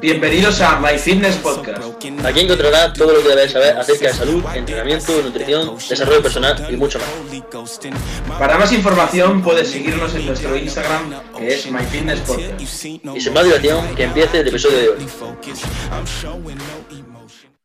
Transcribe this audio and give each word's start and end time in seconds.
Bienvenidos 0.00 0.60
a 0.60 0.80
My 0.80 0.98
Fitness 0.98 1.36
Podcast. 1.36 1.78
Aquí 2.24 2.40
encontrarás 2.40 2.92
todo 2.92 3.12
lo 3.12 3.22
que 3.22 3.28
debes 3.28 3.52
saber 3.52 3.76
acerca 3.78 4.08
de 4.08 4.12
salud, 4.12 4.44
entrenamiento, 4.54 5.22
nutrición, 5.22 5.76
desarrollo 5.76 6.22
personal 6.22 6.66
y 6.68 6.76
mucho 6.76 6.98
más. 6.98 8.38
Para 8.38 8.58
más 8.58 8.72
información 8.72 9.40
puedes 9.42 9.70
seguirnos 9.70 10.14
en 10.14 10.26
nuestro 10.26 10.56
Instagram 10.56 11.14
que 11.36 11.54
es 11.54 11.70
My 11.70 11.84
Fitness 11.84 12.20
Podcast. 12.20 12.60
Y 12.60 13.20
sin 13.20 13.32
más 13.32 13.44
dilación, 13.44 13.94
que 13.94 14.04
empiece 14.04 14.40
el 14.40 14.48
episodio 14.48 14.78
de 14.78 14.88
hoy. 14.88 15.06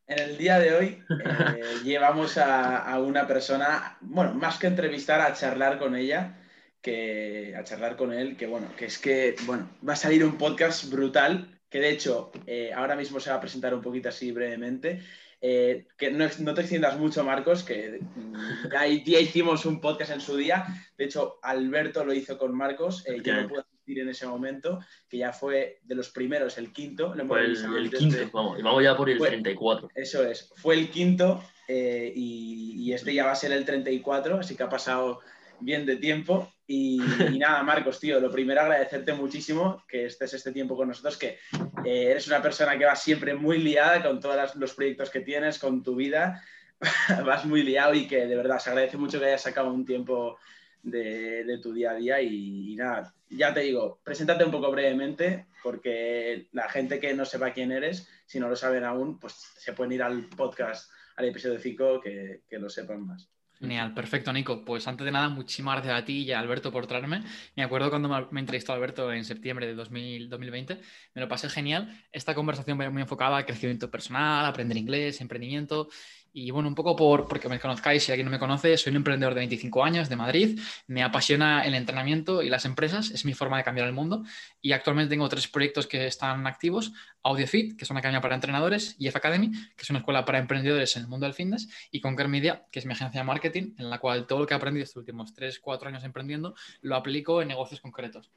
En 0.06 0.18
el 0.20 0.38
día 0.38 0.58
de 0.58 0.74
hoy 0.74 1.04
eh, 1.10 1.62
llevamos 1.84 2.38
a, 2.38 2.78
a 2.78 2.98
una 3.00 3.26
persona, 3.26 3.98
bueno, 4.00 4.34
más 4.34 4.58
que 4.58 4.68
entrevistar, 4.68 5.20
a 5.20 5.34
charlar 5.34 5.78
con 5.78 5.96
ella 5.96 6.36
que 6.80 7.54
a 7.56 7.64
charlar 7.64 7.96
con 7.96 8.12
él, 8.12 8.36
que 8.36 8.46
bueno, 8.46 8.68
que 8.76 8.86
es 8.86 8.98
que, 8.98 9.34
bueno, 9.46 9.68
va 9.86 9.94
a 9.94 9.96
salir 9.96 10.24
un 10.24 10.38
podcast 10.38 10.90
brutal, 10.90 11.60
que 11.68 11.80
de 11.80 11.90
hecho 11.90 12.30
eh, 12.46 12.72
ahora 12.74 12.96
mismo 12.96 13.20
se 13.20 13.30
va 13.30 13.36
a 13.36 13.40
presentar 13.40 13.74
un 13.74 13.82
poquito 13.82 14.08
así 14.08 14.32
brevemente. 14.32 15.00
Eh, 15.40 15.86
que 15.96 16.10
no, 16.10 16.26
no, 16.40 16.54
te 16.54 16.62
extiendas 16.62 16.98
mucho, 16.98 17.22
Marcos, 17.22 17.62
que 17.62 18.00
mm, 18.00 18.72
ya, 18.72 18.86
ya, 18.86 19.20
hicimos 19.20 19.66
un 19.66 19.80
podcast 19.80 20.10
en 20.10 20.20
su 20.20 20.36
día. 20.36 20.66
De 20.96 21.04
hecho, 21.04 21.38
Alberto 21.42 22.04
lo 22.04 22.12
hizo 22.12 22.36
con 22.36 22.56
Marcos. 22.56 23.06
Eh, 23.06 23.20
yo 23.22 23.34
no 23.34 23.48
pude 23.48 23.60
asistir 23.60 24.00
en 24.00 24.08
ese 24.08 24.26
momento, 24.26 24.80
que 25.08 25.18
ya 25.18 25.32
fue 25.32 25.78
de 25.84 25.94
los 25.94 26.10
primeros, 26.10 26.58
el 26.58 26.72
quinto. 26.72 27.14
Lo 27.14 27.24
fue 27.26 27.44
el, 27.44 27.56
el 27.56 27.90
quinto, 27.90 28.16
vamos, 28.32 28.58
y 28.58 28.62
vamos 28.62 28.82
ya 28.82 28.96
por 28.96 29.08
el 29.08 29.18
fue, 29.18 29.28
34. 29.28 29.90
Eso 29.94 30.24
es, 30.24 30.52
fue 30.56 30.74
el 30.74 30.90
quinto 30.90 31.44
eh, 31.68 32.12
y, 32.14 32.74
y, 32.76 32.92
este 32.92 33.14
ya 33.14 33.26
va 33.26 33.32
a 33.32 33.36
ser 33.36 33.52
el 33.52 33.64
34, 33.64 34.40
así 34.40 34.56
que 34.56 34.64
ha 34.64 34.68
pasado 34.68 35.20
bien 35.60 35.86
de 35.86 35.96
tiempo. 35.96 36.52
Y, 36.70 37.00
y, 37.32 37.38
nada, 37.38 37.62
Marcos, 37.62 37.98
tío, 37.98 38.20
lo 38.20 38.30
primero 38.30 38.60
agradecerte 38.60 39.14
muchísimo 39.14 39.84
que 39.88 40.04
estés 40.04 40.34
este 40.34 40.52
tiempo 40.52 40.76
con 40.76 40.88
nosotros, 40.88 41.16
que 41.16 41.38
eh, 41.84 42.10
eres 42.10 42.28
una 42.28 42.42
persona 42.42 42.78
que 42.78 42.84
va 42.84 42.94
siempre 42.94 43.34
muy 43.34 43.56
liada 43.58 44.02
con 44.02 44.20
todos 44.20 44.54
los 44.54 44.74
proyectos 44.74 45.08
que 45.08 45.20
tienes, 45.20 45.58
con 45.58 45.82
tu 45.82 45.96
vida, 45.96 46.44
vas 47.24 47.46
muy 47.46 47.62
liado 47.62 47.94
y 47.94 48.06
que 48.06 48.26
de 48.26 48.36
verdad 48.36 48.58
se 48.58 48.68
agradece 48.68 48.98
mucho 48.98 49.18
que 49.18 49.24
hayas 49.24 49.42
sacado 49.42 49.72
un 49.72 49.86
tiempo 49.86 50.38
de, 50.82 51.42
de 51.44 51.58
tu 51.58 51.72
día 51.72 51.92
a 51.92 51.94
día 51.94 52.20
y, 52.20 52.72
y, 52.72 52.76
nada, 52.76 53.14
ya 53.30 53.54
te 53.54 53.60
digo, 53.60 54.00
preséntate 54.04 54.44
un 54.44 54.50
poco 54.50 54.70
brevemente 54.70 55.46
porque 55.62 56.48
la 56.52 56.68
gente 56.68 57.00
que 57.00 57.14
no 57.14 57.24
sepa 57.24 57.54
quién 57.54 57.72
eres, 57.72 58.06
si 58.26 58.38
no 58.38 58.48
lo 58.50 58.56
saben 58.56 58.84
aún, 58.84 59.18
pues 59.18 59.32
se 59.56 59.72
pueden 59.72 59.92
ir 59.92 60.02
al 60.02 60.28
podcast, 60.28 60.92
al 61.16 61.24
episodio 61.24 61.58
5 61.58 62.00
que, 62.02 62.42
que 62.46 62.58
lo 62.58 62.68
sepan 62.68 63.06
más. 63.06 63.30
Genial, 63.60 63.92
perfecto, 63.92 64.32
Nico. 64.32 64.64
Pues 64.64 64.86
antes 64.86 65.04
de 65.04 65.10
nada, 65.10 65.28
muchísimas 65.28 65.74
gracias 65.76 66.00
a 66.00 66.04
ti 66.04 66.22
y 66.22 66.30
a 66.30 66.38
Alberto 66.38 66.70
por 66.70 66.86
traerme. 66.86 67.24
Me 67.56 67.64
acuerdo 67.64 67.90
cuando 67.90 68.08
me 68.30 68.38
entrevistó 68.40 68.72
Alberto 68.72 69.12
en 69.12 69.24
septiembre 69.24 69.66
de 69.66 69.74
2000, 69.74 70.28
2020, 70.28 70.80
me 71.14 71.20
lo 71.20 71.26
pasé 71.28 71.48
genial. 71.48 71.92
Esta 72.12 72.36
conversación 72.36 72.78
muy 72.78 73.02
enfocada 73.02 73.36
a 73.36 73.44
crecimiento 73.44 73.90
personal, 73.90 74.46
aprender 74.46 74.76
inglés, 74.76 75.20
emprendimiento 75.20 75.88
y 76.32 76.50
bueno, 76.50 76.68
un 76.68 76.74
poco 76.74 76.94
por, 76.94 77.26
porque 77.26 77.48
me 77.48 77.58
conozcáis, 77.58 78.04
si 78.04 78.12
alguien 78.12 78.26
no 78.26 78.30
me 78.30 78.38
conoce, 78.38 78.76
soy 78.76 78.90
un 78.90 78.96
emprendedor 78.96 79.34
de 79.34 79.40
25 79.40 79.84
años 79.84 80.08
de 80.08 80.16
Madrid, 80.16 80.60
me 80.86 81.02
apasiona 81.02 81.64
el 81.64 81.74
entrenamiento 81.74 82.42
y 82.42 82.48
las 82.48 82.64
empresas, 82.64 83.10
es 83.10 83.24
mi 83.24 83.34
forma 83.34 83.56
de 83.58 83.64
cambiar 83.64 83.86
el 83.86 83.92
mundo 83.92 84.24
y 84.60 84.72
actualmente 84.72 85.10
tengo 85.10 85.28
tres 85.28 85.48
proyectos 85.48 85.86
que 85.86 86.06
están 86.06 86.46
activos, 86.46 86.92
AudioFit, 87.22 87.76
que 87.76 87.84
es 87.84 87.90
una 87.90 88.00
academia 88.00 88.20
para 88.20 88.34
entrenadores, 88.34 88.96
y 88.98 89.08
F 89.08 89.18
Academy, 89.18 89.50
que 89.50 89.82
es 89.82 89.90
una 89.90 90.00
escuela 90.00 90.24
para 90.24 90.38
emprendedores 90.38 90.96
en 90.96 91.02
el 91.02 91.08
mundo 91.08 91.26
del 91.26 91.34
fitness, 91.34 91.68
y 91.90 92.00
Conquer 92.00 92.28
Media, 92.28 92.66
que 92.70 92.78
es 92.78 92.86
mi 92.86 92.92
agencia 92.92 93.20
de 93.20 93.24
marketing, 93.24 93.74
en 93.78 93.90
la 93.90 93.98
cual 93.98 94.26
todo 94.26 94.40
lo 94.40 94.46
que 94.46 94.54
he 94.54 94.56
aprendido 94.56 94.84
estos 94.84 94.98
últimos 94.98 95.34
3, 95.34 95.58
4 95.60 95.88
años 95.88 96.04
emprendiendo, 96.04 96.54
lo 96.82 96.96
aplico 96.96 97.42
en 97.42 97.48
negocios 97.48 97.80
concretos. 97.80 98.30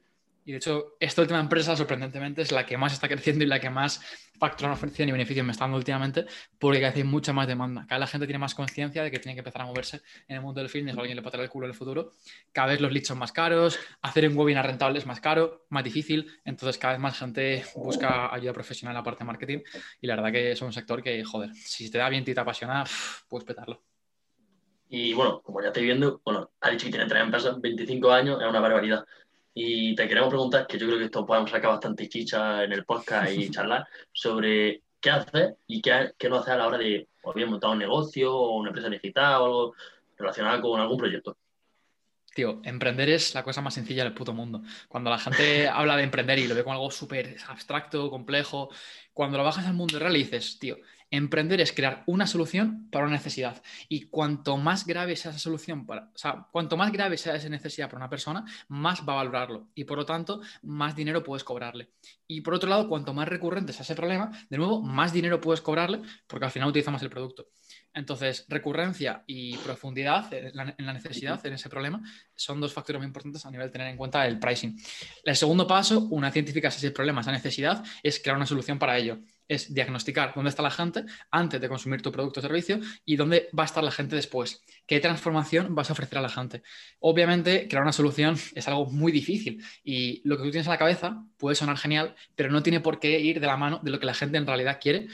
Y 0.44 0.52
de 0.52 0.58
hecho, 0.58 0.96
esta 0.98 1.22
última 1.22 1.40
empresa, 1.40 1.76
sorprendentemente, 1.76 2.42
es 2.42 2.52
la 2.52 2.66
que 2.66 2.76
más 2.76 2.92
está 2.92 3.08
creciendo 3.08 3.44
y 3.44 3.46
la 3.46 3.60
que 3.60 3.70
más 3.70 4.00
factor 4.38 4.68
ofrección 4.70 5.08
y 5.08 5.12
beneficios 5.12 5.46
me 5.46 5.52
está 5.52 5.64
dando 5.64 5.76
últimamente, 5.76 6.26
porque 6.58 6.80
cada 6.80 6.92
hay 6.94 7.04
mucha 7.04 7.32
más 7.32 7.46
demanda. 7.46 7.82
Cada 7.82 7.98
vez 7.98 8.00
la 8.00 8.06
gente 8.08 8.26
tiene 8.26 8.40
más 8.40 8.56
conciencia 8.56 9.04
de 9.04 9.10
que 9.10 9.20
tiene 9.20 9.34
que 9.34 9.40
empezar 9.40 9.62
a 9.62 9.66
moverse 9.66 10.00
en 10.26 10.36
el 10.36 10.42
mundo 10.42 10.60
del 10.60 10.68
fitness 10.68 10.96
o 10.96 11.00
alguien 11.00 11.14
le 11.14 11.22
patará 11.22 11.44
el 11.44 11.48
culo 11.48 11.66
en 11.66 11.70
el 11.70 11.76
futuro. 11.76 12.10
Cada 12.50 12.68
vez 12.68 12.80
los 12.80 12.90
leads 12.90 13.06
son 13.06 13.18
más 13.18 13.30
caros, 13.30 13.78
hacer 14.00 14.28
un 14.28 14.36
webinar 14.36 14.66
rentable 14.66 14.98
es 14.98 15.06
más 15.06 15.20
caro, 15.20 15.66
más 15.68 15.84
difícil. 15.84 16.28
Entonces, 16.44 16.76
cada 16.76 16.94
vez 16.94 17.00
más 17.00 17.16
gente 17.16 17.64
busca 17.76 18.34
ayuda 18.34 18.52
profesional 18.52 18.94
en 18.94 18.98
la 18.98 19.04
parte 19.04 19.20
de 19.20 19.26
marketing. 19.26 19.58
Y 20.00 20.08
la 20.08 20.16
verdad 20.16 20.32
que 20.32 20.50
es 20.50 20.60
un 20.60 20.72
sector 20.72 21.02
que, 21.02 21.22
joder, 21.22 21.54
si 21.54 21.88
te 21.88 21.98
da 21.98 22.08
bien 22.08 22.24
y 22.26 22.34
te 22.34 22.40
apasiona, 22.40 22.84
puedes 23.28 23.46
petarlo. 23.46 23.80
Y 24.88 25.14
bueno, 25.14 25.40
como 25.40 25.62
ya 25.62 25.68
estoy 25.68 25.84
viendo, 25.84 26.20
bueno, 26.22 26.50
ha 26.60 26.68
dicho 26.68 26.84
que 26.84 26.90
tiene 26.90 27.06
tres 27.06 27.22
empresas, 27.22 27.58
25 27.58 28.12
años, 28.12 28.42
es 28.42 28.46
una 28.46 28.60
barbaridad. 28.60 29.06
Y 29.54 29.94
te 29.94 30.08
queremos 30.08 30.30
preguntar, 30.30 30.66
que 30.66 30.78
yo 30.78 30.86
creo 30.86 30.98
que 30.98 31.06
esto 31.06 31.26
podemos 31.26 31.50
sacar 31.50 31.70
bastante 31.70 32.08
chicha 32.08 32.64
en 32.64 32.72
el 32.72 32.84
podcast 32.84 33.32
y 33.32 33.50
charlar, 33.50 33.86
sobre 34.12 34.82
qué 35.00 35.10
haces 35.10 35.54
y 35.66 35.82
qué, 35.82 36.12
qué 36.16 36.28
no 36.28 36.36
haces 36.36 36.54
a 36.54 36.56
la 36.56 36.66
hora 36.66 36.78
de, 36.78 37.08
o 37.22 37.32
bien 37.32 37.50
montar 37.50 37.70
un 37.70 37.78
negocio 37.78 38.34
o 38.34 38.56
una 38.56 38.70
empresa 38.70 38.88
digital 38.88 39.42
o 39.42 39.44
algo 39.44 39.74
relacionado 40.16 40.62
con 40.62 40.80
algún 40.80 40.96
proyecto. 40.96 41.36
Tío, 42.34 42.62
emprender 42.64 43.10
es 43.10 43.34
la 43.34 43.42
cosa 43.42 43.60
más 43.60 43.74
sencilla 43.74 44.04
del 44.04 44.14
puto 44.14 44.32
mundo. 44.32 44.62
Cuando 44.88 45.10
la 45.10 45.18
gente 45.18 45.68
habla 45.72 45.96
de 45.96 46.04
emprender 46.04 46.38
y 46.38 46.46
lo 46.46 46.54
ve 46.54 46.62
como 46.62 46.74
algo 46.74 46.90
súper 46.90 47.36
abstracto, 47.48 48.10
complejo, 48.10 48.70
cuando 49.12 49.36
lo 49.36 49.44
bajas 49.44 49.66
al 49.66 49.74
mundo 49.74 49.98
real 49.98 50.16
y 50.16 50.20
dices, 50.20 50.58
tío, 50.58 50.76
Emprender 51.12 51.60
es 51.60 51.72
crear 51.72 52.02
una 52.06 52.26
solución 52.26 52.88
para 52.90 53.04
una 53.04 53.16
necesidad. 53.16 53.62
Y 53.88 54.06
cuanto 54.06 54.56
más 54.56 54.86
grave 54.86 55.14
sea 55.14 55.30
esa 55.30 55.38
solución, 55.38 55.84
para, 55.84 56.10
o 56.14 56.18
sea, 56.18 56.48
cuanto 56.50 56.78
más 56.78 56.90
grave 56.90 57.18
sea 57.18 57.36
esa 57.36 57.50
necesidad 57.50 57.88
para 57.88 57.98
una 57.98 58.08
persona, 58.08 58.46
más 58.68 59.06
va 59.06 59.12
a 59.12 59.16
valorarlo. 59.16 59.68
Y 59.74 59.84
por 59.84 59.98
lo 59.98 60.06
tanto, 60.06 60.40
más 60.62 60.96
dinero 60.96 61.22
puedes 61.22 61.44
cobrarle. 61.44 61.90
Y 62.26 62.40
por 62.40 62.54
otro 62.54 62.70
lado, 62.70 62.88
cuanto 62.88 63.12
más 63.12 63.28
recurrente 63.28 63.74
sea 63.74 63.82
ese 63.82 63.94
problema, 63.94 64.30
de 64.48 64.56
nuevo, 64.56 64.80
más 64.80 65.12
dinero 65.12 65.38
puedes 65.38 65.60
cobrarle 65.60 66.00
porque 66.26 66.46
al 66.46 66.50
final 66.50 66.70
utiliza 66.70 66.90
más 66.90 67.02
el 67.02 67.10
producto. 67.10 67.48
Entonces, 67.94 68.46
recurrencia 68.48 69.22
y 69.26 69.56
profundidad 69.58 70.32
en 70.32 70.56
la, 70.56 70.92
necesidad, 70.94 71.44
en 71.44 71.52
ese 71.52 71.68
problema, 71.68 72.02
son 72.34 72.58
dos 72.58 72.72
factores 72.72 73.00
muy 73.00 73.06
importantes 73.06 73.44
a 73.44 73.50
nivel 73.50 73.66
de 73.66 73.72
tener 73.72 73.88
en 73.88 73.98
cuenta 73.98 74.26
el 74.26 74.38
pricing. 74.38 74.80
El 75.24 75.36
segundo 75.36 75.66
paso, 75.66 76.00
una 76.10 76.28
vez 76.28 76.36
identificas 76.36 76.74
ese 76.76 76.90
problema, 76.90 77.20
esa 77.20 77.32
necesidad, 77.32 77.84
es 78.02 78.18
crear 78.18 78.36
una 78.36 78.46
solución 78.46 78.78
para 78.78 78.96
ello. 78.96 79.18
Es 79.48 79.72
diagnosticar 79.72 80.32
dónde 80.34 80.50
está 80.50 80.62
la 80.62 80.70
gente 80.70 81.04
antes 81.30 81.60
de 81.60 81.68
consumir 81.68 82.02
tu 82.02 82.10
producto 82.10 82.40
o 82.40 82.42
servicio 82.42 82.80
y 83.04 83.16
dónde 83.16 83.48
va 83.58 83.64
a 83.64 83.66
estar 83.66 83.84
la 83.84 83.90
gente 83.90 84.16
después. 84.16 84.62
¿Qué 84.86 85.00
transformación 85.00 85.74
vas 85.74 85.90
a 85.90 85.92
ofrecer 85.92 86.18
a 86.18 86.22
la 86.22 86.28
gente? 86.28 86.62
Obviamente, 87.00 87.68
crear 87.68 87.82
una 87.82 87.92
solución 87.92 88.36
es 88.54 88.68
algo 88.68 88.86
muy 88.86 89.12
difícil 89.12 89.62
y 89.84 90.20
lo 90.24 90.36
que 90.36 90.44
tú 90.44 90.50
tienes 90.50 90.66
en 90.66 90.72
la 90.72 90.78
cabeza 90.78 91.24
puede 91.36 91.56
sonar 91.56 91.76
genial, 91.76 92.14
pero 92.34 92.50
no 92.50 92.62
tiene 92.62 92.80
por 92.80 92.98
qué 92.98 93.20
ir 93.20 93.40
de 93.40 93.46
la 93.46 93.56
mano 93.56 93.80
de 93.82 93.90
lo 93.90 93.98
que 93.98 94.06
la 94.06 94.14
gente 94.14 94.38
en 94.38 94.46
realidad 94.46 94.78
quiere 94.80 95.08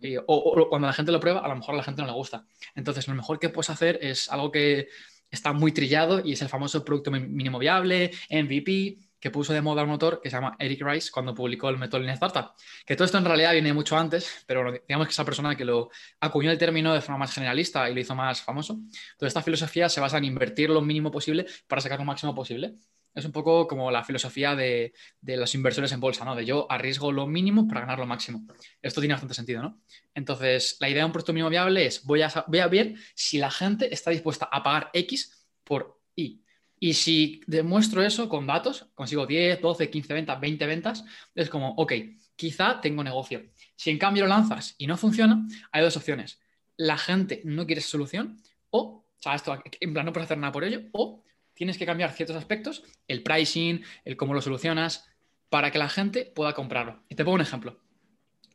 y, 0.00 0.16
o, 0.16 0.24
o, 0.26 0.68
cuando 0.68 0.86
la 0.86 0.92
gente 0.92 1.12
lo 1.12 1.20
prueba, 1.20 1.40
a 1.40 1.48
lo 1.48 1.56
mejor 1.56 1.74
a 1.74 1.78
la 1.78 1.84
gente 1.84 2.02
no 2.02 2.08
le 2.08 2.14
gusta. 2.14 2.44
Entonces, 2.74 3.08
lo 3.08 3.14
mejor 3.14 3.38
que 3.38 3.48
puedes 3.48 3.70
hacer 3.70 3.98
es 4.02 4.30
algo 4.30 4.50
que 4.50 4.88
está 5.30 5.52
muy 5.52 5.72
trillado 5.72 6.24
y 6.24 6.32
es 6.32 6.42
el 6.42 6.48
famoso 6.48 6.84
producto 6.84 7.10
mínimo 7.10 7.58
viable, 7.58 8.12
MVP, 8.30 8.98
que 9.20 9.30
puso 9.30 9.52
de 9.52 9.60
moda 9.60 9.82
un 9.82 9.90
motor 9.90 10.20
que 10.22 10.30
se 10.30 10.36
llama 10.36 10.56
Eric 10.58 10.82
Rice 10.82 11.10
cuando 11.10 11.34
publicó 11.34 11.68
el 11.68 11.78
método 11.78 12.00
Lean 12.00 12.14
Startup. 12.14 12.52
Que 12.86 12.96
todo 12.96 13.04
esto 13.04 13.18
en 13.18 13.24
realidad 13.24 13.52
viene 13.52 13.72
mucho 13.72 13.96
antes, 13.96 14.44
pero 14.46 14.72
digamos 14.86 15.06
que 15.06 15.12
esa 15.12 15.24
persona 15.24 15.56
que 15.56 15.64
lo 15.64 15.90
acuñó 16.20 16.50
el 16.50 16.58
término 16.58 16.94
de 16.94 17.00
forma 17.00 17.18
más 17.18 17.34
generalista 17.34 17.88
y 17.90 17.94
lo 17.94 18.00
hizo 18.00 18.14
más 18.14 18.42
famoso. 18.42 18.74
Entonces, 18.74 19.28
esta 19.28 19.42
filosofía 19.42 19.88
se 19.88 20.00
basa 20.00 20.18
en 20.18 20.24
invertir 20.24 20.70
lo 20.70 20.80
mínimo 20.80 21.10
posible 21.10 21.46
para 21.66 21.80
sacar 21.80 21.98
lo 21.98 22.04
máximo 22.04 22.34
posible. 22.34 22.74
Es 23.14 23.24
un 23.24 23.32
poco 23.32 23.66
como 23.66 23.90
la 23.90 24.04
filosofía 24.04 24.54
de, 24.54 24.92
de, 25.20 25.36
los 25.36 25.52
inversores 25.54 25.90
en 25.90 25.98
bolsa, 25.98 26.24
¿no? 26.24 26.36
De 26.36 26.44
yo 26.44 26.70
arriesgo 26.70 27.10
lo 27.10 27.26
mínimo 27.26 27.66
para 27.66 27.80
ganar 27.80 27.98
lo 27.98 28.06
máximo. 28.06 28.46
Esto 28.80 29.00
tiene 29.00 29.14
bastante 29.14 29.34
sentido, 29.34 29.62
¿no? 29.62 29.80
Entonces, 30.14 30.76
la 30.78 30.88
idea 30.88 31.02
de 31.02 31.06
un 31.06 31.12
producto 31.12 31.32
mínimo 31.32 31.50
viable 31.50 31.86
es 31.86 32.04
voy 32.04 32.22
a, 32.22 32.30
voy 32.46 32.60
a 32.60 32.68
ver 32.68 32.94
si 33.14 33.38
la 33.38 33.50
gente 33.50 33.92
está 33.92 34.10
dispuesta 34.10 34.48
a 34.52 34.62
pagar 34.62 34.90
X 34.92 35.48
por 35.64 36.00
Y. 36.14 36.42
Y 36.80 36.94
si 36.94 37.40
demuestro 37.46 38.02
eso 38.02 38.28
con 38.28 38.46
datos, 38.46 38.86
consigo 38.94 39.26
10, 39.26 39.60
12, 39.60 39.90
15 39.90 40.14
ventas, 40.14 40.40
20 40.40 40.66
ventas, 40.66 41.04
es 41.34 41.50
como, 41.50 41.74
ok, 41.76 41.92
quizá 42.36 42.80
tengo 42.80 43.02
negocio. 43.02 43.42
Si 43.76 43.90
en 43.90 43.98
cambio 43.98 44.24
lo 44.24 44.28
lanzas 44.28 44.74
y 44.78 44.86
no 44.86 44.96
funciona, 44.96 45.46
hay 45.72 45.82
dos 45.82 45.96
opciones. 45.96 46.40
La 46.76 46.96
gente 46.96 47.42
no 47.44 47.66
quiere 47.66 47.80
esa 47.80 47.90
solución 47.90 48.40
o, 48.70 48.80
o 48.80 49.04
sea, 49.18 49.34
esto 49.34 49.60
en 49.80 49.92
plan 49.92 50.06
no 50.06 50.12
puedes 50.12 50.26
hacer 50.26 50.38
nada 50.38 50.52
por 50.52 50.64
ello, 50.64 50.82
o 50.92 51.24
tienes 51.54 51.76
que 51.76 51.86
cambiar 51.86 52.12
ciertos 52.12 52.36
aspectos, 52.36 52.84
el 53.08 53.22
pricing, 53.22 53.82
el 54.04 54.16
cómo 54.16 54.34
lo 54.34 54.40
solucionas, 54.40 55.08
para 55.48 55.70
que 55.70 55.78
la 55.78 55.88
gente 55.88 56.24
pueda 56.24 56.52
comprarlo. 56.52 57.02
Y 57.08 57.14
te 57.16 57.24
pongo 57.24 57.34
un 57.34 57.40
ejemplo. 57.40 57.80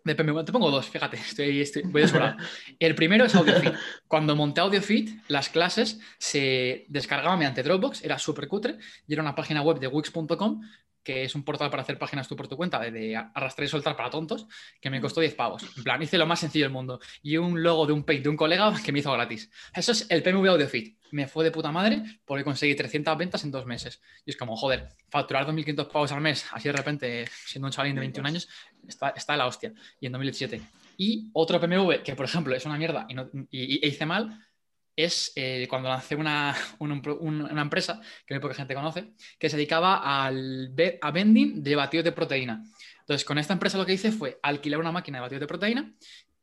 Te 0.04 0.16
pongo 0.16 0.70
dos, 0.70 0.90
fíjate, 0.90 1.16
estoy, 1.18 1.62
estoy 1.62 1.84
voy. 1.84 2.04
El 2.80 2.94
primero 2.94 3.24
es 3.26 3.36
AudioFit. 3.36 3.74
Cuando 4.08 4.36
monté 4.36 4.60
AudioFit, 4.60 5.22
las 5.30 5.48
clases 5.48 6.00
se 6.18 6.86
descargaban 6.90 7.40
mediante 7.40 7.64
Dropbox, 7.64 8.04
era 8.04 8.20
súper 8.20 8.50
cutre, 8.50 8.78
y 9.08 9.14
era 9.14 9.22
una 9.22 9.36
página 9.36 9.62
web 9.62 9.80
de 9.80 9.88
Wix.com 9.88 10.62
que 11.04 11.24
es 11.24 11.36
un 11.36 11.44
portal 11.44 11.70
para 11.70 11.84
hacer 11.84 11.98
páginas 11.98 12.28
tú 12.28 12.36
por 12.36 12.48
tu 12.48 12.58
cuenta, 12.58 12.80
de, 12.80 13.16
arrastrar 13.16 13.66
y 13.66 13.70
soltar 13.70 13.96
para 13.96 14.10
tontos, 14.10 14.48
que 14.80 14.90
me 14.90 15.02
costó 15.02 15.22
10 15.22 15.36
pavos. 15.36 15.64
En 15.78 15.84
plan, 15.84 16.02
hice 16.02 16.18
lo 16.18 16.26
más 16.26 16.40
sencillo 16.40 16.66
del 16.66 16.72
mundo. 16.72 17.00
Y 17.22 17.38
un 17.38 17.62
logo 17.62 17.86
de 17.86 17.94
un 17.94 18.04
page 18.04 18.22
de 18.22 18.30
un 18.30 18.38
colega 18.38 18.74
que 18.84 18.92
me 18.92 19.00
hizo 19.00 19.12
gratis. 19.12 19.50
Eso 19.76 19.92
es 19.92 20.08
el 20.10 20.24
PMV 20.24 20.48
AudioFit. 20.48 20.98
Me 21.12 21.28
fue 21.28 21.44
de 21.44 21.52
puta 21.52 21.72
madre 21.72 22.02
porque 22.26 22.44
conseguí 22.44 22.76
300 22.76 23.18
ventas 23.18 23.44
en 23.44 23.52
dos 23.52 23.66
meses. 23.66 24.02
Y 24.26 24.32
es 24.32 24.38
como, 24.38 24.56
joder, 24.56 24.90
facturar 25.10 25.46
2.500 25.46 25.92
pavos 25.92 26.12
al 26.12 26.22
mes, 26.22 26.46
así 26.52 26.70
de 26.70 26.74
repente, 26.74 27.26
siendo 27.46 27.68
un 27.68 27.72
chavalín 27.72 27.96
de 27.96 28.02
21 28.02 28.28
años, 28.28 28.50
está, 28.88 29.10
está 29.10 29.38
la 29.38 29.46
hostia. 29.46 29.74
Y 30.00 30.08
en 30.08 30.12
2017. 30.14 30.62
Y 30.98 31.30
otro 31.34 31.60
PMV, 31.60 32.04
que 32.04 32.16
por 32.16 32.26
ejemplo 32.26 32.56
es 32.56 32.66
una 32.66 32.78
mierda 32.78 33.08
y, 33.50 33.88
hice 33.88 34.06
mal, 34.06 34.40
es 34.96 35.32
eh, 35.36 35.68
cuando 35.70 35.90
lancé 35.90 36.16
una, 36.16 36.56
una, 36.80 37.62
empresa 37.62 38.02
que 38.26 38.34
muy 38.34 38.42
poca 38.42 38.54
gente 38.54 38.76
conoce, 38.76 39.14
que 39.40 39.50
se 39.50 39.58
dedicaba 39.58 40.26
al 40.26 40.74
a 41.02 41.12
vending 41.12 41.64
de 41.64 41.76
batidos 41.76 42.06
de 42.06 42.12
proteína. 42.12 42.64
Entonces, 43.00 43.26
con 43.26 43.38
esta 43.38 43.54
empresa 43.54 43.78
lo 43.78 43.86
que 43.86 43.94
hice 43.94 44.12
fue 44.12 44.40
alquilar 44.42 44.80
una 44.80 44.92
máquina 44.92 45.18
de 45.18 45.22
batidos 45.22 45.42
de 45.42 45.48
proteína 45.48 45.94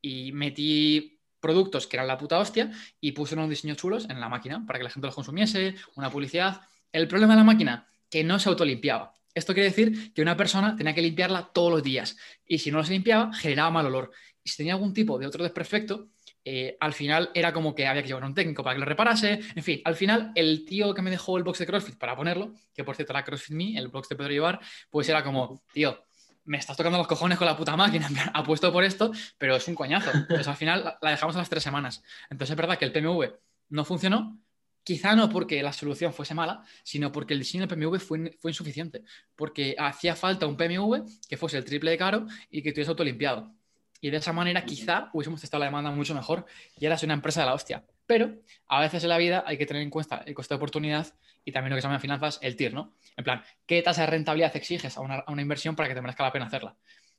y 0.01 0.33
metí 0.33 1.21
productos 1.41 1.87
que 1.87 1.97
eran 1.97 2.07
la 2.07 2.19
puta 2.19 2.39
hostia 2.39 2.71
y 3.01 3.13
puse 3.13 3.35
unos 3.35 3.49
diseños 3.49 3.79
chulos 3.79 4.07
en 4.11 4.21
la 4.21 4.29
máquina 4.29 4.65
para 4.67 4.79
que 4.79 4.85
la 4.85 4.91
gente 4.91 5.07
los 5.07 5.15
consumiese, 5.15 5.75
una 5.97 6.11
publicidad. 6.11 6.61
El 6.93 7.09
problema 7.09 7.33
de 7.33 7.39
la 7.39 7.45
máquina, 7.45 7.89
que 8.11 8.25
no 8.25 8.39
se 8.39 8.49
autolimpiaba. 8.49 9.15
Esto 9.33 9.55
quiere 9.55 9.69
decir 9.69 10.13
que 10.13 10.23
una 10.23 10.37
persona 10.37 10.77
tenía 10.77 10.95
que 10.95 11.03
limpiarla 11.03 11.51
todos 11.53 11.71
los 11.71 11.83
días 11.83 12.17
y 12.45 12.59
si 12.59 12.71
no 12.71 12.85
se 12.85 12.93
limpiaba 12.93 13.33
generaba 13.33 13.71
mal 13.71 13.87
olor. 13.87 14.11
Y 14.43 14.51
si 14.51 14.57
tenía 14.57 14.75
algún 14.75 14.93
tipo 14.93 15.19
de 15.19 15.27
otro 15.27 15.45
desperfecto, 15.45 16.09
eh, 16.45 16.77
al 16.81 16.93
final 16.93 17.31
era 17.35 17.53
como 17.53 17.75
que 17.75 17.87
había 17.87 18.03
que 18.03 18.09
llevar 18.09 18.25
un 18.25 18.35
técnico 18.35 18.63
para 18.63 18.75
que 18.75 18.81
lo 18.81 18.87
reparase. 18.87 19.41
En 19.55 19.63
fin, 19.63 19.81
al 19.85 19.97
final 19.97 20.33
el 20.35 20.65
tío 20.65 20.95
que 20.95 21.03
me 21.03 21.11
dejó 21.11 21.37
el 21.37 21.45
box 21.45 21.59
de 21.59 21.67
CrossFit 21.67 21.99
para 21.99 22.17
ponerlo, 22.17 22.55
que 22.75 22.85
por 22.85 22.97
cierto 22.97 23.13
era 23.13 23.25
CrossFit 23.25 23.55
Me, 23.55 23.77
el 23.77 23.89
box 23.89 24.09
de 24.09 24.17
Pedro 24.17 24.31
Llevar, 24.31 24.61
pues 24.91 25.09
era 25.09 25.23
como, 25.23 25.63
tío, 25.73 26.05
me 26.45 26.59
estás 26.59 26.77
tocando 26.77 26.99
los 26.99 27.07
cojones 27.07 27.39
con 27.39 27.47
la 27.47 27.57
puta 27.57 27.77
máquina, 27.77 28.09
apuesto 28.35 28.73
por 28.73 28.85
esto, 28.85 29.13
pero 29.39 29.57
es 29.57 29.69
un 29.69 29.75
coñazo. 29.75 30.11
Entonces 30.13 30.49
al 30.49 30.57
final 30.57 30.97
la 31.01 31.11
dejamos 31.11 31.37
a 31.37 31.41
las 31.41 31.49
tres 31.49 31.63
semanas. 31.63 32.03
Entonces 32.31 32.51
es 32.51 32.57
verdad 32.57 32.79
que 32.79 32.85
el 32.85 32.93
PMV 32.93 33.33
no 33.69 33.85
funcionó, 33.85 34.39
quizá 34.83 35.15
no 35.15 35.29
porque 35.29 35.63
la 35.63 35.73
solución 35.73 36.13
fuese 36.13 36.35
mala, 36.35 36.65
sino 36.83 37.13
porque 37.13 37.35
el 37.35 37.41
diseño 37.41 37.67
del 37.67 37.77
PMV 37.77 38.01
fue, 38.01 38.37
fue 38.41 38.51
insuficiente, 38.51 39.05
porque 39.37 39.77
hacía 39.79 40.17
falta 40.17 40.47
un 40.47 40.57
PMV 40.57 41.05
que 41.29 41.37
fuese 41.37 41.59
el 41.59 41.65
triple 41.65 41.91
de 41.91 41.99
caro 41.99 42.27
y 42.51 42.63
que 42.63 42.71
estuviese 42.71 42.91
autolimpiado. 42.91 43.55
Y 44.01 44.11
de 44.11 44.17
esa 44.17 44.33
manera 44.33 44.65
quizá 44.65 45.11
hubiésemos 45.13 45.41
testado 45.41 45.61
la 45.61 45.67
demanda 45.67 45.91
mucho 45.91 46.15
mejor 46.15 46.47
y 46.79 46.87
ahora 46.87 46.97
soy 46.97 47.07
una 47.07 47.15
empresa 47.15 47.41
de 47.41 47.47
la 47.47 47.55
hostia. 47.55 47.85
Pero 48.07 48.35
a 48.67 48.81
veces 48.81 49.03
en 49.03 49.11
la 49.11 49.19
vida 49.19 49.45
hay 49.47 49.59
que 49.59 49.67
tener 49.67 49.83
en 49.83 49.91
cuenta 49.91 50.23
el 50.27 50.35
coste 50.35 50.55
de 50.55 50.57
oportunidad 50.57 51.07
y 51.45 51.53
también 51.53 51.71
lo 51.71 51.77
que 51.77 51.83
se 51.83 51.89
llama 51.89 52.01
finanzas, 52.01 52.39
el 52.43 52.57
TIR, 52.57 52.75
¿no? 52.75 52.97
En 53.17 53.25
plan, 53.25 53.43
¿qué 53.67 53.83
tasa 53.83 54.03
de 54.03 54.09
rentabilidad 54.09 54.55
exiges 54.57 54.97
a 54.97 55.01
una, 55.01 55.43
inversión 55.43 55.77
para 55.77 55.89
que 55.89 55.95
te 55.95 56.01
merezca 56.01 56.25
la 56.25 56.33
pena 56.33 56.47
hacerla? 56.47 56.77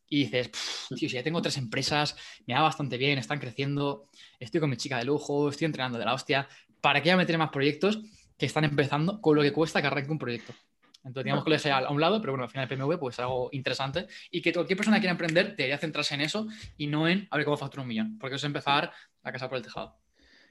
Y 0.07 0.25
dices, 0.25 0.51
tío, 0.89 1.07
si 1.07 1.15
ya 1.15 1.23
tengo 1.23 1.41
tres 1.41 1.57
empresas, 1.57 2.15
me 2.45 2.53
va 2.53 2.61
bastante 2.61 2.97
bien, 2.97 3.17
están 3.17 3.39
creciendo, 3.39 4.09
estoy 4.39 4.59
con 4.59 4.69
mi 4.69 4.75
chica 4.75 4.97
de 4.97 5.05
lujo, 5.05 5.49
estoy 5.49 5.65
entrenando 5.65 5.97
de 5.97 6.05
la 6.05 6.13
hostia, 6.13 6.47
¿para 6.81 7.01
qué 7.01 7.09
voy 7.09 7.13
a 7.13 7.17
meter 7.17 7.37
más 7.37 7.51
proyectos 7.51 8.01
que 8.37 8.45
están 8.45 8.65
empezando 8.65 9.21
con 9.21 9.35
lo 9.35 9.43
que 9.43 9.53
cuesta 9.53 9.81
que 9.81 9.87
arranque 9.87 10.11
un 10.11 10.19
proyecto? 10.19 10.53
Entonces, 11.03 11.23
digamos 11.25 11.43
que 11.43 11.49
lo 11.49 11.55
dejé 11.55 11.71
a 11.71 11.89
un 11.89 11.99
lado, 11.99 12.21
pero 12.21 12.33
bueno, 12.33 12.43
al 12.43 12.49
final 12.49 12.67
el 12.69 12.77
PMV 12.77 12.99
pues 12.99 13.15
es 13.15 13.19
algo 13.19 13.49
interesante 13.51 14.07
y 14.29 14.41
que 14.41 14.53
cualquier 14.53 14.77
persona 14.77 14.97
que 14.97 15.01
quiera 15.01 15.11
emprender 15.11 15.55
debería 15.55 15.77
centrarse 15.77 16.13
en 16.13 16.21
eso 16.21 16.47
y 16.77 16.87
no 16.87 17.07
en 17.07 17.27
a 17.31 17.37
ver 17.37 17.45
cómo 17.45 17.57
facturar 17.57 17.83
un 17.83 17.89
millón, 17.89 18.17
porque 18.19 18.35
eso 18.35 18.45
es 18.45 18.49
empezar 18.49 18.91
la 19.23 19.31
casa 19.31 19.49
por 19.49 19.57
el 19.57 19.63
tejado. 19.63 19.97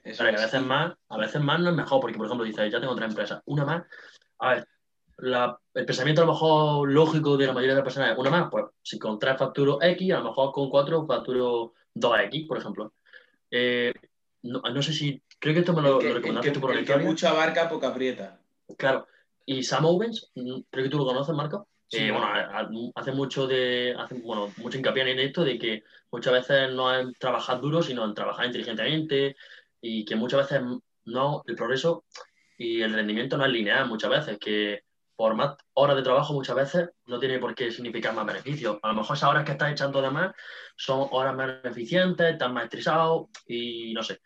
a 0.05 0.23
veces 0.23 0.61
más, 0.61 0.93
a 1.07 1.17
veces 1.17 1.41
más 1.41 1.59
no 1.59 1.69
es 1.69 1.75
mejor, 1.75 2.01
porque 2.01 2.17
por 2.17 2.25
ejemplo 2.25 2.45
dices, 2.45 2.71
ya 2.71 2.79
tengo 2.79 2.93
otra 2.93 3.05
empresa, 3.05 3.41
una 3.45 3.65
más, 3.65 3.83
a 4.39 4.55
ver, 4.55 4.67
el 5.21 5.85
pensamiento 5.85 6.23
a 6.23 6.25
lo 6.25 6.33
mejor 6.33 6.91
lógico 6.91 7.37
de 7.37 7.47
la 7.47 7.53
mayoría 7.53 7.75
de 7.75 7.81
las 7.81 7.85
personas 7.85 8.11
es 8.11 8.17
una 8.17 8.29
más, 8.29 8.49
pues 8.49 8.65
si 8.81 8.97
con 8.97 9.19
tres 9.19 9.37
facturo 9.37 9.81
X, 9.81 10.13
a 10.13 10.19
lo 10.19 10.25
mejor 10.25 10.51
con 10.51 10.69
cuatro 10.69 11.05
facturo 11.05 11.73
2X, 11.95 12.47
por 12.47 12.57
ejemplo. 12.57 12.93
Eh, 13.49 13.93
no, 14.43 14.81
sé 14.81 14.93
si, 14.93 15.21
creo 15.39 15.53
que 15.53 15.59
esto 15.59 15.73
me 15.73 15.81
lo, 15.81 15.99
recomendaste 15.99 16.51
tú 16.51 16.59
por 16.59 16.75
el 16.75 16.85
que 16.85 16.97
mucho 16.97 17.27
abarca, 17.27 17.69
poca 17.69 17.89
aprieta. 17.89 18.39
Claro, 18.77 19.07
y 19.45 19.63
Sam 19.63 19.85
Owens, 19.85 20.31
mm, 20.35 20.61
creo 20.69 20.83
que 20.83 20.89
tú 20.89 20.97
lo 20.97 21.05
conoces, 21.05 21.35
Marco. 21.35 21.67
Sí, 21.87 22.09
bueno, 22.09 22.27
hace 22.95 23.11
mucho 23.11 23.47
de, 23.47 23.93
hace, 23.97 24.15
bueno, 24.15 24.49
mucho 24.57 24.77
hincapié 24.77 25.11
en 25.11 25.19
esto 25.19 25.43
de 25.43 25.59
que 25.59 25.83
muchas 26.09 26.31
veces 26.31 26.71
no 26.71 26.93
es 26.95 27.07
trabajar 27.19 27.59
duro, 27.59 27.81
sino 27.81 28.05
en 28.05 28.13
trabajar 28.13 28.45
inteligentemente 28.45 29.35
y 29.81 30.05
que 30.05 30.15
muchas 30.15 30.49
veces 30.49 30.61
no, 31.03 31.43
el 31.45 31.55
progreso 31.55 32.05
y 32.57 32.81
el 32.81 32.93
rendimiento 32.93 33.37
no 33.37 33.43
es 33.43 33.51
lineal 33.51 33.89
muchas 33.89 34.09
veces, 34.09 34.37
que 34.39 34.83
por 35.17 35.35
más 35.35 35.57
horas 35.73 35.97
de 35.97 36.03
trabajo 36.03 36.33
muchas 36.33 36.55
veces 36.55 36.89
no 37.07 37.19
tiene 37.19 37.39
por 37.39 37.53
qué 37.53 37.69
significar 37.71 38.13
más 38.15 38.25
beneficios. 38.25 38.77
A 38.81 38.87
lo 38.87 38.93
mejor 38.93 39.17
esas 39.17 39.29
horas 39.29 39.43
que 39.43 39.51
estás 39.51 39.71
echando 39.73 40.01
de 40.01 40.11
más 40.11 40.33
son 40.77 41.09
horas 41.11 41.35
más 41.35 41.65
eficientes, 41.65 42.31
estás 42.31 42.51
más 42.51 42.63
estresado 42.63 43.29
y 43.45 43.91
no 43.93 44.01
sé 44.01 44.21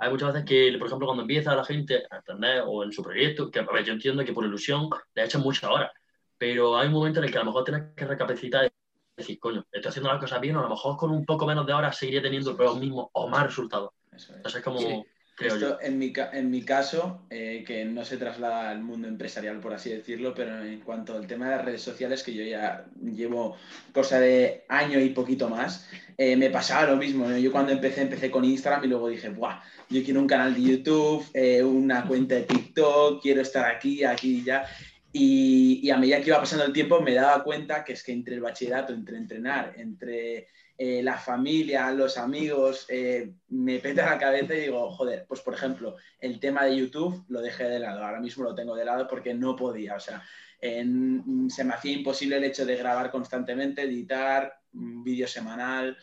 hay 0.00 0.10
muchas 0.10 0.32
veces 0.32 0.48
que, 0.48 0.76
por 0.78 0.86
ejemplo, 0.86 1.06
cuando 1.06 1.22
empieza 1.22 1.54
la 1.54 1.64
gente 1.64 2.04
a 2.10 2.16
entender 2.16 2.64
o 2.66 2.82
en 2.82 2.90
su 2.90 3.02
proyecto, 3.02 3.50
que 3.50 3.60
a 3.60 3.62
ver, 3.64 3.84
yo 3.84 3.92
entiendo 3.92 4.24
que 4.24 4.32
por 4.32 4.46
ilusión 4.46 4.88
le 5.14 5.24
echan 5.24 5.42
muchas 5.42 5.70
horas, 5.70 5.90
pero 6.38 6.78
hay 6.78 6.86
un 6.86 6.94
momento 6.94 7.20
en 7.20 7.26
el 7.26 7.30
que 7.30 7.36
a 7.36 7.40
lo 7.40 7.46
mejor 7.46 7.64
tienes 7.64 7.94
que 7.94 8.06
recapacitar 8.06 8.64
y 8.64 8.70
decir, 9.14 9.38
coño, 9.38 9.62
estoy 9.70 9.90
haciendo 9.90 10.10
las 10.10 10.18
cosas 10.18 10.40
bien, 10.40 10.56
o 10.56 10.60
a 10.60 10.62
lo 10.62 10.70
mejor 10.70 10.96
con 10.96 11.10
un 11.10 11.26
poco 11.26 11.46
menos 11.46 11.66
de 11.66 11.74
horas 11.74 11.98
seguiría 11.98 12.22
teniendo 12.22 12.54
los 12.54 12.78
mismos 12.78 13.08
o 13.12 13.28
más 13.28 13.44
resultados. 13.44 13.90
Eso 14.10 14.32
es. 14.32 14.36
Entonces, 14.38 14.62
como. 14.62 15.04
Esto, 15.40 15.78
En, 15.80 15.98
mi, 15.98 16.12
en 16.32 16.50
mi 16.50 16.62
caso, 16.62 17.22
eh, 17.30 17.64
que 17.66 17.84
no 17.84 18.04
se 18.04 18.18
traslada 18.18 18.70
al 18.70 18.82
mundo 18.82 19.08
empresarial, 19.08 19.58
por 19.60 19.72
así 19.72 19.90
decirlo, 19.90 20.34
pero 20.34 20.62
en 20.62 20.80
cuanto 20.80 21.16
al 21.16 21.26
tema 21.26 21.46
de 21.48 21.56
las 21.56 21.64
redes 21.64 21.82
sociales, 21.82 22.22
que 22.22 22.34
yo 22.34 22.44
ya 22.44 22.84
llevo 23.02 23.56
cosa 23.92 24.20
de 24.20 24.64
año 24.68 25.00
y 25.00 25.10
poquito 25.10 25.48
más, 25.48 25.88
eh, 26.18 26.36
me 26.36 26.50
pasaba 26.50 26.90
lo 26.90 26.96
mismo. 26.96 27.30
Yo 27.30 27.50
cuando 27.50 27.72
empecé, 27.72 28.02
empecé 28.02 28.30
con 28.30 28.44
Instagram 28.44 28.84
y 28.84 28.88
luego 28.88 29.08
dije, 29.08 29.30
¡buah! 29.30 29.60
Yo 29.88 30.04
quiero 30.04 30.20
un 30.20 30.26
canal 30.26 30.54
de 30.54 30.62
YouTube, 30.62 31.26
eh, 31.32 31.62
una 31.62 32.06
cuenta 32.06 32.34
de 32.34 32.42
TikTok, 32.42 33.22
quiero 33.22 33.40
estar 33.40 33.64
aquí, 33.64 34.04
aquí 34.04 34.38
y 34.38 34.44
ya. 34.44 34.66
Y, 35.12 35.80
y, 35.82 35.90
a 35.90 35.96
medida 35.96 36.20
que 36.20 36.28
iba 36.28 36.38
pasando 36.38 36.64
el 36.64 36.72
tiempo 36.72 37.00
me 37.00 37.14
daba 37.14 37.42
cuenta 37.42 37.82
que 37.82 37.94
es 37.94 38.04
que 38.04 38.12
entre 38.12 38.36
el 38.36 38.40
bachillerato, 38.40 38.92
entre 38.92 39.16
entrenar, 39.16 39.74
entre 39.76 40.46
eh, 40.82 41.02
la 41.02 41.18
familia, 41.18 41.90
los 41.90 42.16
amigos, 42.16 42.86
eh, 42.88 43.34
me 43.48 43.80
peta 43.80 44.06
la 44.06 44.16
cabeza 44.16 44.54
y 44.54 44.60
digo, 44.60 44.90
joder, 44.92 45.26
pues 45.28 45.42
por 45.42 45.52
ejemplo, 45.52 45.96
el 46.18 46.40
tema 46.40 46.64
de 46.64 46.74
YouTube 46.74 47.22
lo 47.28 47.42
dejé 47.42 47.64
de 47.64 47.80
lado, 47.80 48.02
ahora 48.02 48.18
mismo 48.18 48.44
lo 48.44 48.54
tengo 48.54 48.74
de 48.74 48.86
lado 48.86 49.06
porque 49.06 49.34
no 49.34 49.54
podía, 49.54 49.96
o 49.96 50.00
sea, 50.00 50.24
se 50.58 51.64
me 51.64 51.74
hacía 51.74 51.92
imposible 51.92 52.38
el 52.38 52.44
hecho 52.44 52.64
de 52.64 52.76
grabar 52.76 53.10
constantemente, 53.10 53.82
editar, 53.82 54.54
un 54.72 55.04
vídeo 55.04 55.28
semanal, 55.28 55.98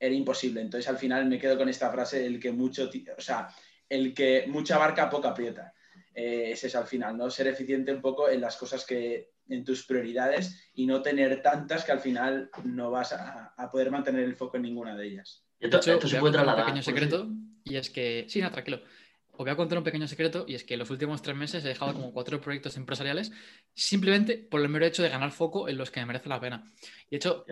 era 0.00 0.14
imposible. 0.14 0.62
Entonces 0.62 0.88
al 0.88 0.96
final 0.96 1.26
me 1.26 1.38
quedo 1.38 1.58
con 1.58 1.68
esta 1.68 1.90
frase, 1.90 2.24
el 2.24 2.40
que 2.40 2.50
mucho, 2.50 2.88
o 3.18 3.20
sea, 3.20 3.48
el 3.90 4.14
que 4.14 4.46
mucha 4.48 4.78
barca, 4.78 5.10
poca 5.10 5.28
aprieta. 5.28 5.74
Eh, 6.14 6.52
ese 6.52 6.68
es 6.68 6.74
al 6.76 6.86
final, 6.86 7.14
¿no? 7.14 7.28
Ser 7.28 7.48
eficiente 7.48 7.92
un 7.92 8.00
poco 8.00 8.30
en 8.30 8.40
las 8.40 8.56
cosas 8.56 8.86
que 8.86 9.33
en 9.48 9.64
tus 9.64 9.86
prioridades 9.86 10.70
y 10.74 10.86
no 10.86 11.02
tener 11.02 11.42
tantas 11.42 11.84
que 11.84 11.92
al 11.92 12.00
final 12.00 12.50
no 12.64 12.90
vas 12.90 13.12
a, 13.12 13.70
poder 13.70 13.90
mantener 13.90 14.24
el 14.24 14.36
foco 14.36 14.56
en 14.56 14.62
ninguna 14.62 14.96
de 14.96 15.06
ellas. 15.06 15.44
Esto, 15.60 15.82
se 15.82 16.18
puede 16.18 16.32
trasladar. 16.32 16.60
Un 16.60 16.66
pequeño 16.66 16.82
secreto 16.82 17.28
y 17.64 17.76
es 17.76 17.90
que, 17.90 18.26
sí, 18.28 18.40
no, 18.40 18.50
tranquilo. 18.50 18.80
Os 19.36 19.38
voy 19.38 19.50
a 19.50 19.56
contar 19.56 19.78
un 19.78 19.84
pequeño 19.84 20.06
secreto 20.06 20.44
y 20.46 20.54
es 20.54 20.62
que 20.62 20.74
en 20.74 20.80
los 20.80 20.90
últimos 20.90 21.20
tres 21.20 21.34
meses 21.34 21.64
he 21.64 21.68
dejado 21.68 21.92
como 21.92 22.12
cuatro 22.12 22.40
proyectos 22.40 22.76
empresariales 22.76 23.32
simplemente 23.74 24.36
por 24.36 24.60
el 24.60 24.68
mero 24.68 24.86
hecho 24.86 25.02
de 25.02 25.08
ganar 25.08 25.32
foco 25.32 25.68
en 25.68 25.76
los 25.76 25.90
que 25.90 25.98
me 26.00 26.06
merece 26.06 26.28
la 26.28 26.40
pena. 26.40 26.72
Y 27.08 27.10
de 27.10 27.16
hecho, 27.16 27.44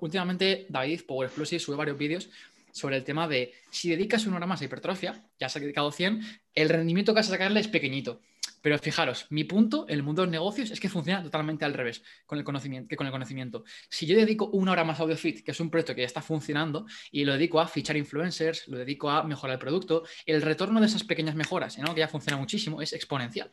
últimamente 0.00 0.66
David 0.68 1.00
Power 1.04 1.26
Explosive 1.26 1.58
sube 1.58 1.74
varios 1.74 1.98
vídeos 1.98 2.30
sobre 2.72 2.96
el 2.96 3.04
tema 3.04 3.28
de 3.28 3.52
si 3.70 3.90
dedicas 3.90 4.26
una 4.26 4.36
hora 4.36 4.46
más 4.46 4.60
a 4.60 4.64
hipertrofia, 4.64 5.24
ya 5.38 5.46
has 5.46 5.54
dedicado 5.54 5.92
100, 5.92 6.20
el 6.54 6.68
rendimiento 6.68 7.12
que 7.12 7.20
vas 7.20 7.28
a 7.28 7.32
sacarle 7.32 7.60
es 7.60 7.68
pequeñito. 7.68 8.20
Pero 8.62 8.78
fijaros, 8.78 9.26
mi 9.30 9.44
punto 9.44 9.86
en 9.88 9.96
el 9.96 10.02
mundo 10.04 10.22
de 10.22 10.26
los 10.26 10.32
negocios 10.32 10.70
es 10.70 10.78
que 10.78 10.88
funciona 10.88 11.22
totalmente 11.22 11.64
al 11.64 11.74
revés 11.74 12.02
con 12.26 12.38
el 12.38 12.44
conocimiento, 12.44 12.88
que 12.88 12.96
con 12.96 13.06
el 13.06 13.12
conocimiento. 13.12 13.64
Si 13.88 14.06
yo 14.06 14.16
dedico 14.16 14.46
una 14.50 14.72
hora 14.72 14.84
más 14.84 15.00
a 15.00 15.02
AudioFit, 15.02 15.44
que 15.44 15.50
es 15.50 15.60
un 15.60 15.68
proyecto 15.68 15.94
que 15.94 16.02
ya 16.02 16.06
está 16.06 16.22
funcionando, 16.22 16.86
y 17.10 17.24
lo 17.24 17.32
dedico 17.32 17.60
a 17.60 17.66
fichar 17.66 17.96
influencers, 17.96 18.68
lo 18.68 18.78
dedico 18.78 19.10
a 19.10 19.24
mejorar 19.24 19.54
el 19.54 19.58
producto, 19.58 20.04
el 20.26 20.40
retorno 20.42 20.80
de 20.80 20.86
esas 20.86 21.02
pequeñas 21.02 21.34
mejoras, 21.34 21.76
en 21.76 21.84
que 21.86 21.98
ya 21.98 22.08
funciona 22.08 22.38
muchísimo, 22.38 22.80
es 22.80 22.92
exponencial. 22.92 23.52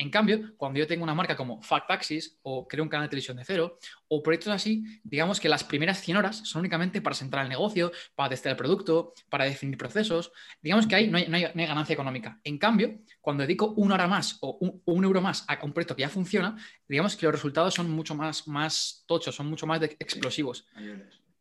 En 0.00 0.08
cambio, 0.08 0.54
cuando 0.56 0.78
yo 0.78 0.86
tengo 0.86 1.04
una 1.04 1.14
marca 1.14 1.36
como 1.36 1.60
Factaxis 1.60 2.38
o 2.40 2.66
creo 2.66 2.82
un 2.82 2.88
canal 2.88 3.04
de 3.04 3.10
televisión 3.10 3.36
de 3.36 3.44
cero 3.44 3.78
o 4.08 4.22
proyectos 4.22 4.50
así, 4.50 4.82
digamos 5.04 5.38
que 5.38 5.46
las 5.46 5.62
primeras 5.62 6.00
100 6.00 6.16
horas 6.16 6.36
son 6.38 6.60
únicamente 6.60 7.02
para 7.02 7.14
sentar 7.14 7.42
el 7.42 7.50
negocio, 7.50 7.92
para 8.14 8.30
testear 8.30 8.52
el 8.52 8.56
producto, 8.56 9.12
para 9.28 9.44
definir 9.44 9.76
procesos. 9.76 10.32
Digamos 10.62 10.86
que 10.86 10.94
ahí 10.94 11.08
no 11.08 11.18
hay, 11.18 11.28
no 11.28 11.36
hay, 11.36 11.52
ganancia 11.52 11.92
económica. 11.92 12.40
En 12.44 12.56
cambio, 12.56 13.00
cuando 13.20 13.42
dedico 13.42 13.74
una 13.76 13.96
hora 13.96 14.08
más 14.08 14.38
o 14.40 14.80
un, 14.86 15.04
euro 15.04 15.20
más 15.20 15.44
a 15.46 15.62
un 15.62 15.74
proyecto 15.74 15.94
que 15.94 16.00
ya 16.00 16.08
funciona, 16.08 16.56
digamos 16.88 17.14
que 17.14 17.26
los 17.26 17.34
resultados 17.34 17.74
son 17.74 17.90
mucho 17.90 18.14
más, 18.14 18.48
más 18.48 19.04
tochos, 19.06 19.34
son 19.34 19.48
mucho 19.50 19.66
más 19.66 19.82
explosivos. 19.82 20.66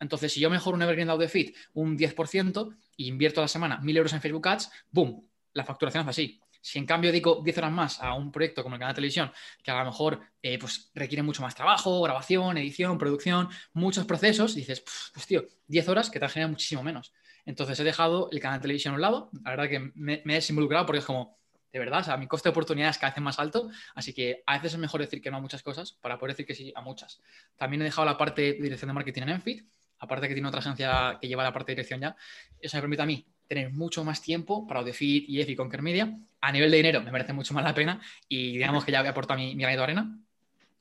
Entonces, 0.01 0.33
si 0.33 0.41
yo 0.41 0.49
mejoro 0.49 0.75
un 0.75 0.81
Evergreen 0.81 1.17
de 1.17 1.29
Fit 1.29 1.55
un 1.75 1.97
10% 1.97 2.75
y 2.97 3.07
invierto 3.07 3.39
a 3.39 3.45
la 3.45 3.47
semana 3.47 3.79
1.000 3.79 3.95
euros 3.95 4.11
en 4.11 4.19
Facebook 4.19 4.49
Ads, 4.49 4.69
¡boom! 4.91 5.25
La 5.53 5.63
facturación 5.63 6.03
es 6.03 6.09
así 6.09 6.41
Si 6.61 6.77
en 6.77 6.85
cambio 6.85 7.11
dedico 7.11 7.41
10 7.43 7.57
horas 7.57 7.71
más 7.71 8.01
a 8.01 8.13
un 8.13 8.31
proyecto 8.31 8.63
como 8.63 8.75
el 8.75 8.79
canal 8.79 8.93
de 8.93 8.97
televisión, 8.97 9.31
que 9.63 9.71
a 9.71 9.79
lo 9.79 9.85
mejor 9.85 10.19
eh, 10.41 10.57
pues, 10.59 10.91
requiere 10.93 11.23
mucho 11.23 11.41
más 11.41 11.55
trabajo, 11.55 12.01
grabación, 12.01 12.57
edición, 12.57 12.97
producción, 12.97 13.49
muchos 13.73 14.05
procesos, 14.05 14.55
dices, 14.55 14.83
pues 15.13 15.25
tío, 15.25 15.45
10 15.67 15.89
horas 15.89 16.09
que 16.09 16.19
te 16.19 16.27
generan 16.27 16.51
muchísimo 16.51 16.83
menos. 16.83 17.13
Entonces 17.45 17.79
he 17.79 17.83
dejado 17.83 18.29
el 18.31 18.39
canal 18.39 18.59
de 18.59 18.63
televisión 18.63 18.93
a 18.93 18.95
un 18.95 19.01
lado, 19.01 19.29
la 19.43 19.51
verdad 19.51 19.69
que 19.69 19.91
me, 19.95 20.21
he 20.25 20.33
desinvolucrado 20.33 20.85
porque 20.85 20.99
es 20.99 21.05
como, 21.05 21.39
de 21.71 21.79
verdad, 21.79 22.07
o 22.13 22.17
mi 22.17 22.27
coste 22.27 22.49
de 22.49 22.51
oportunidad 22.51 22.89
es 22.89 22.97
cada 22.97 23.13
vez 23.13 23.23
más 23.23 23.39
alto, 23.39 23.69
así 23.95 24.13
que 24.13 24.43
a 24.45 24.53
veces 24.53 24.73
es 24.73 24.79
mejor 24.79 25.01
decir 25.01 25.21
que 25.21 25.31
no 25.31 25.37
a 25.37 25.41
muchas 25.41 25.63
cosas 25.63 25.93
para 25.93 26.19
poder 26.19 26.35
decir 26.35 26.45
que 26.45 26.55
sí 26.55 26.73
a 26.75 26.81
muchas. 26.81 27.21
También 27.55 27.81
he 27.81 27.85
dejado 27.85 28.05
la 28.05 28.17
parte 28.17 28.41
de 28.41 28.53
dirección 28.53 28.89
de 28.89 28.93
marketing 28.93 29.21
en 29.23 29.29
Enfit, 29.29 29.65
aparte 29.99 30.27
que 30.27 30.33
tiene 30.33 30.47
otra 30.47 30.59
agencia 30.59 31.17
que 31.21 31.27
lleva 31.27 31.43
la 31.43 31.53
parte 31.53 31.71
de 31.71 31.77
dirección 31.77 32.01
ya, 32.01 32.15
eso 32.59 32.77
me 32.77 32.81
permite 32.81 33.01
a 33.01 33.05
mí 33.05 33.25
tener 33.49 33.73
mucho 33.73 34.05
más 34.05 34.21
tiempo 34.21 34.65
para 34.67 34.79
Audiofit 34.79 35.27
y 35.27 35.41
EFI 35.41 35.55
con 35.55 35.69
Media. 35.81 36.17
A 36.39 36.51
nivel 36.51 36.71
de 36.71 36.77
dinero 36.77 37.01
me 37.01 37.11
merece 37.11 37.33
mucho 37.33 37.53
más 37.53 37.63
la 37.63 37.73
pena 37.73 37.99
y 38.29 38.53
digamos 38.53 38.85
que 38.85 38.91
ya 38.93 38.99
voy 38.99 39.07
a 39.07 39.11
aportar 39.11 39.37
mi, 39.37 39.55
mi 39.55 39.63
granito 39.63 39.81
de 39.81 39.83
arena. 39.83 40.19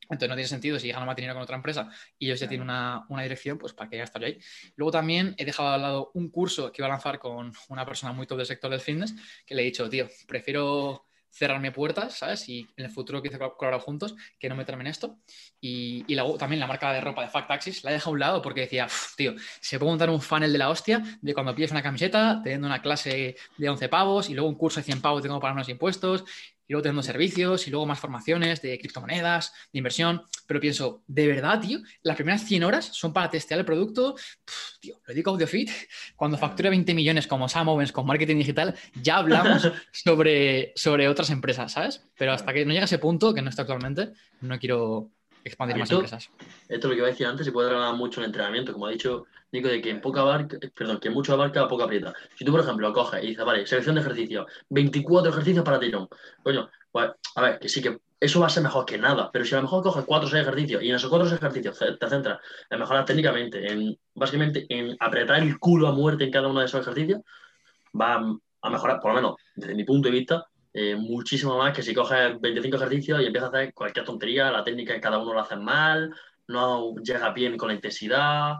Entonces 0.03 0.29
no 0.29 0.35
tiene 0.37 0.49
sentido 0.49 0.79
si 0.79 0.89
gano 0.89 1.07
más 1.07 1.17
dinero 1.17 1.35
con 1.35 1.43
otra 1.43 1.57
empresa 1.57 1.91
y 2.19 2.27
ellos 2.27 2.41
ya 2.41 2.49
tienen 2.49 2.69
una, 2.69 3.05
dirección, 3.23 3.59
pues 3.59 3.73
para 3.73 3.91
que 3.91 3.97
ya 3.97 4.05
estar 4.05 4.23
ahí. 4.23 4.39
Luego 4.77 4.93
también 4.93 5.35
he 5.39 5.45
dejado 5.45 5.71
al 5.71 5.83
lado 5.83 6.11
un 6.15 6.31
curso 6.31 6.71
que 6.73 6.81
iba 6.81 6.87
a 6.87 6.91
lanzar 6.91 7.19
con 7.19 7.53
una 7.69 7.85
persona 7.85 8.13
muy 8.13 8.27
top 8.27 8.39
del 8.39 8.47
sector 8.47 8.71
del 8.71 8.81
fitness, 8.81 9.15
que 9.45 9.55
le 9.55 9.63
he 9.63 9.65
dicho, 9.67 9.89
tío, 9.89 10.09
prefiero 10.27 11.08
cerrarme 11.30 11.73
puertas, 11.73 12.18
¿sabes? 12.18 12.49
Y 12.49 12.68
en 12.76 12.87
el 12.87 12.90
futuro 12.90 13.23
quise 13.23 13.38
colaborar 13.38 13.80
juntos, 13.80 14.14
que 14.38 14.49
no 14.49 14.56
meterme 14.56 14.82
en 14.85 14.88
esto. 14.88 15.18
Y, 15.61 16.04
y 16.06 16.16
también 16.38 16.61
la 16.61 16.66
marca 16.66 16.92
de 16.92 17.00
ropa 17.00 17.23
de 17.23 17.28
Fact 17.28 17.49
Taxis 17.49 17.85
la 17.85 17.90
he 17.90 17.94
dejado 17.94 18.11
a 18.11 18.12
un 18.14 18.20
lado 18.20 18.42
porque 18.42 18.62
decía, 18.62 18.87
tío, 19.16 19.35
se 19.61 19.78
puede 19.78 19.92
montar 19.92 20.11
un 20.11 20.20
funnel 20.20 20.52
de 20.52 20.58
la 20.58 20.70
hostia 20.70 21.02
de 21.20 21.35
cuando 21.35 21.54
pides 21.54 21.70
una 21.70 21.82
camiseta, 21.82 22.40
teniendo 22.42 22.66
una 22.66 22.82
clase 22.82 23.37
de 23.56 23.68
11 23.68 23.88
pavos 23.88 24.30
y 24.30 24.35
luego 24.35 24.49
un 24.49 24.56
curso 24.56 24.80
de 24.80 24.85
100 24.85 25.00
pavos 25.00 25.23
tengo 25.23 25.40
para 25.40 25.54
los 25.54 25.68
impuestos 25.68 26.25
y 26.69 26.73
luego 26.73 26.83
teniendo 26.83 27.03
servicios 27.03 27.67
y 27.67 27.71
luego 27.71 27.87
más 27.87 27.99
formaciones 27.99 28.61
de 28.61 28.79
criptomonedas, 28.79 29.53
de 29.73 29.79
inversión. 29.79 30.23
Pero 30.47 30.61
pienso, 30.61 31.03
de 31.07 31.27
verdad, 31.27 31.61
tío, 31.61 31.81
las 32.03 32.17
primeras 32.17 32.45
100 32.45 32.63
horas 32.63 32.85
son 32.93 33.13
para 33.13 33.31
testear 33.31 33.59
el 33.59 33.67
producto. 33.67 34.15
tío, 34.79 35.01
lo 35.07 35.15
digo 35.15 35.31
AudioFit. 35.31 35.71
Cuando 36.15 36.37
facture 36.37 36.69
20 36.69 36.95
millones 36.95 37.27
como 37.27 37.49
Sam 37.49 37.69
Owens 37.71 37.91
con 37.91 38.07
marketing 38.07 38.37
digital, 38.37 38.75
ya 39.03 39.17
hablamos 39.17 39.71
sobre, 39.93 40.73
sobre 40.77 41.09
otras 41.09 41.31
empresas, 41.31 41.73
¿sabes? 41.73 42.05
Pero 42.17 42.33
hasta 42.33 42.53
que 42.53 42.65
no 42.65 42.73
llegue 42.73 42.83
a 42.83 42.85
ese 42.85 42.99
punto, 42.99 43.33
que 43.33 43.41
no 43.41 43.49
está 43.49 43.63
actualmente, 43.63 44.13
no 44.43 44.59
quiero 44.59 45.11
expandir 45.49 45.76
más 45.76 45.90
empresas. 45.90 46.31
Esto 46.69 46.75
es 46.75 46.85
lo 46.85 46.90
que 46.90 46.97
iba 46.97 47.07
a 47.07 47.11
decir 47.11 47.26
antes, 47.26 47.45
se 47.45 47.52
puede 47.52 47.71
hablar 47.71 47.95
mucho 47.95 48.21
en 48.21 48.26
entrenamiento, 48.26 48.73
como 48.73 48.87
ha 48.87 48.90
dicho 48.90 49.26
Nico, 49.52 49.69
de 49.69 49.81
que 49.81 49.90
en 49.90 50.00
poca 50.00 50.21
abarca, 50.21 50.59
perdón, 50.75 51.00
que 51.00 51.11
mucho 51.11 51.33
abarca, 51.33 51.67
poca 51.67 51.85
aprieta. 51.85 52.14
Si 52.35 52.45
tú, 52.45 52.52
por 52.52 52.61
ejemplo, 52.61 52.93
coges 52.93 53.23
y 53.25 53.28
dices, 53.28 53.45
vale, 53.45 53.67
selección 53.67 53.95
de 53.95 54.02
ejercicio, 54.02 54.47
24 54.71 55.31
ejercicios 55.31 55.64
para 55.64 55.81
tirón. 55.81 56.09
Coño, 56.43 56.71
pues, 56.90 57.11
a 57.35 57.43
ver, 57.43 57.59
que 57.59 57.69
sí 57.69 57.83
que 57.83 57.99
eso 58.21 58.40
va 58.40 58.47
a 58.47 58.50
ser 58.50 58.62
mejor 58.62 58.85
que 58.85 58.99
nada, 58.99 59.31
pero 59.33 59.45
si 59.45 59.55
a 59.55 59.59
lo 59.59 59.62
mejor 59.62 59.83
coges 59.83 60.05
4 60.05 60.26
o 60.26 60.31
6 60.31 60.43
ejercicios 60.43 60.83
y 60.83 60.88
en 60.88 60.97
esos 60.97 61.09
4 61.09 61.26
o 61.26 61.28
6 61.28 61.40
ejercicios 61.40 61.78
te 61.99 62.09
centras 62.09 62.40
en 62.69 62.78
mejorar 62.78 63.05
técnicamente, 63.05 63.71
en 63.71 63.97
básicamente 64.14 64.67
en 64.69 64.97
apretar 64.99 65.40
el 65.40 65.59
culo 65.59 65.87
a 65.87 65.93
muerte 65.93 66.25
en 66.25 66.33
cada 66.33 66.49
uno 66.49 66.61
de 66.61 66.67
esos 66.67 66.81
ejercicios, 66.81 67.21
va 67.99 68.38
a 68.62 68.71
mejorar, 68.71 69.00
por 69.00 69.12
lo 69.12 69.17
menos 69.17 69.37
desde 69.55 69.75
mi 69.75 69.85
punto 69.85 70.09
de 70.09 70.12
vista, 70.12 70.47
eh, 70.80 70.94
muchísimo 70.94 71.58
más 71.58 71.75
que 71.75 71.82
si 71.82 71.92
coges 71.92 72.40
25 72.40 72.76
ejercicios 72.76 73.20
y 73.20 73.26
empiezas 73.26 73.52
a 73.52 73.56
hacer 73.58 73.75
cualquier 73.75 74.04
tontería, 74.04 74.49
la 74.49 74.62
técnica 74.62 74.94
que 74.94 75.00
cada 75.00 75.18
uno 75.18 75.35
lo 75.35 75.40
hace 75.40 75.56
mal, 75.56 76.14
no 76.47 76.94
llega 77.02 77.32
bien 77.32 77.56
con 77.56 77.66
la 77.66 77.75
intensidad, 77.75 78.58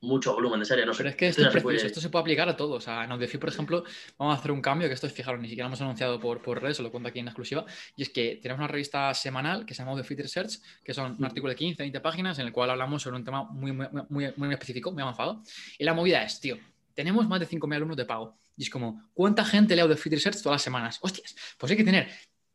mucho 0.00 0.34
volumen 0.34 0.58
de 0.58 0.66
serie. 0.66 0.84
No 0.84 0.90
Pero 0.96 1.10
es 1.10 1.14
que 1.14 1.28
esto, 1.28 1.48
se 1.48 1.60
puede... 1.60 1.86
esto 1.86 2.00
se 2.00 2.10
puede 2.10 2.22
aplicar 2.22 2.48
a 2.48 2.56
todos. 2.56 2.78
O 2.78 2.80
sea, 2.80 3.04
en 3.04 3.12
Audiofit, 3.12 3.38
por 3.38 3.48
ejemplo, 3.48 3.84
vamos 4.18 4.34
a 4.34 4.40
hacer 4.40 4.50
un 4.50 4.60
cambio, 4.60 4.88
que 4.88 4.94
esto 4.94 5.06
es, 5.06 5.12
fijaros, 5.12 5.40
ni 5.40 5.46
siquiera 5.46 5.68
hemos 5.68 5.80
anunciado 5.80 6.18
por, 6.18 6.42
por 6.42 6.60
redes, 6.60 6.78
se 6.78 6.82
lo 6.82 6.90
cuento 6.90 7.10
aquí 7.10 7.20
en 7.20 7.28
exclusiva, 7.28 7.64
y 7.94 8.02
es 8.02 8.10
que 8.10 8.40
tenemos 8.42 8.58
una 8.58 8.66
revista 8.66 9.14
semanal 9.14 9.64
que 9.64 9.74
se 9.74 9.82
llama 9.82 9.92
Audiofit 9.92 10.18
Research, 10.18 10.58
que 10.82 10.92
son 10.92 11.14
un 11.16 11.24
artículo 11.24 11.50
de 11.50 11.56
15, 11.56 11.80
20 11.80 12.00
páginas 12.00 12.40
en 12.40 12.46
el 12.46 12.52
cual 12.52 12.70
hablamos 12.70 13.02
sobre 13.02 13.18
un 13.18 13.24
tema 13.24 13.44
muy, 13.44 13.70
muy, 13.70 13.86
muy, 14.08 14.32
muy 14.36 14.52
específico, 14.52 14.90
muy 14.90 15.02
avanzado. 15.02 15.40
Y 15.78 15.84
la 15.84 15.94
movida 15.94 16.24
es, 16.24 16.40
tío, 16.40 16.58
tenemos 16.94 17.28
más 17.28 17.40
de 17.40 17.48
5.000 17.48 17.76
alumnos 17.76 17.96
de 17.96 18.04
pago. 18.04 18.36
Y 18.56 18.64
es 18.64 18.70
como, 18.70 19.02
¿cuánta 19.14 19.44
gente 19.44 19.74
lee 19.74 19.82
Audiofit 19.82 20.12
Research 20.12 20.42
todas 20.42 20.56
las 20.56 20.62
semanas? 20.62 20.98
Hostias, 21.00 21.34
pues 21.58 21.70
hay 21.70 21.76
que 21.76 21.84
tener 21.84 22.08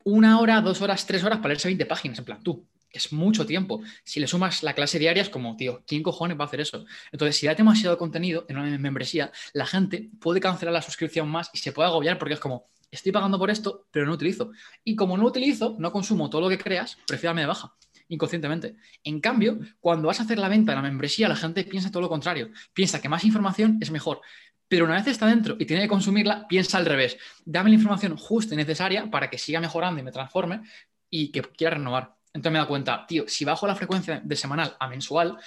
una 0.03 0.39
hora, 0.39 0.61
dos 0.61 0.81
horas, 0.81 1.05
tres 1.05 1.23
horas 1.23 1.39
para 1.39 1.49
leerse 1.49 1.67
20 1.67 1.85
páginas. 1.85 2.19
En 2.19 2.25
plan, 2.25 2.41
tú, 2.43 2.67
es 2.91 3.11
mucho 3.11 3.45
tiempo. 3.45 3.81
Si 4.03 4.19
le 4.19 4.27
sumas 4.27 4.63
la 4.63 4.73
clase 4.73 4.99
diaria, 4.99 5.21
es 5.21 5.29
como, 5.29 5.55
tío, 5.55 5.83
¿quién 5.85 6.03
cojones 6.03 6.37
va 6.39 6.43
a 6.43 6.47
hacer 6.47 6.61
eso? 6.61 6.85
Entonces, 7.11 7.37
si 7.37 7.47
da 7.47 7.55
demasiado 7.55 7.97
contenido 7.97 8.45
en 8.49 8.57
una 8.57 8.77
membresía, 8.77 9.31
la 9.53 9.65
gente 9.65 10.09
puede 10.19 10.39
cancelar 10.39 10.73
la 10.73 10.81
suscripción 10.81 11.27
más 11.29 11.49
y 11.53 11.57
se 11.57 11.71
puede 11.71 11.89
agobiar 11.89 12.17
porque 12.17 12.35
es 12.35 12.39
como, 12.39 12.69
estoy 12.91 13.11
pagando 13.11 13.37
por 13.37 13.49
esto, 13.49 13.87
pero 13.91 14.05
no 14.05 14.13
utilizo. 14.13 14.51
Y 14.83 14.95
como 14.95 15.17
no 15.17 15.25
utilizo, 15.25 15.75
no 15.79 15.91
consumo 15.91 16.29
todo 16.29 16.41
lo 16.41 16.49
que 16.49 16.57
creas, 16.57 16.97
prefiero 17.07 17.29
darme 17.29 17.41
de 17.41 17.47
baja 17.47 17.73
inconscientemente. 18.09 18.75
En 19.03 19.19
cambio, 19.19 19.59
cuando 19.79 20.07
vas 20.07 20.19
a 20.19 20.23
hacer 20.23 20.37
la 20.37 20.49
venta 20.49 20.71
de 20.71 20.77
la 20.77 20.81
membresía, 20.81 21.27
la 21.27 21.35
gente 21.35 21.63
piensa 21.63 21.91
todo 21.91 22.01
lo 22.01 22.09
contrario. 22.09 22.49
Piensa 22.73 23.01
que 23.01 23.09
más 23.09 23.23
información 23.23 23.77
es 23.81 23.91
mejor. 23.91 24.21
Pero 24.67 24.85
una 24.85 24.95
vez 24.95 25.07
está 25.07 25.25
dentro 25.27 25.55
y 25.59 25.65
tiene 25.65 25.83
que 25.83 25.87
consumirla, 25.87 26.47
piensa 26.47 26.77
al 26.77 26.85
revés. 26.85 27.17
Dame 27.45 27.69
la 27.69 27.75
información 27.75 28.17
justa 28.17 28.53
y 28.53 28.57
necesaria 28.57 29.09
para 29.09 29.29
que 29.29 29.37
siga 29.37 29.61
mejorando 29.61 29.99
y 29.99 30.03
me 30.03 30.11
transforme 30.11 30.61
y 31.09 31.31
que 31.31 31.41
quiera 31.41 31.77
renovar. 31.77 32.15
Entonces 32.33 32.51
me 32.51 32.57
dado 32.59 32.67
cuenta, 32.67 33.05
tío, 33.07 33.23
si 33.27 33.45
bajo 33.45 33.65
la 33.65 33.75
frecuencia 33.75 34.21
de 34.23 34.35
semanal 34.35 34.75
a 34.79 34.87
mensual, 34.87 35.37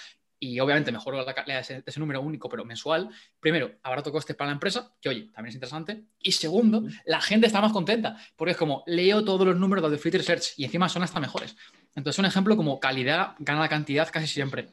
y 0.42 0.58
obviamente 0.58 0.90
mejoro 0.90 1.22
la 1.22 1.34
calidad 1.34 1.66
de 1.68 1.82
ese, 1.86 2.00
número 2.00 2.22
único, 2.22 2.48
pero 2.48 2.64
mensual, 2.64 3.10
primero, 3.38 3.72
abarato 3.82 4.10
costes 4.10 4.34
para 4.34 4.48
la 4.48 4.54
empresa, 4.54 4.94
que 5.00 5.10
oye, 5.10 5.28
también 5.34 5.50
es 5.50 5.54
interesante. 5.54 6.04
Y 6.18 6.32
segundo, 6.32 6.82
la 7.04 7.20
gente 7.20 7.46
está 7.46 7.60
más 7.60 7.72
contenta, 7.72 8.16
porque 8.36 8.52
es 8.52 8.56
como, 8.56 8.82
leo 8.86 9.22
todos 9.22 9.46
los 9.46 9.56
números 9.56 9.88
de 9.90 9.98
Free 9.98 10.10
Research 10.10 10.54
y 10.56 10.64
encima 10.64 10.88
son 10.88 11.02
hasta 11.02 11.20
mejores. 11.20 11.54
Entonces, 11.94 12.18
un 12.18 12.26
ejemplo 12.26 12.56
como 12.56 12.78
calidad 12.80 13.35
gana 13.38 13.61
la 13.61 13.68
cantidad 13.68 14.09
casi 14.11 14.26
siempre. 14.26 14.68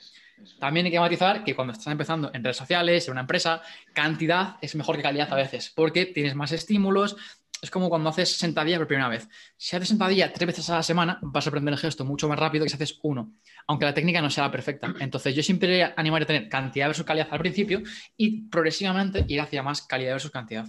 También 0.59 0.85
hay 0.85 0.91
que 0.91 0.99
matizar 0.99 1.43
que 1.43 1.55
cuando 1.55 1.73
estás 1.73 1.87
empezando 1.87 2.29
en 2.33 2.43
redes 2.43 2.57
sociales, 2.57 3.07
en 3.07 3.13
una 3.13 3.21
empresa, 3.21 3.61
cantidad 3.93 4.57
es 4.61 4.75
mejor 4.75 4.95
que 4.95 5.01
calidad 5.01 5.31
a 5.33 5.35
veces, 5.35 5.71
porque 5.75 6.05
tienes 6.05 6.35
más 6.35 6.51
estímulos, 6.51 7.17
es 7.61 7.71
como 7.71 7.89
cuando 7.89 8.09
haces 8.09 8.37
sentadilla 8.37 8.77
por 8.77 8.87
primera 8.87 9.09
vez. 9.09 9.27
Si 9.57 9.75
haces 9.75 9.89
sentadilla 9.89 10.31
tres 10.31 10.45
veces 10.45 10.69
a 10.69 10.75
la 10.75 10.83
semana, 10.83 11.17
vas 11.21 11.47
a 11.47 11.49
aprender 11.49 11.73
el 11.73 11.79
gesto 11.79 12.05
mucho 12.05 12.29
más 12.29 12.37
rápido 12.37 12.63
que 12.63 12.69
si 12.69 12.75
haces 12.75 12.99
uno, 13.01 13.33
aunque 13.65 13.85
la 13.85 13.93
técnica 13.93 14.21
no 14.21 14.29
sea 14.29 14.43
la 14.45 14.51
perfecta. 14.51 14.93
Entonces, 14.99 15.33
yo 15.33 15.41
siempre 15.41 15.83
animaría 15.95 16.25
a 16.25 16.27
tener 16.27 16.49
cantidad 16.49 16.87
versus 16.87 17.05
calidad 17.05 17.29
al 17.31 17.39
principio 17.39 17.81
y 18.15 18.47
progresivamente 18.47 19.25
ir 19.27 19.41
hacia 19.41 19.63
más 19.63 19.81
calidad 19.81 20.13
versus 20.13 20.31
cantidad. 20.31 20.67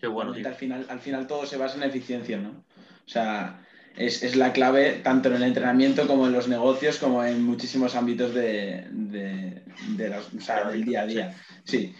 Qué 0.00 0.08
bueno. 0.08 0.32
Al 0.32 0.54
final, 0.54 0.86
al 0.88 1.00
final 1.00 1.26
todo 1.26 1.46
se 1.46 1.56
basa 1.56 1.76
en 1.76 1.84
eficiencia, 1.84 2.38
¿no? 2.38 2.50
O 2.50 3.08
sea, 3.08 3.64
es, 3.96 4.36
la 4.36 4.52
clave 4.52 5.00
tanto 5.02 5.28
en 5.28 5.36
el 5.36 5.42
entrenamiento 5.44 6.06
como 6.06 6.26
en 6.26 6.32
los 6.32 6.48
negocios, 6.48 6.98
como 6.98 7.24
en 7.24 7.42
muchísimos 7.42 7.94
ámbitos 7.94 8.34
de, 8.34 8.86
del 8.90 10.84
día 10.84 11.02
a 11.02 11.06
día. 11.06 11.34
sí. 11.64 11.94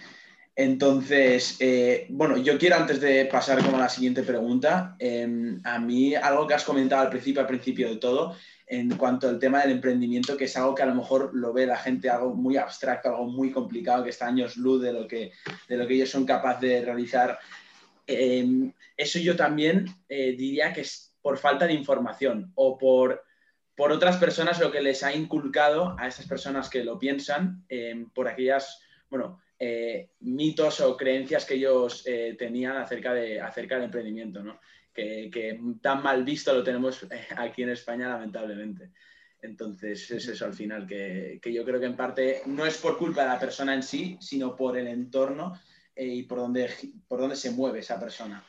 Entonces, 0.57 1.57
eh, 1.59 2.07
bueno, 2.11 2.37
yo 2.37 2.57
quiero 2.59 2.77
antes 2.77 3.01
de 3.01 3.25
pasar 3.25 3.61
como 3.65 3.77
a 3.77 3.81
la 3.81 3.89
siguiente 3.89 4.23
pregunta, 4.23 4.95
em, 5.01 5.61
a 5.65 5.81
mí 5.81 6.15
algo 6.15 6.47
que 6.47 6.55
has 6.55 6.63
comentado 6.63 7.03
al 7.03 7.11
principio, 7.11 7.41
al 7.41 7.49
principio 7.49 7.89
de 7.91 7.97
todo, 7.97 8.37
en 8.69 8.97
cuanto 8.97 9.29
al 9.29 9.41
tema 9.41 9.63
del 9.63 9.73
emprendimiento, 9.73 10.37
que 10.37 10.45
es 10.45 10.57
algo 10.57 10.75
que 10.75 10.85
a 10.85 10.87
lo 10.87 10.95
mejor 10.95 11.33
lo 11.35 11.53
ve 11.53 11.67
la 11.67 11.77
gente 11.77 12.09
algo 12.09 12.35
muy 12.37 12.57
abstracto, 12.57 13.09
algo 13.09 13.27
muy 13.27 13.51
complicado, 13.51 14.05
que 14.05 14.11
está 14.11 14.29
años 14.29 14.57
luz 14.57 14.81
de 14.81 14.93
lo 14.93 15.09
que, 15.09 15.33
de 15.69 15.77
lo 15.77 15.89
que 15.89 15.95
ellos 15.95 16.11
son 16.11 16.25
capaces 16.25 16.71
de 16.71 16.85
realizar. 16.85 17.37
Em, 18.07 18.73
eso 18.97 19.19
yo 19.19 19.35
también 19.35 19.87
eh, 20.09 20.37
diría 20.39 20.73
que 20.73 20.83
es 20.83 21.14
por 21.25 21.39
falta 21.39 21.67
de 21.67 21.73
información 21.73 22.53
o 22.55 22.77
por, 22.77 23.25
por 23.75 23.91
otras 23.91 24.19
personas 24.19 24.61
lo 24.61 24.71
que 24.71 24.83
les 24.83 25.03
ha 25.03 25.15
inculcado 25.15 25.97
a 25.99 26.07
esas 26.07 26.27
personas 26.27 26.69
que 26.69 26.85
lo 26.85 26.99
piensan, 26.99 27.65
em, 27.71 28.11
por 28.11 28.29
aquellas, 28.29 28.79
bueno, 29.09 29.41
eh, 29.59 30.11
mitos 30.21 30.83
o 30.83 30.95
creencias 30.99 31.47
que 31.47 31.55
ellos 31.55 32.03
eh, 32.05 32.37
tenían 32.39 32.77
acerca, 32.77 33.15
de, 33.15 33.41
acerca 33.41 33.77
del 33.77 33.85
emprendimiento, 33.85 34.43
¿no? 34.43 34.61
que, 34.93 35.59
tan 35.81 36.03
mal 36.03 36.25
visto 36.25 36.53
lo 36.53 36.63
tenemos 36.63 37.05
eh, 37.05 37.27
aquí 37.39 37.63
en 37.63 37.71
España, 37.71 38.11
lamentablemente. 38.11 38.91
Entonces, 39.41 40.11
es 40.11 40.29
eso 40.29 40.45
al 40.45 40.53
final, 40.53 40.87
que, 40.87 41.41
yo 41.43 41.65
creo 41.65 41.81
que 41.81 41.87
en 41.87 41.97
parte 41.97 42.43
no 42.45 42.67
es 42.67 42.77
por 42.77 42.99
culpa 42.99 43.23
de 43.23 43.29
la 43.29 43.41
persona 43.41 43.73
en 43.73 43.83
sí, 43.83 44.19
sino 44.21 44.55
por 44.55 44.77
el 44.77 44.89
entorno 44.89 45.59
y 45.97 46.25
por 46.25 46.41
donde, 46.41 46.69
por 47.09 47.21
donde 47.21 47.37
se 47.37 47.51
mueve 47.51 47.79
esa 47.79 47.99
persona. 47.99 48.45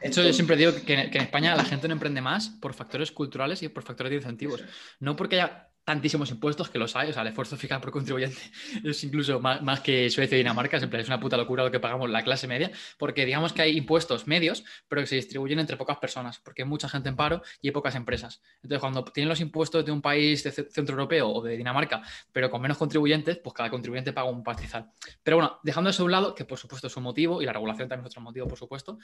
De 0.00 0.08
hecho, 0.08 0.22
yo 0.22 0.32
siempre 0.32 0.56
digo 0.56 0.72
que, 0.84 0.94
en 0.94 1.22
España 1.22 1.56
la 1.56 1.64
gente 1.64 1.88
no 1.88 1.94
emprende 1.94 2.20
más 2.20 2.48
por 2.48 2.74
factores 2.74 3.12
culturales 3.12 3.62
y 3.62 3.68
por 3.68 3.82
factores 3.82 4.10
de 4.10 4.16
incentivos. 4.16 4.62
No 5.00 5.16
porque 5.16 5.36
haya 5.36 5.68
tantísimos 5.84 6.30
impuestos 6.30 6.70
que 6.70 6.78
los 6.78 6.96
hay, 6.96 7.10
o 7.10 7.12
sea, 7.12 7.22
el 7.22 7.28
esfuerzo 7.28 7.56
fiscal 7.56 7.80
por 7.80 7.90
contribuyente 7.90 8.40
es 8.84 9.04
incluso 9.04 9.40
más, 9.40 9.80
que 9.80 10.08
Suecia 10.10 10.36
y 10.36 10.38
Dinamarca, 10.38 10.78
es 10.78 11.08
una 11.08 11.20
puta 11.20 11.36
locura 11.36 11.62
lo 11.62 11.70
que 11.70 11.80
pagamos 11.80 12.08
la 12.10 12.22
clase 12.22 12.48
media, 12.48 12.70
porque 12.98 13.26
digamos 13.26 13.52
que 13.52 13.62
hay 13.62 13.76
impuestos 13.76 14.26
medios, 14.26 14.64
pero 14.88 15.02
que 15.02 15.06
se 15.06 15.16
distribuyen 15.16 15.58
entre 15.58 15.76
pocas 15.76 15.98
personas, 15.98 16.38
porque 16.38 16.62
hay 16.62 16.68
mucha 16.68 16.88
gente 16.88 17.10
en 17.10 17.16
paro 17.16 17.42
y 17.60 17.68
hay 17.68 17.72
pocas 17.72 17.94
empresas. 17.94 18.40
Entonces, 18.56 18.80
cuando 18.80 19.04
tienen 19.04 19.28
los 19.28 19.40
impuestos 19.40 19.84
de 19.84 19.92
un 19.92 20.00
país 20.00 20.42
de 20.42 20.52
centro 20.52 20.94
europeo 20.94 21.28
o 21.28 21.42
de 21.42 21.56
Dinamarca, 21.56 22.02
pero 22.32 22.50
con 22.50 22.62
menos 22.62 22.78
contribuyentes, 22.78 23.38
pues 23.38 23.54
cada 23.54 23.70
contribuyente 23.70 24.12
paga 24.12 24.28
un 24.30 24.42
pastizal. 24.42 24.90
Pero 25.22 25.36
bueno, 25.36 25.58
dejando 25.62 25.90
eso 25.90 26.02
a 26.02 26.06
un 26.06 26.12
lado, 26.12 26.34
que 26.34 26.44
por 26.44 26.58
supuesto 26.58 26.86
es 26.86 26.96
un 26.96 27.02
motivo 27.02 27.42
y 27.42 27.44
la 27.44 27.52
regulación 27.52 27.88
también 27.88 28.06
es 28.06 28.12
otro 28.12 28.22
motivo, 28.22 28.48
por 28.48 28.58
supuesto, 28.58 28.98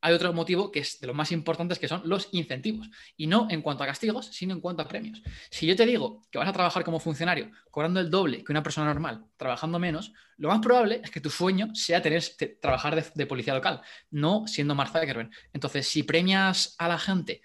hay 0.00 0.14
otro 0.14 0.32
motivo 0.32 0.70
que 0.70 0.80
es 0.80 1.00
de 1.00 1.06
los 1.06 1.16
más 1.16 1.32
importantes, 1.32 1.78
que 1.78 1.88
son 1.88 2.02
los 2.04 2.28
incentivos. 2.32 2.88
Y 3.16 3.26
no 3.26 3.48
en 3.50 3.62
cuanto 3.62 3.82
a 3.82 3.86
castigos, 3.86 4.26
sino 4.26 4.54
en 4.54 4.60
cuanto 4.60 4.82
a 4.82 4.88
premios. 4.88 5.22
Si 5.50 5.66
yo 5.66 5.74
te 5.76 5.86
digo 5.86 6.22
que 6.30 6.38
vas 6.38 6.48
a 6.48 6.52
trabajar 6.52 6.84
como 6.84 7.00
funcionario 7.00 7.50
cobrando 7.70 8.00
el 8.00 8.10
doble 8.10 8.44
que 8.44 8.52
una 8.52 8.62
persona 8.62 8.86
normal, 8.86 9.24
trabajando 9.36 9.78
menos, 9.78 10.12
lo 10.36 10.48
más 10.48 10.60
probable 10.60 11.00
es 11.02 11.10
que 11.10 11.20
tu 11.20 11.30
sueño 11.30 11.74
sea 11.74 12.02
tener, 12.02 12.22
trabajar 12.60 13.10
de, 13.14 13.26
policía 13.26 13.54
local, 13.54 13.80
no 14.10 14.46
siendo 14.46 14.74
Mark 14.74 14.90
Zuckerberg. 14.90 15.30
Entonces, 15.52 15.88
si 15.88 16.02
premias 16.02 16.74
a 16.78 16.88
la 16.88 16.98
gente 16.98 17.42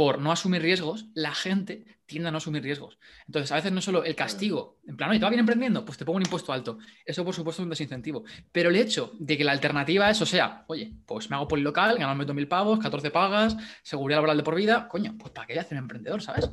por 0.00 0.18
no 0.18 0.32
asumir 0.32 0.62
riesgos, 0.62 1.08
la 1.12 1.34
gente 1.34 1.84
tiende 2.06 2.30
a 2.30 2.32
no 2.32 2.38
asumir 2.38 2.62
riesgos. 2.62 2.96
Entonces, 3.26 3.52
a 3.52 3.56
veces 3.56 3.70
no 3.70 3.82
solo 3.82 4.02
el 4.02 4.14
castigo, 4.14 4.78
en 4.86 4.96
plan, 4.96 5.10
oye, 5.10 5.18
¿te 5.18 5.24
va 5.24 5.28
bien 5.28 5.40
emprendiendo? 5.40 5.84
Pues 5.84 5.98
te 5.98 6.06
pongo 6.06 6.16
un 6.16 6.22
impuesto 6.22 6.54
alto. 6.54 6.78
Eso, 7.04 7.22
por 7.22 7.34
supuesto, 7.34 7.60
es 7.60 7.64
un 7.64 7.68
desincentivo. 7.68 8.24
Pero 8.50 8.70
el 8.70 8.76
hecho 8.76 9.12
de 9.18 9.36
que 9.36 9.44
la 9.44 9.52
alternativa 9.52 10.06
a 10.06 10.10
eso 10.10 10.24
sea, 10.24 10.64
oye, 10.68 10.94
pues 11.04 11.28
me 11.28 11.36
hago 11.36 11.46
polilocal, 11.46 11.98
ganarme 11.98 12.24
2.000 12.24 12.48
pavos, 12.48 12.78
14 12.78 13.10
pagas, 13.10 13.58
seguridad 13.82 14.16
laboral 14.16 14.38
de 14.38 14.42
por 14.42 14.54
vida, 14.54 14.88
coño, 14.88 15.18
pues 15.18 15.34
¿para 15.34 15.46
qué 15.46 15.60
hacer 15.60 15.76
un 15.76 15.84
emprendedor, 15.84 16.22
sabes? 16.22 16.50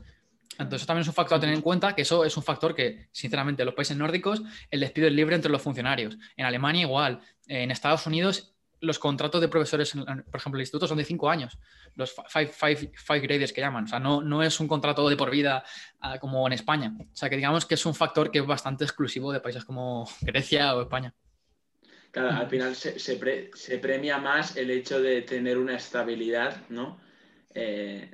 Entonces, 0.60 0.82
eso 0.82 0.88
también 0.88 1.04
es 1.04 1.08
un 1.08 1.14
factor 1.14 1.38
a 1.38 1.40
tener 1.40 1.56
en 1.56 1.62
cuenta, 1.62 1.96
que 1.96 2.02
eso 2.02 2.26
es 2.26 2.36
un 2.36 2.44
factor 2.44 2.76
que, 2.76 3.08
sinceramente, 3.14 3.62
en 3.62 3.68
los 3.68 3.76
países 3.76 3.96
nórdicos, 3.96 4.42
el 4.70 4.82
despido 4.82 5.08
es 5.08 5.14
libre 5.14 5.38
entre 5.38 5.54
los 5.54 5.62
funcionarios. 5.62 6.18
En 6.36 6.46
Alemania 6.46 6.82
igual. 6.82 7.22
En 7.48 7.72
Estados 7.72 8.06
Unidos 8.08 8.57
los 8.80 9.00
contratos 9.00 9.42
de 9.42 9.48
profesores, 9.48 9.94
por 9.94 10.40
ejemplo, 10.40 10.58
el 10.58 10.62
instituto 10.62 10.88
son 10.88 10.98
de 10.98 11.04
cinco 11.04 11.30
años, 11.30 11.58
los 11.96 12.14
five, 12.28 12.48
five, 12.48 12.92
five 12.96 13.20
graders 13.20 13.54
que 13.54 13.62
llaman. 13.62 13.86
O 13.86 13.88
sea, 13.88 14.00
no, 14.00 14.22
no 14.22 14.44
es 14.44 14.60
un 14.60 14.68
contrato 14.68 15.08
de 15.10 15.18
por 15.18 15.32
vida 15.32 15.64
uh, 16.04 16.20
como 16.20 16.46
en 16.48 16.54
España. 16.54 16.94
O 17.00 17.16
sea, 17.16 17.30
que 17.30 17.36
digamos 17.36 17.66
que 17.66 17.76
es 17.76 17.86
un 17.86 17.96
factor 17.96 18.32
que 18.32 18.40
es 18.40 18.46
bastante 18.46 18.84
exclusivo 18.84 19.32
de 19.32 19.40
países 19.40 19.66
como 19.66 20.08
Grecia 20.22 20.76
o 20.76 20.82
España. 20.82 21.14
Claro, 22.12 22.32
al 22.32 22.50
final 22.50 22.76
se, 22.76 23.00
se 23.00 23.78
premia 23.78 24.18
más 24.18 24.56
el 24.58 24.72
hecho 24.72 25.00
de 25.02 25.22
tener 25.22 25.58
una 25.58 25.76
estabilidad, 25.76 26.62
¿no? 26.70 27.00
Eh, 27.54 28.12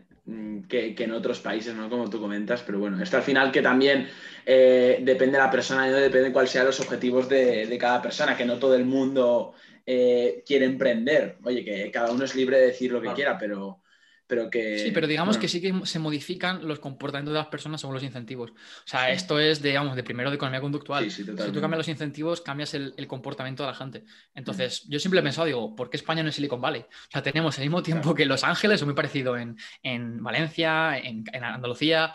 que, 0.70 0.96
que, 0.96 1.04
en 1.04 1.12
otros 1.12 1.42
países, 1.42 1.76
¿no? 1.76 1.90
Como 1.90 2.10
tú 2.10 2.20
comentas, 2.22 2.64
pero 2.66 2.80
bueno, 2.80 3.02
esto 3.02 3.18
al 3.18 3.24
final 3.24 3.52
que 3.52 3.62
también 3.62 4.08
eh, 4.46 5.00
depende 5.02 5.38
de 5.38 5.44
la 5.44 5.52
persona, 5.52 5.86
¿no? 5.88 5.98
depende 5.98 6.30
de 6.30 6.34
cuáles 6.34 6.50
sean 6.50 6.66
los 6.66 6.80
objetivos 6.80 7.28
de, 7.28 7.68
de, 7.68 7.78
cada 7.78 8.02
persona, 8.02 8.38
que 8.38 8.46
no 8.46 8.58
todo 8.58 8.74
el 8.76 8.86
mundo 8.86 9.54
eh, 9.86 10.44
quiere 10.46 10.66
emprender. 10.66 11.38
Oye, 11.44 11.64
que 11.64 11.92
cada 11.92 12.12
uno 12.12 12.26
es 12.26 12.36
libre 12.36 12.58
de 12.58 12.68
decir 12.68 12.92
lo 12.92 13.00
que 13.00 13.06
claro. 13.06 13.16
quiera, 13.16 13.38
pero, 13.38 13.82
pero 14.28 14.50
que... 14.50 14.80
Sí, 14.80 14.92
pero 14.92 15.08
digamos 15.08 15.36
bueno. 15.36 15.42
que 15.42 15.48
sí 15.48 15.62
que 15.62 15.86
se 15.86 16.00
modifican 16.00 16.68
los 16.68 16.80
comportamientos 16.80 17.34
de 17.34 17.40
las 17.40 17.48
personas 17.48 17.82
según 17.82 17.94
los 17.96 18.04
incentivos. 18.04 18.52
O 18.52 18.56
sea, 18.86 19.08
sí. 19.08 19.12
esto 19.14 19.40
es, 19.40 19.62
digamos, 19.62 19.96
de 19.96 20.04
primero 20.04 20.30
de 20.30 20.36
economía 20.36 20.62
conductual. 20.62 21.04
Sí, 21.04 21.24
sí, 21.24 21.24
si 21.24 21.52
tú 21.52 21.62
cambias 21.62 21.78
los 21.78 21.88
incentivos, 21.88 22.42
cambias 22.42 22.74
el, 22.74 22.94
el 22.98 23.08
comportamiento 23.08 23.64
de 23.64 23.68
la 23.70 23.76
gente. 23.76 24.04
Entonces, 24.34 24.86
mm. 24.86 24.92
yo 24.92 25.00
siempre 25.00 25.20
he 25.20 25.24
pensado, 25.24 25.46
digo, 25.46 25.76
¿por 25.76 25.90
qué 25.90 25.98
España 25.98 26.24
no 26.24 26.30
es 26.30 26.36
Silicon 26.36 26.62
Valley? 26.62 26.82
O 26.82 27.12
sea, 27.12 27.22
tenemos 27.22 27.58
al 27.58 27.66
mismo 27.66 27.84
tiempo 27.84 28.04
claro. 28.04 28.16
que 28.16 28.26
Los 28.26 28.44
Ángeles, 28.44 28.82
es 28.82 28.86
muy 28.86 28.96
parecido 28.96 29.38
en, 29.38 29.58
en 29.82 30.24
Valencia, 30.24 30.98
en, 30.98 31.24
en 31.32 31.44
Andalucía. 31.44 32.14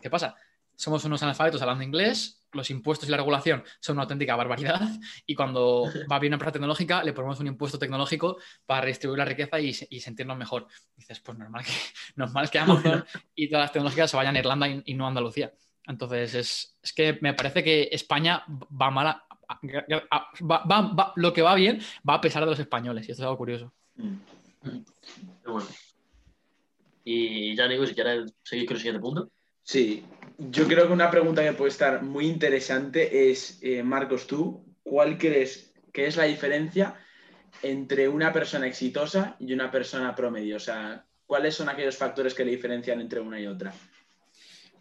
¿Qué 0.00 0.10
pasa? 0.10 0.34
Somos 0.74 1.04
unos 1.04 1.22
analfabetos 1.22 1.62
hablando 1.62 1.84
inglés, 1.84 2.41
los 2.52 2.70
impuestos 2.70 3.08
y 3.08 3.10
la 3.10 3.16
regulación 3.16 3.62
son 3.80 3.96
una 3.96 4.02
auténtica 4.02 4.36
barbaridad 4.36 4.80
y 5.26 5.34
cuando 5.34 5.84
va 6.10 6.18
bien 6.18 6.30
una 6.30 6.36
empresa 6.36 6.52
tecnológica 6.52 7.02
le 7.02 7.12
ponemos 7.12 7.40
un 7.40 7.46
impuesto 7.46 7.78
tecnológico 7.78 8.38
para 8.66 8.82
redistribuir 8.82 9.18
la 9.18 9.24
riqueza 9.24 9.60
y, 9.60 9.74
y 9.90 10.00
sentirnos 10.00 10.36
mejor. 10.36 10.66
Y 10.96 11.00
dices, 11.00 11.20
pues 11.20 11.38
normal 11.38 11.64
que, 11.64 11.72
normal 12.16 12.50
que 12.50 12.58
Amazon 12.58 13.04
y 13.34 13.48
todas 13.48 13.64
las 13.64 13.72
tecnológicas 13.72 14.10
se 14.10 14.16
vayan 14.16 14.36
a 14.36 14.38
Irlanda 14.38 14.68
y, 14.68 14.82
y 14.84 14.94
no 14.94 15.04
a 15.04 15.08
Andalucía. 15.08 15.52
Entonces, 15.86 16.34
es, 16.34 16.78
es, 16.82 16.92
que 16.92 17.18
me 17.20 17.34
parece 17.34 17.64
que 17.64 17.88
España 17.90 18.44
va 18.48 18.90
mal, 18.90 19.06
a, 19.08 19.26
a, 19.48 19.60
va, 20.40 20.64
va, 20.64 20.80
va, 20.94 21.12
lo 21.16 21.32
que 21.32 21.42
va 21.42 21.54
bien 21.54 21.80
va 22.08 22.14
a 22.14 22.20
pesar 22.20 22.44
de 22.44 22.50
los 22.50 22.58
españoles 22.58 23.08
y 23.08 23.10
esto 23.10 23.22
es 23.22 23.26
algo 23.26 23.38
curioso. 23.38 23.72
Bueno. 25.44 25.66
Y 27.04 27.56
ya 27.56 27.66
digo, 27.66 27.84
si 27.86 27.94
quieres 27.94 28.32
seguir 28.44 28.66
con 28.66 28.76
el 28.76 28.80
siguiente 28.80 29.00
punto. 29.00 29.30
Sí, 29.64 30.04
yo 30.50 30.66
creo 30.66 30.86
que 30.86 30.92
una 30.92 31.10
pregunta 31.10 31.42
que 31.42 31.52
puede 31.52 31.70
estar 31.70 32.02
muy 32.02 32.26
interesante 32.26 33.30
es, 33.30 33.58
eh, 33.62 33.82
Marcos, 33.82 34.26
tú, 34.26 34.64
¿cuál 34.82 35.18
crees 35.18 35.72
que 35.92 36.06
es 36.06 36.16
la 36.16 36.24
diferencia 36.24 36.94
entre 37.62 38.08
una 38.08 38.32
persona 38.32 38.66
exitosa 38.66 39.36
y 39.38 39.52
una 39.52 39.70
persona 39.70 40.14
promedio? 40.14 40.56
O 40.56 40.60
sea, 40.60 41.04
¿cuáles 41.26 41.54
son 41.54 41.68
aquellos 41.68 41.96
factores 41.96 42.34
que 42.34 42.44
le 42.44 42.52
diferencian 42.52 43.00
entre 43.00 43.20
una 43.20 43.40
y 43.40 43.46
otra? 43.46 43.72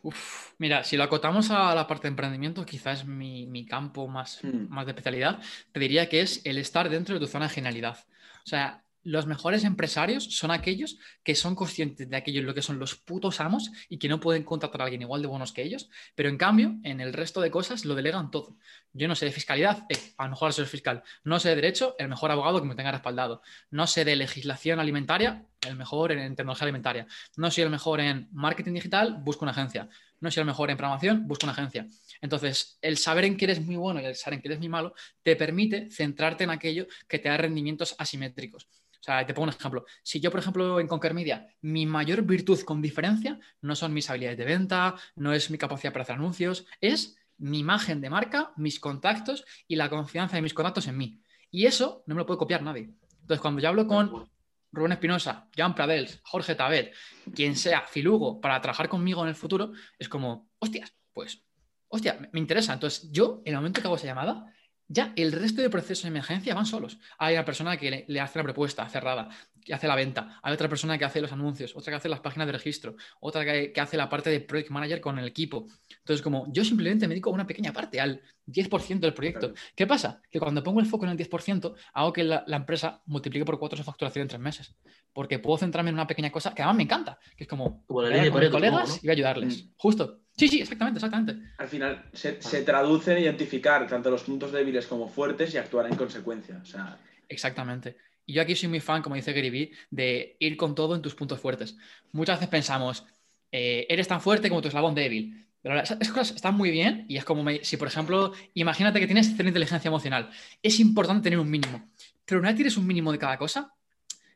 Uf, 0.04 0.54
mira, 0.58 0.84
si 0.84 0.98
lo 0.98 1.04
acotamos 1.04 1.52
a 1.52 1.76
la 1.76 1.86
parte 1.86 2.04
de 2.04 2.10
emprendimiento, 2.10 2.66
quizás 2.66 3.06
mi, 3.06 3.46
mi 3.46 3.66
campo 3.66 4.08
más, 4.08 4.40
hmm. 4.44 4.68
más 4.70 4.86
de 4.86 4.92
especialidad, 4.92 5.40
te 5.72 5.80
diría 5.80 6.10
que 6.10 6.22
es 6.22 6.42
el 6.44 6.58
estar 6.58 6.90
dentro 6.90 7.14
de 7.14 7.20
tu 7.20 7.28
zona 7.28 7.48
de 7.48 7.54
genialidad. 7.54 7.98
O 8.44 8.48
sea, 8.48 8.84
los 9.04 9.26
mejores 9.26 9.64
empresarios 9.64 10.26
son 10.36 10.52
aquellos 10.52 10.98
que 11.24 11.36
son 11.36 11.56
conscientes 11.56 12.10
de 12.10 12.16
aquello 12.16 12.40
en 12.42 12.46
lo 12.46 12.54
que 12.54 12.62
son 12.62 12.80
los 12.80 12.96
putos 12.96 13.40
amos 13.40 13.72
y 13.90 13.98
que 13.98 14.10
no 14.10 14.20
pueden 14.20 14.44
contratar 14.44 14.82
a 14.82 14.84
alguien 14.86 15.02
igual 15.02 15.22
de 15.22 15.28
buenos 15.28 15.54
que 15.54 15.64
ellos, 15.64 15.90
pero 16.16 16.30
en 16.30 16.38
cambio, 16.38 16.78
en 16.84 17.02
el 17.02 17.14
resto 17.14 17.42
de 17.42 17.52
cosas 17.52 17.86
lo 17.86 17.96
delegan 17.96 18.32
todo. 18.32 18.58
Yo 18.94 19.08
no 19.08 19.16
sé 19.16 19.26
de 19.26 19.32
fiscalidad, 19.32 19.86
eh, 19.90 19.98
a 20.18 20.26
lo 20.26 20.32
mejor 20.32 20.54
soy 20.54 20.66
fiscal. 20.66 21.04
No 21.24 21.40
sé 21.40 21.50
de 21.50 21.56
derecho, 21.56 21.96
el 21.98 22.10
mejor 22.10 22.32
abogado 22.32 22.62
que 22.62 22.68
me 22.68 22.76
tenga 22.76 22.92
respaldado. 22.92 23.42
No 23.70 23.88
sé 23.88 24.06
de 24.06 24.16
legislación 24.16 24.80
alimentaria, 24.80 25.46
el 25.68 25.76
mejor 25.76 26.12
en 26.12 26.36
tecnología 26.36 26.66
alimentaria. 26.66 27.08
No 27.38 27.52
soy 27.52 27.64
el 27.64 27.70
mejor 27.70 28.00
en 28.00 28.28
marketing 28.32 28.74
digital, 28.74 29.18
busco 29.22 29.46
una 29.46 29.52
agencia. 29.52 29.90
No 30.20 30.30
soy 30.32 30.42
el 30.42 30.48
mejor 30.48 30.70
en 30.70 30.78
programación, 30.78 31.28
busco 31.28 31.46
una 31.46 31.54
agencia. 31.54 31.88
Entonces, 32.22 32.78
el 32.82 32.98
saber 32.98 33.26
en 33.26 33.38
qué 33.38 33.46
eres 33.46 33.62
muy 33.62 33.76
bueno 33.76 34.02
y 34.02 34.06
el 34.06 34.16
saber 34.16 34.36
en 34.36 34.42
qué 34.42 34.48
eres 34.50 34.60
muy 34.60 34.70
malo 34.70 34.94
te 35.24 35.36
permite 35.36 35.90
centrarte 35.90 36.44
en 36.44 36.52
aquello 36.52 36.88
que 37.08 37.20
te 37.20 37.30
da 37.30 37.38
rendimientos 37.38 37.96
asimétricos. 37.98 38.68
O 39.02 39.04
sea, 39.04 39.26
te 39.26 39.34
pongo 39.34 39.48
un 39.48 39.56
ejemplo. 39.56 39.86
Si 40.04 40.20
yo, 40.20 40.30
por 40.30 40.40
ejemplo, 40.40 40.80
en 40.80 40.88
Conquer 40.88 41.16
Media, 41.16 41.48
mi 41.62 41.88
mayor 41.88 42.22
virtud 42.22 42.60
con 42.62 42.84
diferencia 42.84 43.40
no 43.62 43.76
son 43.76 43.94
mis 43.94 44.08
habilidades 44.12 44.38
de 44.38 44.46
venta, 44.46 44.96
no 45.16 45.34
es 45.34 45.50
mi 45.50 45.58
capacidad 45.58 45.92
para 45.92 46.04
hacer 46.04 46.16
anuncios, 46.16 46.68
es 46.82 47.18
mi 47.40 47.60
imagen 47.60 48.00
de 48.00 48.12
marca, 48.12 48.54
mis 48.58 48.80
contactos 48.80 49.44
y 49.68 49.76
la 49.76 49.90
confianza 49.90 50.36
de 50.36 50.44
mis 50.44 50.54
contactos 50.54 50.88
en 50.88 50.98
mí. 50.98 51.20
Y 51.50 51.66
eso 51.66 52.04
no 52.06 52.14
me 52.14 52.20
lo 52.20 52.28
puede 52.28 52.38
copiar 52.38 52.62
nadie. 52.62 52.92
Entonces, 53.22 53.42
cuando 53.42 53.60
yo 53.60 53.70
hablo 53.70 53.88
con 53.88 54.30
Rubén 54.72 54.94
Espinosa, 54.94 55.48
Jan 55.56 55.76
Pradels, 55.76 56.22
Jorge 56.24 56.56
Tabet, 56.56 56.94
quien 57.36 57.56
sea, 57.56 57.82
Filugo, 57.82 58.40
para 58.40 58.62
trabajar 58.62 58.88
conmigo 58.88 59.22
en 59.24 59.30
el 59.30 59.36
futuro, 59.36 59.74
es 60.00 60.08
como, 60.08 60.50
hostias, 60.60 60.96
pues, 61.14 61.44
hostia, 61.88 62.30
me 62.32 62.40
interesa. 62.40 62.74
Entonces, 62.74 63.10
yo, 63.12 63.42
en 63.46 63.54
el 63.54 63.60
momento 63.60 63.82
que 63.82 63.88
hago 63.88 63.98
esa 63.98 64.08
llamada, 64.08 64.46
ya 64.92 65.14
el 65.16 65.32
resto 65.32 65.62
de 65.62 65.70
procesos 65.70 66.04
de 66.04 66.10
emergencia 66.10 66.54
van 66.54 66.66
solos. 66.66 67.00
Hay 67.18 67.36
una 67.36 67.46
persona 67.46 67.78
que 67.78 67.90
le, 67.90 68.06
le, 68.08 68.20
hace 68.20 68.40
la 68.40 68.44
propuesta 68.44 68.88
cerrada, 68.90 69.30
que 69.64 69.74
hace 69.74 69.88
la 69.88 69.96
venta, 69.96 70.40
hay 70.44 70.54
otra 70.54 70.68
persona 70.68 70.98
que 70.98 71.06
hace 71.06 71.22
los 71.22 71.32
anuncios, 71.32 71.76
otra 71.76 71.92
que 71.92 71.98
hace 71.98 72.10
las 72.10 72.20
páginas 72.20 72.48
de 72.48 72.54
registro, 72.54 72.96
otra 73.22 73.46
que, 73.46 73.72
que 73.72 73.80
hace 73.80 73.96
la 73.96 74.10
parte 74.10 74.30
de 74.30 74.42
project 74.42 74.70
manager 74.70 75.00
con 75.00 75.18
el 75.18 75.28
equipo. 75.28 75.68
Entonces, 76.00 76.22
como 76.22 76.52
yo 76.52 76.66
simplemente 76.66 77.08
me 77.08 77.14
dedico 77.14 77.30
a 77.30 77.34
una 77.34 77.48
pequeña 77.48 77.72
parte, 77.72 78.02
al 78.02 78.22
10% 78.48 79.00
del 79.00 79.14
proyecto. 79.14 79.54
¿Qué 79.76 79.88
pasa? 79.88 80.22
Que 80.30 80.40
cuando 80.40 80.64
pongo 80.64 80.80
el 80.80 80.86
foco 80.86 81.06
en 81.06 81.12
el 81.12 81.18
10%, 81.18 81.74
hago 81.94 82.14
que 82.14 82.24
la, 82.24 82.44
la 82.48 82.58
empresa 82.58 83.02
multiplique 83.06 83.46
por 83.46 83.60
cuatro 83.60 83.78
su 83.78 83.84
facturación 83.84 84.24
en 84.24 84.28
tres 84.28 84.42
meses. 84.42 84.76
Porque 85.14 85.40
puedo 85.40 85.58
centrarme 85.58 85.90
en 85.90 85.96
una 85.96 86.08
pequeña 86.08 86.32
cosa 86.32 86.54
que 86.54 86.62
además 86.62 86.78
me 86.78 86.84
encanta, 86.84 87.18
que 87.38 87.46
es 87.46 87.50
como, 87.50 87.86
como 87.86 88.02
la 88.02 88.10
ley 88.10 88.30
de 88.30 88.50
colegas 88.50 88.90
¿no? 88.90 88.96
y 88.96 89.00
voy 89.02 89.10
a 89.10 89.14
ayudarles. 89.14 89.64
Mm. 89.64 89.70
Justo. 89.78 90.20
Sí, 90.42 90.48
sí, 90.48 90.60
exactamente, 90.60 90.98
exactamente. 90.98 91.52
Al 91.60 91.68
final 91.68 92.04
se, 92.14 92.42
se, 92.42 92.64
traduce 92.64 93.12
en 93.12 93.20
identificar 93.20 93.86
tanto 93.86 94.10
los 94.10 94.24
puntos 94.24 94.52
débiles 94.52 94.88
como 94.88 95.08
fuertes 95.08 95.54
y 95.54 95.60
actuar 95.60 95.86
en 95.86 95.96
consecuencia. 95.96 96.60
O 96.60 96.66
sea... 96.66 96.98
Exactamente. 97.30 97.96
Y 98.26 98.34
yo 98.34 98.42
aquí 98.42 98.56
soy 98.56 98.68
muy 98.68 98.80
fan, 98.80 99.04
como 99.04 99.14
dice 99.14 99.34
Gary 99.34 99.52
Vee, 99.52 99.72
de 99.92 100.38
ir 100.40 100.58
con 100.58 100.74
todo 100.74 100.96
en 100.96 101.04
tus 101.04 101.14
puntos 101.14 101.40
fuertes. 101.40 101.78
Muchas 102.12 102.40
veces 102.40 102.50
pensamos, 102.50 103.06
eh, 103.52 103.86
eres 103.88 104.08
tan 104.08 104.20
fuerte 104.20 104.50
como 104.50 104.64
tu 104.64 104.70
eslabón 104.70 104.96
débil. 104.96 105.46
Pero 105.62 105.80
esas 105.80 106.10
cosas 106.10 106.32
están 106.32 106.56
muy 106.56 106.72
bien 106.72 107.06
y 107.08 107.18
es 107.18 107.24
como 107.24 107.44
me, 107.44 107.64
si, 107.64 107.78
por 107.78 107.88
ejemplo, 107.88 108.34
imagínate 108.56 109.00
que 109.00 109.06
tienes 109.06 109.28
cierta 109.28 109.44
inteligencia 109.44 109.90
emocional. 109.90 110.32
Es 110.64 110.80
importante 110.80 111.22
tener 111.22 111.38
un 111.38 111.52
mínimo. 111.52 111.88
Pero 112.26 112.40
una 112.40 112.50
vez 112.50 112.56
tienes 112.56 112.78
un 112.78 112.88
mínimo 112.88 113.12
de 113.12 113.20
cada 113.20 113.38
cosa, 113.38 113.76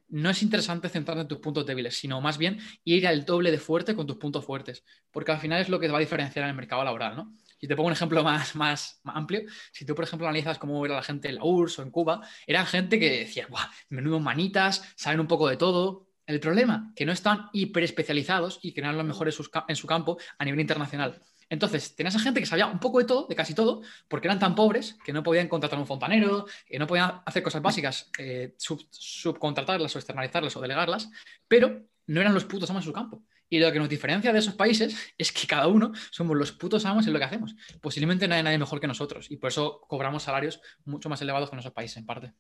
no 0.07 0.29
es 0.29 0.41
interesante 0.43 0.89
centrarte 0.89 1.21
en 1.21 1.27
tus 1.27 1.39
puntos 1.39 1.65
débiles, 1.65 1.97
sino 1.97 2.21
más 2.21 2.37
bien 2.37 2.59
ir 2.83 3.07
al 3.07 3.25
doble 3.25 3.51
de 3.51 3.57
fuerte 3.57 3.95
con 3.95 4.07
tus 4.07 4.17
puntos 4.17 4.45
fuertes, 4.45 4.83
porque 5.11 5.31
al 5.31 5.39
final 5.39 5.61
es 5.61 5.69
lo 5.69 5.79
que 5.79 5.87
te 5.87 5.91
va 5.91 5.97
a 5.97 6.01
diferenciar 6.01 6.43
en 6.43 6.49
el 6.49 6.55
mercado 6.55 6.83
laboral, 6.83 7.15
¿no? 7.15 7.33
Si 7.59 7.67
te 7.67 7.75
pongo 7.75 7.87
un 7.87 7.93
ejemplo 7.93 8.23
más, 8.23 8.55
más, 8.55 9.01
amplio, 9.05 9.41
si 9.71 9.85
tú, 9.85 9.95
por 9.95 10.03
ejemplo, 10.03 10.27
analizas 10.27 10.59
cómo 10.59 10.85
era 10.85 10.95
la 10.95 11.03
gente 11.03 11.29
en 11.29 11.35
la 11.35 11.43
URSS 11.43 11.79
o 11.79 11.81
en 11.83 11.91
Cuba, 11.91 12.21
eran 12.45 12.65
gente 12.65 12.99
que 12.99 13.19
decía, 13.19 13.47
¡guau! 13.49 13.67
Menudo 13.89 14.19
manitas, 14.19 14.83
saben 14.95 15.19
un 15.19 15.27
poco 15.27 15.47
de 15.47 15.57
todo. 15.57 16.09
El 16.27 16.39
problema, 16.39 16.91
que 16.95 17.05
no 17.05 17.11
están 17.11 17.49
hiperespecializados 17.53 18.59
y 18.61 18.73
que 18.73 18.81
no 18.81 18.87
eran 18.87 18.97
los 18.97 19.05
mejores 19.05 19.39
en 19.67 19.75
su 19.75 19.87
campo 19.87 20.17
a 20.37 20.45
nivel 20.45 20.59
internacional. 20.59 21.21
Entonces, 21.49 21.95
tenías 21.95 22.15
a 22.15 22.19
gente 22.19 22.39
que 22.39 22.45
sabía 22.45 22.67
un 22.67 22.79
poco 22.79 22.99
de 22.99 23.05
todo, 23.05 23.27
de 23.27 23.35
casi 23.35 23.53
todo, 23.53 23.81
porque 24.07 24.27
eran 24.27 24.39
tan 24.39 24.55
pobres 24.55 24.97
que 25.05 25.13
no 25.13 25.23
podían 25.23 25.47
contratar 25.47 25.77
a 25.77 25.81
un 25.81 25.87
fontanero, 25.87 26.45
que 26.65 26.79
no 26.79 26.87
podían 26.87 27.21
hacer 27.25 27.43
cosas 27.43 27.61
básicas, 27.61 28.09
eh, 28.17 28.55
sub, 28.57 28.85
subcontratarlas 28.89 29.95
o 29.95 29.99
externalizarlas 29.99 30.55
o 30.57 30.61
delegarlas, 30.61 31.09
pero 31.47 31.83
no 32.07 32.21
eran 32.21 32.33
los 32.33 32.45
putos 32.45 32.69
amos 32.69 32.83
en 32.83 32.87
su 32.87 32.93
campo. 32.93 33.23
Y 33.47 33.59
lo 33.59 33.71
que 33.71 33.77
nos 33.77 33.89
diferencia 33.89 34.33
de 34.33 34.39
esos 34.39 34.55
países 34.55 34.95
es 35.17 35.31
que 35.31 35.47
cada 35.47 35.67
uno 35.67 35.91
somos 36.11 36.35
los 36.35 36.51
putos 36.51 36.85
amos 36.85 37.05
en 37.07 37.13
lo 37.13 37.19
que 37.19 37.25
hacemos. 37.25 37.55
Posiblemente 37.79 38.27
no 38.27 38.35
hay 38.35 38.57
mejor 38.57 38.79
que 38.79 38.87
nosotros 38.87 39.29
y 39.29 39.37
por 39.37 39.49
eso 39.49 39.81
cobramos 39.87 40.23
salarios 40.23 40.61
mucho 40.83 41.09
más 41.09 41.21
elevados 41.21 41.49
que 41.49 41.55
en 41.55 41.59
esos 41.59 41.73
países, 41.73 41.97
en 41.97 42.05
parte. 42.05 42.33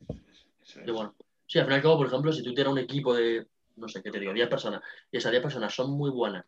Y 0.83 0.91
bueno, 0.91 1.15
Sí, 1.47 1.59
al 1.59 1.65
fin 1.65 1.73
y 1.73 1.75
al 1.75 1.81
cabo, 1.81 1.97
por 1.97 2.07
ejemplo, 2.07 2.33
si 2.33 2.43
tú 2.43 2.53
tienes 2.53 2.71
un 2.71 2.79
equipo 2.79 3.13
de, 3.13 3.47
no 3.75 3.87
sé, 3.87 4.01
qué 4.01 4.11
te 4.11 4.19
digo, 4.19 4.33
10 4.33 4.49
personas, 4.49 4.81
y 5.11 5.17
esas 5.17 5.31
10 5.31 5.43
personas 5.43 5.73
son 5.73 5.91
muy 5.91 6.09
buenas 6.09 6.45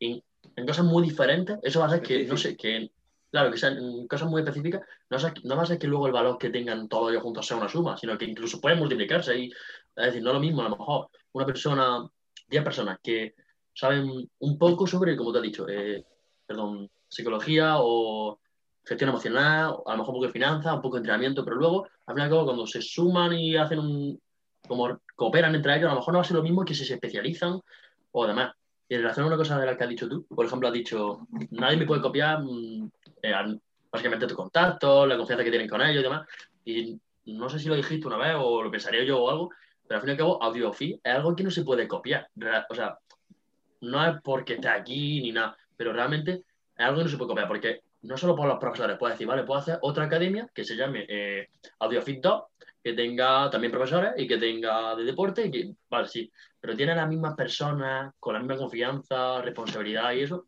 en, 0.00 0.22
en 0.56 0.66
cosas 0.66 0.84
muy 0.84 1.02
diferentes, 1.04 1.58
eso 1.62 1.80
va 1.80 1.86
a 1.86 1.88
hacer 1.88 2.02
que, 2.02 2.24
no 2.24 2.36
sé, 2.36 2.56
que, 2.56 2.90
claro, 3.30 3.50
que 3.50 3.58
sean 3.58 4.06
cosas 4.06 4.28
muy 4.28 4.42
específicas, 4.42 4.82
no, 5.08 5.18
no 5.44 5.56
va 5.56 5.62
a 5.62 5.66
ser 5.66 5.78
que 5.78 5.86
luego 5.86 6.06
el 6.06 6.12
valor 6.12 6.38
que 6.38 6.50
tengan 6.50 6.88
todos 6.88 7.10
ellos 7.10 7.22
juntos 7.22 7.46
sea 7.46 7.56
una 7.56 7.68
suma, 7.68 7.96
sino 7.96 8.16
que 8.18 8.24
incluso 8.24 8.60
pueden 8.60 8.78
multiplicarse. 8.78 9.38
Y, 9.38 9.50
es 9.50 10.06
decir, 10.06 10.22
no 10.22 10.30
es 10.30 10.34
lo 10.34 10.40
mismo, 10.40 10.60
a 10.62 10.68
lo 10.68 10.76
mejor 10.76 11.08
una 11.32 11.46
persona, 11.46 12.08
10 12.48 12.64
personas 12.64 12.98
que 13.02 13.34
saben 13.74 14.28
un 14.38 14.58
poco 14.58 14.86
sobre, 14.86 15.16
como 15.16 15.32
te 15.32 15.38
he 15.38 15.42
dicho, 15.42 15.68
eh, 15.68 16.04
perdón, 16.46 16.90
psicología 17.08 17.76
o 17.78 18.40
gestión 18.84 19.10
emocional, 19.10 19.76
a 19.86 19.92
lo 19.92 19.98
mejor 19.98 20.14
un 20.14 20.16
poco 20.16 20.26
de 20.26 20.32
finanzas, 20.32 20.74
un 20.74 20.82
poco 20.82 20.96
de 20.96 21.00
entrenamiento, 21.00 21.44
pero 21.44 21.56
luego, 21.56 21.86
al 22.06 22.14
final, 22.14 22.44
cuando 22.44 22.66
se 22.66 22.82
suman 22.82 23.32
y 23.32 23.56
hacen 23.56 23.78
un, 23.78 24.20
como 24.66 25.00
cooperan 25.14 25.54
entre 25.54 25.76
ellos, 25.76 25.86
a 25.86 25.94
lo 25.94 26.00
mejor 26.00 26.14
no 26.14 26.18
va 26.18 26.22
a 26.22 26.26
ser 26.26 26.36
lo 26.36 26.42
mismo 26.42 26.64
que 26.64 26.74
si 26.74 26.84
se 26.84 26.94
especializan 26.94 27.60
o 28.12 28.26
demás. 28.26 28.54
Y 28.90 28.96
en 28.96 29.02
relación 29.02 29.22
a 29.22 29.28
una 29.28 29.36
cosa 29.36 29.56
de 29.56 29.66
la 29.66 29.76
que 29.76 29.84
has 29.84 29.88
dicho 29.88 30.08
tú, 30.08 30.26
por 30.26 30.44
ejemplo, 30.44 30.66
has 30.66 30.74
dicho, 30.74 31.20
nadie 31.52 31.76
me 31.76 31.86
puede 31.86 32.02
copiar 32.02 32.42
mm, 32.42 32.90
eh, 33.22 33.58
básicamente 33.88 34.26
tu 34.26 34.34
contacto, 34.34 35.06
la 35.06 35.16
confianza 35.16 35.44
que 35.44 35.50
tienen 35.50 35.68
con 35.68 35.80
ellos 35.80 36.00
y 36.00 36.02
demás. 36.02 36.26
Y 36.64 37.00
no 37.26 37.48
sé 37.48 37.60
si 37.60 37.68
lo 37.68 37.76
dijiste 37.76 38.08
una 38.08 38.16
vez 38.16 38.34
o 38.36 38.64
lo 38.64 38.68
pensaría 38.68 39.04
yo 39.04 39.22
o 39.22 39.30
algo, 39.30 39.50
pero 39.86 39.98
al 39.98 40.00
fin 40.00 40.08
y 40.08 40.12
al 40.12 40.18
cabo, 40.18 40.42
AudioFi 40.42 41.00
es 41.04 41.14
algo 41.14 41.36
que 41.36 41.44
no 41.44 41.52
se 41.52 41.62
puede 41.62 41.86
copiar. 41.86 42.28
O 42.68 42.74
sea, 42.74 42.98
no 43.82 44.04
es 44.04 44.16
porque 44.24 44.54
esté 44.54 44.68
aquí 44.68 45.22
ni 45.22 45.30
nada, 45.30 45.56
pero 45.76 45.92
realmente 45.92 46.42
es 46.76 46.84
algo 46.84 46.98
que 46.98 47.04
no 47.04 47.10
se 47.10 47.16
puede 47.16 47.28
copiar, 47.28 47.46
porque 47.46 47.82
no 48.02 48.16
solo 48.16 48.34
por 48.34 48.48
los 48.48 48.58
profesores, 48.58 48.98
puedes 48.98 49.14
decir, 49.14 49.28
vale, 49.28 49.44
puedo 49.44 49.60
hacer 49.60 49.78
otra 49.82 50.06
academia 50.06 50.50
que 50.52 50.64
se 50.64 50.74
llame 50.74 51.06
eh, 51.08 51.48
AudioFit 51.78 52.20
2, 52.20 52.42
que 52.82 52.92
tenga 52.94 53.50
también 53.50 53.72
profesores 53.72 54.12
y 54.16 54.26
que 54.26 54.38
tenga 54.38 54.94
de 54.96 55.04
deporte, 55.04 55.46
y 55.46 55.50
que, 55.50 55.70
vale, 55.88 56.08
sí, 56.08 56.30
pero 56.60 56.76
tiene 56.76 56.94
las 56.94 57.08
mismas 57.08 57.34
personas, 57.34 58.12
con 58.18 58.34
la 58.34 58.40
misma 58.40 58.56
confianza, 58.56 59.42
responsabilidad 59.42 60.12
y 60.12 60.22
eso. 60.22 60.46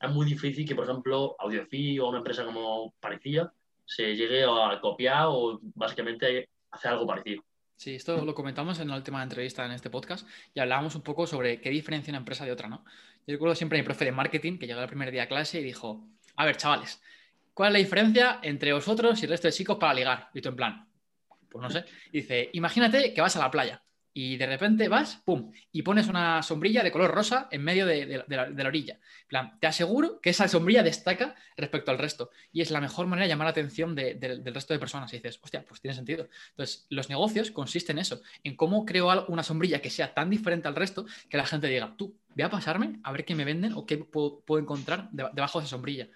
Es 0.00 0.10
muy 0.10 0.26
difícil 0.26 0.66
que, 0.66 0.74
por 0.74 0.84
ejemplo, 0.84 1.36
AudioFit 1.38 2.00
o 2.00 2.08
una 2.08 2.18
empresa 2.18 2.44
como 2.44 2.92
parecía 3.00 3.52
se 3.84 4.16
llegue 4.16 4.44
a 4.44 4.78
copiar 4.80 5.26
o 5.28 5.60
básicamente 5.74 6.48
hacer 6.70 6.92
algo 6.92 7.06
parecido. 7.06 7.42
Sí, 7.76 7.96
esto 7.96 8.24
lo 8.24 8.34
comentamos 8.34 8.78
en 8.78 8.88
la 8.88 8.96
última 8.96 9.22
entrevista 9.22 9.64
en 9.66 9.72
este 9.72 9.90
podcast 9.90 10.26
y 10.54 10.60
hablábamos 10.60 10.94
un 10.94 11.02
poco 11.02 11.26
sobre 11.26 11.60
qué 11.60 11.70
diferencia 11.70 12.12
una 12.12 12.18
empresa 12.18 12.44
de 12.44 12.52
otra, 12.52 12.68
¿no? 12.68 12.84
Yo 13.26 13.34
recuerdo 13.34 13.54
siempre 13.54 13.78
a 13.78 13.82
mi 13.82 13.84
profe 13.84 14.04
de 14.04 14.12
marketing 14.12 14.58
que 14.58 14.66
llegó 14.66 14.80
el 14.80 14.88
primer 14.88 15.10
día 15.10 15.24
a 15.24 15.28
clase 15.28 15.60
y 15.60 15.64
dijo, 15.64 16.04
a 16.36 16.44
ver, 16.44 16.56
chavales, 16.56 17.02
¿cuál 17.54 17.68
es 17.68 17.72
la 17.72 17.78
diferencia 17.80 18.38
entre 18.42 18.72
vosotros 18.72 19.20
y 19.20 19.24
el 19.24 19.30
resto 19.30 19.48
de 19.48 19.52
chicos 19.52 19.78
para 19.78 19.94
ligar? 19.94 20.30
Y 20.32 20.40
tú 20.40 20.50
en 20.50 20.56
plan, 20.56 20.88
pues 21.52 21.62
no 21.62 21.70
sé. 21.70 21.84
dice, 22.10 22.50
imagínate 22.54 23.12
que 23.12 23.20
vas 23.20 23.36
a 23.36 23.40
la 23.40 23.50
playa 23.50 23.82
y 24.14 24.36
de 24.36 24.46
repente 24.46 24.88
vas, 24.88 25.22
pum, 25.24 25.52
y 25.70 25.82
pones 25.82 26.08
una 26.08 26.42
sombrilla 26.42 26.82
de 26.82 26.92
color 26.92 27.12
rosa 27.12 27.48
en 27.50 27.64
medio 27.64 27.86
de, 27.86 28.24
la, 28.28 28.66
orilla. 28.66 28.98
plan, 29.26 29.58
te 29.58 29.66
aseguro 29.66 30.20
que 30.20 30.30
esa 30.30 30.48
sombrilla 30.48 30.82
destaca 30.82 31.34
respecto 31.56 31.90
al 31.90 31.98
resto 31.98 32.30
y 32.52 32.60
es 32.60 32.70
la 32.70 32.80
mejor 32.80 33.06
manera 33.06 33.24
de 33.24 33.30
llamar 33.30 33.46
la 33.46 33.52
atención 33.52 33.94
del 33.94 34.44
resto 34.44 34.74
de 34.74 34.78
personas. 34.78 35.12
Y 35.12 35.16
dices, 35.16 35.40
hostia, 35.42 35.64
pues 35.66 35.80
tiene 35.80 35.94
sentido. 35.94 36.28
Entonces, 36.50 36.86
los 36.90 37.08
negocios 37.08 37.50
consisten 37.50 37.96
en 37.96 38.02
eso, 38.02 38.22
en 38.44 38.54
cómo 38.54 38.84
creo 38.84 39.26
una 39.28 39.42
sombrilla 39.42 39.80
que 39.80 39.90
sea 39.90 40.12
tan 40.12 40.28
diferente 40.28 40.68
al 40.68 40.76
resto 40.76 41.06
que 41.30 41.36
la 41.36 41.46
gente 41.46 41.68
diga, 41.68 41.94
tú, 41.96 42.14
voy 42.34 42.42
a 42.42 42.50
pasarme 42.50 43.00
a 43.02 43.12
ver 43.12 43.24
qué 43.24 43.34
me 43.34 43.44
venden 43.44 43.72
o 43.74 43.86
qué 43.86 43.98
puedo, 43.98 44.42
encontrar 44.58 45.08
debajo 45.10 45.58
de 45.58 45.64
esa 45.64 45.70
sombrilla. 45.70 46.08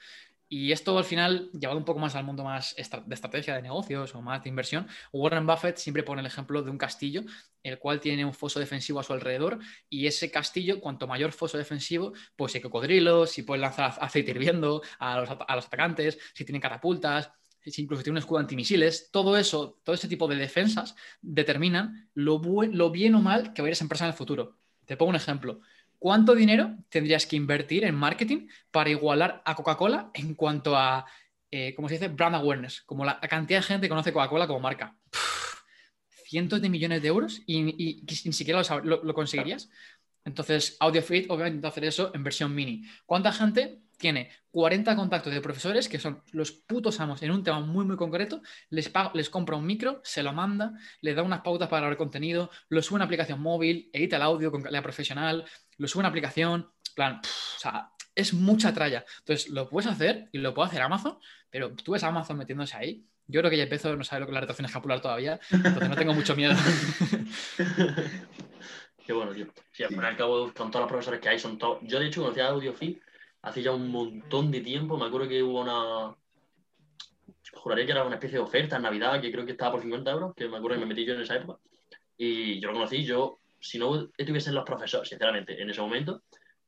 Y 0.49 0.71
esto 0.71 0.97
al 0.97 1.05
final, 1.05 1.51
llevado 1.53 1.79
un 1.79 1.85
poco 1.85 1.99
más 1.99 2.15
al 2.15 2.25
mundo 2.25 2.45
más 2.45 2.75
de 2.77 3.15
estrategia 3.15 3.57
de 3.57 3.63
negocios 3.63 4.15
o 4.15 4.23
más 4.23 4.43
de 4.43 4.49
inversión, 4.49 4.87
Warren 5.13 5.47
Buffett 5.47 5.77
siempre 5.77 6.05
pone 6.05 6.21
el 6.21 6.27
ejemplo 6.27 6.63
de 6.63 6.71
un 6.71 6.79
castillo, 6.79 7.23
el 7.65 7.79
cual 7.79 8.01
tiene 8.01 8.25
un 8.25 8.33
foso 8.33 8.61
defensivo 8.61 9.01
a 9.01 9.03
su 9.03 9.13
alrededor 9.13 9.59
y 9.89 10.07
ese 10.07 10.31
castillo, 10.31 10.81
cuanto 10.81 11.09
mayor 11.09 11.33
foso 11.33 11.59
defensivo, 11.59 12.13
pues 12.37 12.55
hay 12.55 12.61
cocodrilos, 12.61 13.31
si 13.31 13.43
puede 13.43 13.61
lanzar 13.61 13.95
aceite 14.01 14.31
hirviendo 14.31 14.83
a 15.01 15.21
los, 15.21 15.31
a 15.31 15.57
los 15.57 15.67
atacantes, 15.67 16.19
si 16.33 16.45
tienen 16.45 16.63
catapultas, 16.63 17.33
si 17.65 17.83
incluso 17.83 18.03
tiene 18.03 18.15
un 18.15 18.23
escudo 18.23 18.39
antimisiles, 18.39 19.11
todo 19.11 19.37
eso, 19.37 19.81
todo 19.83 19.95
ese 19.95 20.09
tipo 20.09 20.29
de 20.29 20.37
defensas 20.37 20.95
determinan 21.21 22.09
lo, 22.15 22.41
lo 22.41 22.91
bien 22.91 23.15
o 23.17 23.21
mal 23.21 23.53
que 23.53 23.63
va 23.63 23.67
a 23.67 23.71
ir 23.71 23.73
esa 23.73 23.85
empresa 23.85 24.05
en 24.05 24.11
el 24.11 24.17
futuro. 24.17 24.59
Te 24.85 24.97
pongo 24.97 25.11
un 25.11 25.17
ejemplo. 25.17 25.61
¿Cuánto 25.99 26.35
dinero 26.35 26.77
tendrías 26.89 27.27
que 27.27 27.37
invertir 27.37 27.85
en 27.85 27.95
marketing 27.95 28.49
para 28.71 28.91
igualar 28.91 29.43
a 29.45 29.55
Coca-Cola 29.55 30.11
en 30.15 30.35
cuanto 30.35 30.77
a, 30.77 31.07
eh, 31.51 31.75
¿cómo 31.75 31.89
se 31.89 31.95
dice? 31.95 32.09
Brand 32.09 32.37
awareness, 32.37 32.83
como 32.83 33.05
la 33.05 33.21
cantidad 33.21 33.61
de 33.61 33.67
gente 33.67 33.87
que 33.87 33.91
conoce 33.91 34.13
Coca-Cola 34.13 34.47
como 34.47 34.61
marca. 34.61 34.97
cientos 36.27 36.61
de 36.61 36.69
millones 36.69 37.03
de 37.03 37.09
euros 37.09 37.43
y, 37.47 37.63
ni 38.25 38.33
siquiera 38.33 38.63
lo, 38.83 39.15
conseguirías. 39.15 39.71
Entonces, 40.25 40.77
AudioFit 40.81 41.31
obviamente 41.31 41.67
hacer 41.67 41.85
eso 41.85 42.11
en 42.13 42.25
versión 42.25 42.53
mini. 42.53 42.83
¿Cuánta 43.07 43.33
gente 43.33 43.81
tiene 43.97 44.31
40 44.51 44.97
contactos 44.97 45.33
de 45.33 45.41
profesores 45.41 45.89
que 45.89 45.99
son 45.99 46.23
los 46.33 46.53
putos 46.53 47.01
amos 47.01 47.23
en 47.23 47.31
un 47.31 47.43
tema 47.43 47.61
muy, 47.61 47.85
muy 47.85 47.97
concreto, 47.97 48.43
les, 48.71 48.91
les 49.15 49.31
compra 49.31 49.57
un 49.57 49.67
micro, 49.67 50.01
se 50.05 50.23
lo 50.23 50.33
manda, 50.33 50.73
le 51.01 51.15
da 51.15 51.23
unas 51.23 51.41
pautas 51.41 51.69
para 51.69 51.81
grabar 51.81 51.97
contenido, 51.97 52.51
lo 52.69 52.83
sube 52.83 52.97
a 52.97 52.99
una 52.99 53.05
aplicación 53.05 53.41
móvil, 53.41 53.91
edita 53.93 54.17
el 54.17 54.23
audio 54.23 54.51
con 54.51 54.63
calidad 54.63 54.83
profesional, 54.83 55.45
lo 55.79 55.89
sube 55.89 56.01
a 56.01 56.03
una 56.03 56.09
aplicación, 56.09 56.71
plan, 56.95 57.21
o 57.23 57.59
sea, 57.59 57.91
es 58.15 58.33
mucha 58.33 58.73
tralla. 58.73 59.05
Entonces, 59.19 59.51
lo 59.51 59.69
puedes 59.69 59.91
hacer 59.91 60.29
y 60.33 60.39
lo 60.39 60.55
puede 60.55 60.69
hacer 60.69 60.83
Amazon, 60.83 61.19
pero 61.51 61.75
tú 61.75 61.93
ves 61.93 62.03
a 62.05 62.09
Amazon 62.09 62.39
metiéndose 62.39 62.77
ahí. 62.77 63.05
Yo 63.29 63.41
creo 63.41 63.51
que 63.51 63.57
ya 63.57 63.65
empezó, 63.65 63.95
no 63.97 64.05
sabe 64.05 64.21
lo 64.21 64.27
que 64.27 64.31
es 64.31 64.35
la 64.35 64.41
rotación 64.41 64.67
escapular 64.67 65.01
todavía, 65.01 65.41
entonces 65.51 65.89
no 65.89 65.97
tengo 65.97 66.15
mucho 66.15 66.37
miedo. 66.37 66.55
Qué 69.05 69.13
bueno, 69.13 69.33
tío. 69.33 69.47
Sí, 69.71 69.85
al 69.85 69.91
fin 69.91 70.01
y 70.03 70.05
al 70.05 70.17
cabo, 70.17 70.53
con 70.53 70.71
todos 70.71 70.83
los 70.83 70.89
profesores 70.89 71.21
que 71.21 71.29
hay, 71.29 71.39
son 71.39 71.59
todos. 71.59 71.79
Yo, 71.83 72.01
de 72.01 72.07
hecho, 72.07 72.23
conocía 72.23 72.47
a 72.47 72.49
AudioFit 72.49 73.01
hace 73.43 73.63
ya 73.63 73.71
un 73.71 73.89
montón 73.89 74.51
de 74.51 74.61
tiempo. 74.61 74.97
Me 74.97 75.07
acuerdo 75.07 75.29
que 75.29 75.43
hubo 75.43 75.61
una. 75.61 76.17
Juraría 77.53 77.87
que 77.87 77.93
era 77.93 78.05
una 78.05 78.17
especie 78.17 78.39
de 78.39 78.45
oferta 78.45 78.77
en 78.77 78.83
Navidad, 78.83 79.21
que 79.21 79.31
creo 79.31 79.47
que 79.47 79.53
estaba 79.53 79.73
por 79.73 79.83
50 79.83 80.11
euros, 80.11 80.35
que 80.35 80.49
me 80.49 80.57
acuerdo 80.57 80.77
que 80.77 80.81
me 80.81 80.87
metí 80.87 81.05
yo 81.05 81.15
en 81.15 81.21
esa 81.21 81.37
época. 81.37 81.61
Y 82.17 82.61
yo 82.61 82.69
lo 82.69 82.75
conocí, 82.75 83.05
yo 83.05 83.39
si 83.69 83.79
no 83.79 84.09
estuviesen 84.17 84.55
los 84.55 84.65
profesores, 84.65 85.09
sinceramente, 85.09 85.61
en 85.61 85.71
ese 85.71 85.81
momento, 85.81 86.23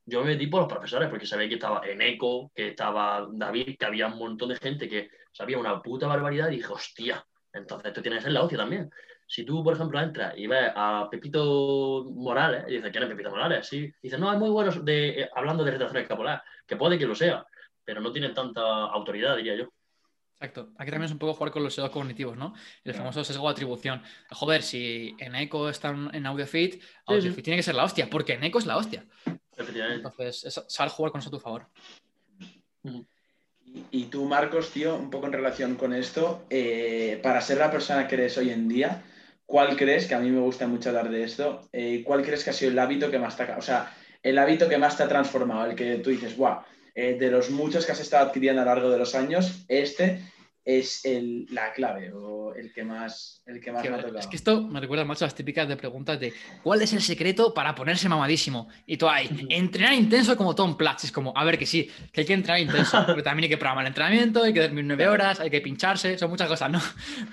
yo 0.05 0.21
me 0.21 0.29
metí 0.29 0.47
por 0.47 0.61
los 0.61 0.73
profesores, 0.73 1.09
porque 1.09 1.27
sabía 1.27 1.49
que 1.49 1.55
estaba 1.55 1.87
Eneco, 1.87 2.51
que 2.55 2.69
estaba 2.69 3.29
David, 3.31 3.77
que 3.79 3.85
había 3.85 4.07
un 4.07 4.19
montón 4.19 4.49
de 4.49 4.57
gente 4.57 4.89
que 4.89 5.11
sabía 5.33 5.59
una 5.59 5.83
puta 5.83 6.07
barbaridad 6.07 6.49
y 6.49 6.57
dije, 6.57 6.73
hostia, 6.73 7.25
entonces 7.53 7.89
esto 7.89 8.03
tiene 8.03 8.17
que 8.17 8.23
ser 8.23 8.33
la 8.33 8.43
hostia 8.43 8.59
también. 8.59 8.91
Si 9.27 9.45
tú, 9.45 9.63
por 9.63 9.75
ejemplo, 9.75 10.01
entras 10.01 10.33
y 10.39 10.47
ves 10.47 10.73
a 10.75 11.09
Pepito 11.11 12.07
Morales 12.15 12.65
y 12.69 12.77
dices, 12.77 12.91
¿quién 12.91 13.05
es 13.05 13.11
Pepito 13.11 13.31
Morales? 13.31 13.67
Sí, 13.67 13.93
dices, 14.03 14.19
no, 14.19 14.33
es 14.33 14.39
muy 14.39 14.49
bueno 14.49 14.73
de, 14.73 15.09
eh, 15.21 15.31
hablando 15.35 15.63
de 15.63 15.73
retracción 15.73 16.03
escapular, 16.03 16.43
que 16.67 16.77
puede 16.77 16.99
que 16.99 17.07
lo 17.07 17.15
sea, 17.15 17.45
pero 17.85 18.01
no 18.01 18.11
tiene 18.11 18.31
tanta 18.31 18.63
autoridad, 18.63 19.37
diría 19.37 19.57
yo. 19.57 19.69
Exacto. 20.41 20.73
Aquí 20.79 20.93
también 20.93 21.07
es 21.07 21.13
un 21.13 21.19
poco 21.19 21.35
jugar 21.35 21.53
con 21.53 21.65
los 21.65 21.75
sesgos 21.75 21.91
cognitivos, 21.91 22.37
¿no? 22.37 22.55
El 22.85 22.95
famoso 22.95 23.25
sesgo 23.25 23.49
de 23.49 23.53
atribución. 23.53 24.03
Joder, 24.31 24.63
si 24.63 25.17
en 25.19 25.35
Echo 25.35 25.69
están 25.69 26.15
en 26.15 26.27
AudioFit, 26.27 26.81
AudioFit 27.07 27.45
tiene 27.45 27.57
que 27.57 27.63
ser 27.65 27.75
la 27.75 27.83
hostia, 27.83 28.09
porque 28.09 28.35
en 28.35 28.45
Echo 28.45 28.59
es 28.59 28.67
la 28.67 28.77
hostia. 28.77 29.05
Entonces, 29.57 30.45
es 30.45 30.65
saber 30.69 30.93
jugar 30.93 31.11
con 31.11 31.21
eso 31.21 31.29
a 31.29 31.33
tu 31.33 31.41
favor. 31.41 31.67
Y, 33.91 34.05
tú, 34.05 34.27
Marcos, 34.27 34.71
tío, 34.71 34.95
un 34.95 35.11
poco 35.11 35.27
en 35.27 35.33
relación 35.33 35.75
con 35.75 35.93
esto, 35.93 36.47
eh, 36.51 37.19
para 37.21 37.41
ser 37.41 37.59
la 37.59 37.71
persona 37.71 38.07
que 38.07 38.15
eres 38.15 38.39
hoy 38.39 38.51
en 38.51 38.69
día, 38.69 39.03
¿cuál 39.45 39.77
crees, 39.77 40.07
que 40.07 40.15
a 40.15 40.21
mí 40.21 40.31
me 40.31 40.41
gusta 40.41 40.69
mucho 40.69 40.91
hablar 40.91 41.11
de 41.11 41.25
esto, 41.25 41.69
eh, 41.73 42.05
cuál 42.05 42.23
crees 42.23 42.45
que 42.45 42.51
ha 42.51 42.53
sido 42.53 42.71
el 42.71 42.79
hábito 42.79 43.11
que 43.11 43.19
más 43.19 43.37
te 43.37 43.43
ha, 43.43 43.59
o 43.59 43.63
sea, 43.63 43.93
el 44.23 44.39
hábito 44.39 44.69
que 44.69 44.79
más 44.79 44.97
te 44.97 45.03
ha 45.03 45.09
transformado, 45.09 45.67
el 45.67 45.77
que 45.77 45.97
tú 45.97 46.11
dices, 46.11 46.37
guau, 46.37 46.61
eh, 47.01 47.17
de 47.17 47.31
los 47.31 47.49
muchos 47.51 47.87
que 47.87 47.93
has 47.93 48.01
estado 48.01 48.27
adquiriendo 48.27 48.61
a 48.61 48.65
lo 48.65 48.75
largo 48.75 48.91
de 48.91 48.99
los 48.99 49.15
años, 49.15 49.65
este 49.69 50.21
es 50.65 51.03
la 51.51 51.73
clave 51.73 52.13
o 52.13 52.53
el 52.57 52.73
que 52.73 52.83
más, 52.83 53.41
el 53.47 53.61
que 53.61 53.71
más 53.71 53.85
me 53.85 53.91
ha 53.91 53.99
tocado. 53.99 54.19
Es 54.19 54.27
que 54.27 54.35
esto 54.35 54.63
me 54.63 54.81
recuerda 54.81 55.05
mucho 55.05 55.25
a 55.25 55.29
las 55.29 55.35
típicas 55.37 55.69
de 55.69 55.77
preguntas 55.77 56.19
de 56.19 56.35
¿cuál 56.65 56.83
es 56.83 56.93
el 56.93 57.01
secreto 57.01 57.55
para 57.55 57.73
ponerse 57.77 58.09
mamadísimo? 58.09 58.69
Y 58.85 58.97
tú 58.97 59.09
ahí, 59.09 59.31
entrenar 59.49 59.95
intenso 59.95 60.37
como 60.37 60.57
Tom 60.57 60.77
Platz. 60.77 61.05
Es 61.05 61.13
como, 61.13 61.33
a 61.37 61.45
ver 61.45 61.57
que 61.57 61.67
sí, 61.67 61.89
que 62.13 62.23
hay 62.23 62.27
que 62.27 62.33
entrenar 62.33 62.61
intenso, 62.61 63.01
pero 63.07 63.23
también 63.23 63.45
hay 63.45 63.51
que 63.51 63.59
programar 63.59 63.85
el 63.85 63.91
entrenamiento, 63.91 64.43
hay 64.43 64.53
que 64.53 64.63
dormir 64.63 64.85
nueve 64.85 65.07
horas, 65.07 65.39
hay 65.39 65.51
que 65.51 65.61
pincharse, 65.61 66.19
son 66.19 66.31
muchas 66.31 66.49
cosas, 66.49 66.69
¿no? 66.69 66.83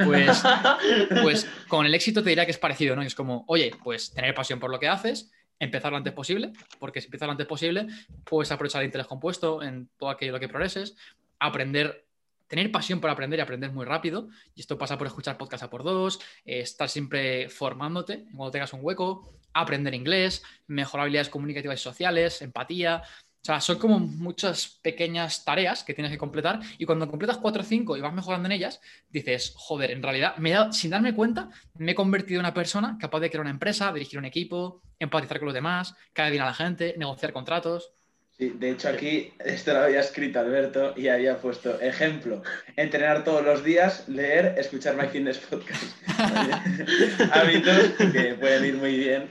Pues, 0.06 0.44
pues 1.24 1.50
con 1.68 1.88
el 1.88 1.96
éxito 1.96 2.22
te 2.22 2.30
diría 2.30 2.46
que 2.46 2.52
es 2.52 2.60
parecido, 2.60 2.96
¿no? 2.96 3.02
es 3.02 3.16
como, 3.16 3.46
oye, 3.48 3.72
pues 3.84 4.14
tener 4.14 4.36
pasión 4.36 4.60
por 4.60 4.70
lo 4.70 4.80
que 4.80 4.90
haces, 4.90 5.32
empezar 5.66 5.92
lo 5.92 5.98
antes 5.98 6.14
posible, 6.14 6.54
porque 6.80 7.02
si 7.02 7.08
empiezas 7.08 7.28
lo 7.28 7.32
antes 7.34 7.48
posible, 7.48 7.88
puedes 8.24 8.52
aprovechar 8.52 8.82
el 8.82 8.88
interés 8.88 9.08
compuesto 9.08 9.62
en 9.62 9.90
todo 9.98 10.10
aquello 10.10 10.40
que 10.40 10.48
progreses, 10.48 10.96
aprender, 11.40 12.06
tener 12.48 12.72
pasión 12.72 13.02
por 13.02 13.10
aprender 13.10 13.40
y 13.40 13.42
aprender 13.42 13.72
muy 13.72 13.86
rápido, 13.86 14.30
y 14.56 14.62
esto 14.62 14.78
pasa 14.78 14.98
por 14.98 15.08
escuchar 15.08 15.38
podcast 15.38 15.64
a 15.64 15.70
por 15.70 15.84
dos, 15.84 16.20
eh, 16.46 16.60
estar 16.60 16.90
siempre 16.90 17.50
formándote 17.50 18.26
cuando 18.36 18.52
tengas 18.52 18.74
un 18.74 18.80
hueco, 18.84 19.36
aprender 19.54 19.94
inglés, 19.94 20.44
mejorar 20.68 21.04
habilidades 21.04 21.30
comunicativas 21.30 21.80
y 21.80 21.84
sociales, 21.84 22.42
empatía, 22.42 23.04
O 23.46 23.52
sea, 23.54 23.62
son 23.62 23.78
como 23.78 24.00
muchas 24.00 24.80
pequeñas 24.82 25.46
tareas 25.46 25.84
que 25.84 25.94
tienes 25.94 26.12
que 26.12 26.18
completar 26.18 26.62
y 26.80 26.86
cuando 26.88 27.08
completas 27.08 27.38
cuatro 27.38 27.62
o 27.62 27.64
cinco 27.64 27.96
y 27.96 28.02
vas 28.02 28.12
mejorando 28.12 28.48
en 28.48 28.54
ellas, 28.54 28.82
dices, 29.12 29.54
joder, 29.56 29.92
en 29.92 30.02
realidad, 30.02 30.36
me 30.38 30.56
sin 30.72 30.90
darme 30.90 31.14
cuenta, 31.14 31.52
me 31.76 31.92
he 31.92 31.96
convertido 31.96 32.40
en 32.40 32.48
una 32.48 32.56
persona 32.56 32.98
capaz 33.00 33.20
de 33.20 33.30
crear 33.30 33.42
una 33.42 33.52
empresa, 33.52 33.94
dirigir 33.94 34.18
un 34.18 34.26
equipo, 34.26 34.82
empatizar 34.98 35.38
con 35.38 35.46
los 35.46 35.54
demás, 35.54 35.94
caer 36.12 36.32
bien 36.32 36.42
a 36.42 36.48
la 36.48 36.56
gente, 36.56 36.96
negociar 36.98 37.34
contratos. 37.34 37.92
Sí, 38.38 38.50
de 38.50 38.72
hecho 38.72 38.90
aquí 38.90 39.34
esto 39.40 39.72
lo 39.72 39.80
había 39.80 40.02
escrito 40.02 40.40
Alberto 40.42 40.94
y 40.98 41.08
había 41.08 41.38
puesto 41.38 41.80
ejemplo, 41.80 42.44
entrenar 42.76 43.24
todos 43.24 43.46
los 43.46 43.64
días, 43.64 44.10
leer, 44.10 44.56
escuchar 44.58 44.98
My 44.98 45.08
Fitness 45.08 45.38
Podcast. 45.38 45.96
Hábitos 47.32 47.94
que 48.12 48.34
pueden 48.34 48.66
ir 48.66 48.76
muy 48.76 48.98
bien. 48.98 49.30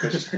Pues, 0.00 0.30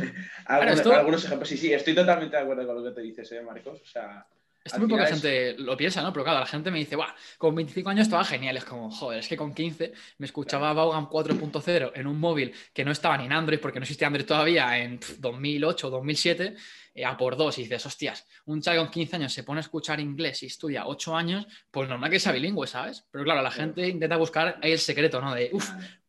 algunos, 0.46 1.24
ejemplos, 1.24 1.48
sí, 1.48 1.56
sí, 1.56 1.72
estoy 1.72 1.94
totalmente 1.94 2.36
de 2.36 2.42
acuerdo 2.42 2.66
con 2.66 2.76
lo 2.76 2.84
que 2.84 2.96
te 2.96 3.00
dices, 3.00 3.30
¿eh, 3.30 3.42
Marcos? 3.42 3.80
O 3.80 3.86
sea, 3.86 4.26
esto 4.64 4.78
muy 4.78 4.88
poca 4.88 5.06
gente 5.06 5.56
lo 5.58 5.76
piensa, 5.76 6.00
¿no? 6.00 6.10
Pero 6.10 6.24
claro, 6.24 6.40
la 6.40 6.46
gente 6.46 6.70
me 6.70 6.78
dice, 6.78 6.96
Buah, 6.96 7.14
con 7.36 7.54
25 7.54 7.90
años 7.90 8.06
estaba 8.06 8.24
genial. 8.24 8.56
Es 8.56 8.64
como, 8.64 8.90
joder, 8.90 9.18
es 9.18 9.28
que 9.28 9.36
con 9.36 9.52
15 9.52 9.92
me 10.18 10.26
escuchaba 10.26 10.72
Vaughan 10.72 11.06
4.0 11.06 11.92
en 11.94 12.06
un 12.06 12.18
móvil 12.18 12.52
que 12.72 12.82
no 12.82 12.90
estaba 12.90 13.18
ni 13.18 13.26
en 13.26 13.32
Android, 13.32 13.60
porque 13.60 13.78
no 13.78 13.84
existía 13.84 14.06
Android 14.06 14.24
todavía 14.24 14.78
en 14.78 14.98
2008 15.18 15.86
o 15.86 15.90
2007, 15.90 16.56
a 17.04 17.16
por 17.16 17.36
dos. 17.36 17.58
Y 17.58 17.64
dices, 17.64 17.84
hostias, 17.84 18.26
un 18.46 18.62
chaval 18.62 18.80
con 18.80 18.90
15 18.90 19.16
años 19.16 19.32
se 19.34 19.42
pone 19.42 19.58
a 19.58 19.60
escuchar 19.60 20.00
inglés 20.00 20.42
y 20.42 20.46
estudia 20.46 20.86
8 20.86 21.14
años, 21.14 21.46
pues 21.70 21.86
normal 21.86 22.10
que 22.10 22.18
sea 22.18 22.32
bilingüe, 22.32 22.66
¿sabes? 22.66 23.06
Pero 23.10 23.22
claro, 23.22 23.42
la 23.42 23.50
gente 23.50 23.86
intenta 23.86 24.16
buscar 24.16 24.58
ahí 24.62 24.72
el 24.72 24.78
secreto, 24.78 25.20
¿no? 25.20 25.34
De, 25.34 25.50
uff, 25.52 25.68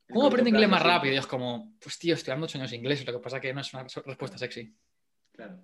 ¿Cómo 0.10 0.28
aprende 0.28 0.52
inglés 0.52 0.70
más 0.70 0.82
rápido? 0.82 1.14
Y 1.14 1.18
es 1.18 1.28
como, 1.28 1.74
pues 1.80 2.00
tío, 2.00 2.14
estudiando 2.14 2.46
8 2.46 2.58
años 2.60 2.72
inglés, 2.72 3.06
lo 3.06 3.12
que 3.12 3.20
pasa 3.20 3.38
es 3.38 3.42
que 3.42 3.54
no 3.54 3.60
es 3.60 3.74
una 3.74 3.84
respuesta 3.84 4.38
sexy. 4.38 4.74
Claro. 5.34 5.60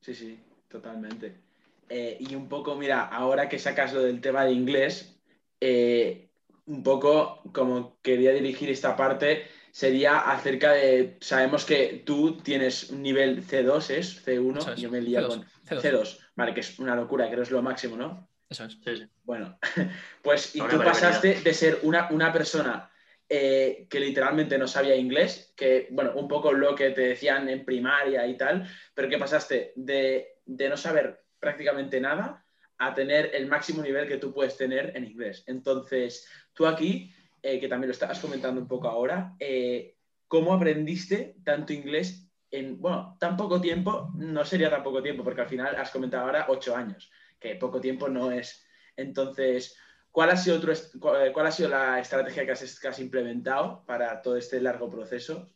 Sí, 0.00 0.14
sí, 0.14 0.38
totalmente. 0.68 1.53
Eh, 1.88 2.16
y 2.20 2.34
un 2.34 2.48
poco, 2.48 2.74
mira, 2.76 3.02
ahora 3.02 3.48
que 3.48 3.58
sacas 3.58 3.92
lo 3.92 4.02
del 4.02 4.20
tema 4.20 4.44
de 4.44 4.52
inglés, 4.52 5.20
eh, 5.60 6.30
un 6.66 6.82
poco 6.82 7.42
como 7.52 7.98
quería 8.02 8.32
dirigir 8.32 8.70
esta 8.70 8.96
parte, 8.96 9.46
sería 9.70 10.20
acerca 10.20 10.72
de, 10.72 11.18
sabemos 11.20 11.64
que 11.64 12.02
tú 12.06 12.38
tienes 12.38 12.90
un 12.90 13.02
nivel 13.02 13.46
C2, 13.46 13.90
¿es? 13.90 14.26
C1, 14.26 14.76
yo 14.76 14.90
me 14.90 15.00
lía 15.00 15.26
con 15.26 15.44
C2. 15.66 16.18
vale, 16.36 16.54
que 16.54 16.60
es 16.60 16.78
una 16.78 16.94
locura, 16.94 17.28
que 17.28 17.40
es 17.40 17.50
lo 17.50 17.62
máximo, 17.62 17.96
¿no? 17.96 18.28
Eso 18.48 18.64
es. 18.64 18.78
Bueno, 19.24 19.58
pues 20.22 20.54
y 20.54 20.60
tú 20.60 20.78
pasaste 20.78 21.40
de 21.40 21.54
ser 21.54 21.80
una, 21.82 22.08
una 22.10 22.32
persona 22.32 22.90
eh, 23.26 23.86
que 23.88 24.00
literalmente 24.00 24.58
no 24.58 24.68
sabía 24.68 24.94
inglés, 24.94 25.54
que, 25.56 25.88
bueno, 25.90 26.12
un 26.14 26.28
poco 26.28 26.52
lo 26.52 26.74
que 26.74 26.90
te 26.90 27.00
decían 27.00 27.48
en 27.48 27.64
primaria 27.64 28.26
y 28.26 28.36
tal, 28.36 28.68
pero 28.92 29.08
que 29.08 29.16
pasaste 29.18 29.72
de, 29.76 30.40
no 30.46 30.76
saber 30.76 31.23
prácticamente 31.44 32.00
nada 32.00 32.42
a 32.78 32.94
tener 32.94 33.30
el 33.34 33.46
máximo 33.46 33.82
nivel 33.82 34.08
que 34.08 34.16
tú 34.16 34.32
puedes 34.32 34.56
tener 34.56 34.96
en 34.96 35.04
inglés. 35.04 35.44
Entonces, 35.46 36.26
tú 36.54 36.66
aquí, 36.66 37.12
eh, 37.42 37.60
que 37.60 37.68
también 37.68 37.88
lo 37.88 37.92
estabas 37.92 38.18
comentando 38.18 38.60
un 38.60 38.66
poco 38.66 38.88
ahora, 38.88 39.36
eh, 39.38 39.94
¿cómo 40.26 40.54
aprendiste 40.54 41.36
tanto 41.44 41.74
inglés 41.74 42.28
en, 42.50 42.80
bueno, 42.80 43.16
tan 43.20 43.36
poco 43.36 43.60
tiempo? 43.60 44.10
No 44.16 44.44
sería 44.44 44.70
tan 44.70 44.82
poco 44.82 45.02
tiempo, 45.02 45.22
porque 45.22 45.42
al 45.42 45.48
final 45.48 45.76
has 45.76 45.90
comentado 45.90 46.24
ahora 46.24 46.46
ocho 46.48 46.74
años, 46.74 47.10
que 47.38 47.56
poco 47.56 47.78
tiempo 47.78 48.08
no 48.08 48.30
es. 48.32 48.66
Entonces, 48.96 49.76
¿Cuál 50.14 50.30
ha 50.30 50.36
sido, 50.36 50.60
cuál 51.00 51.46
ha 51.48 51.50
sido 51.50 51.68
la 51.68 51.98
estrategia 51.98 52.46
que 52.46 52.52
has, 52.52 52.98
implementado 53.00 53.84
para 53.84 54.22
todo 54.22 54.36
este 54.36 54.60
largo 54.60 54.88
proceso 54.88 55.50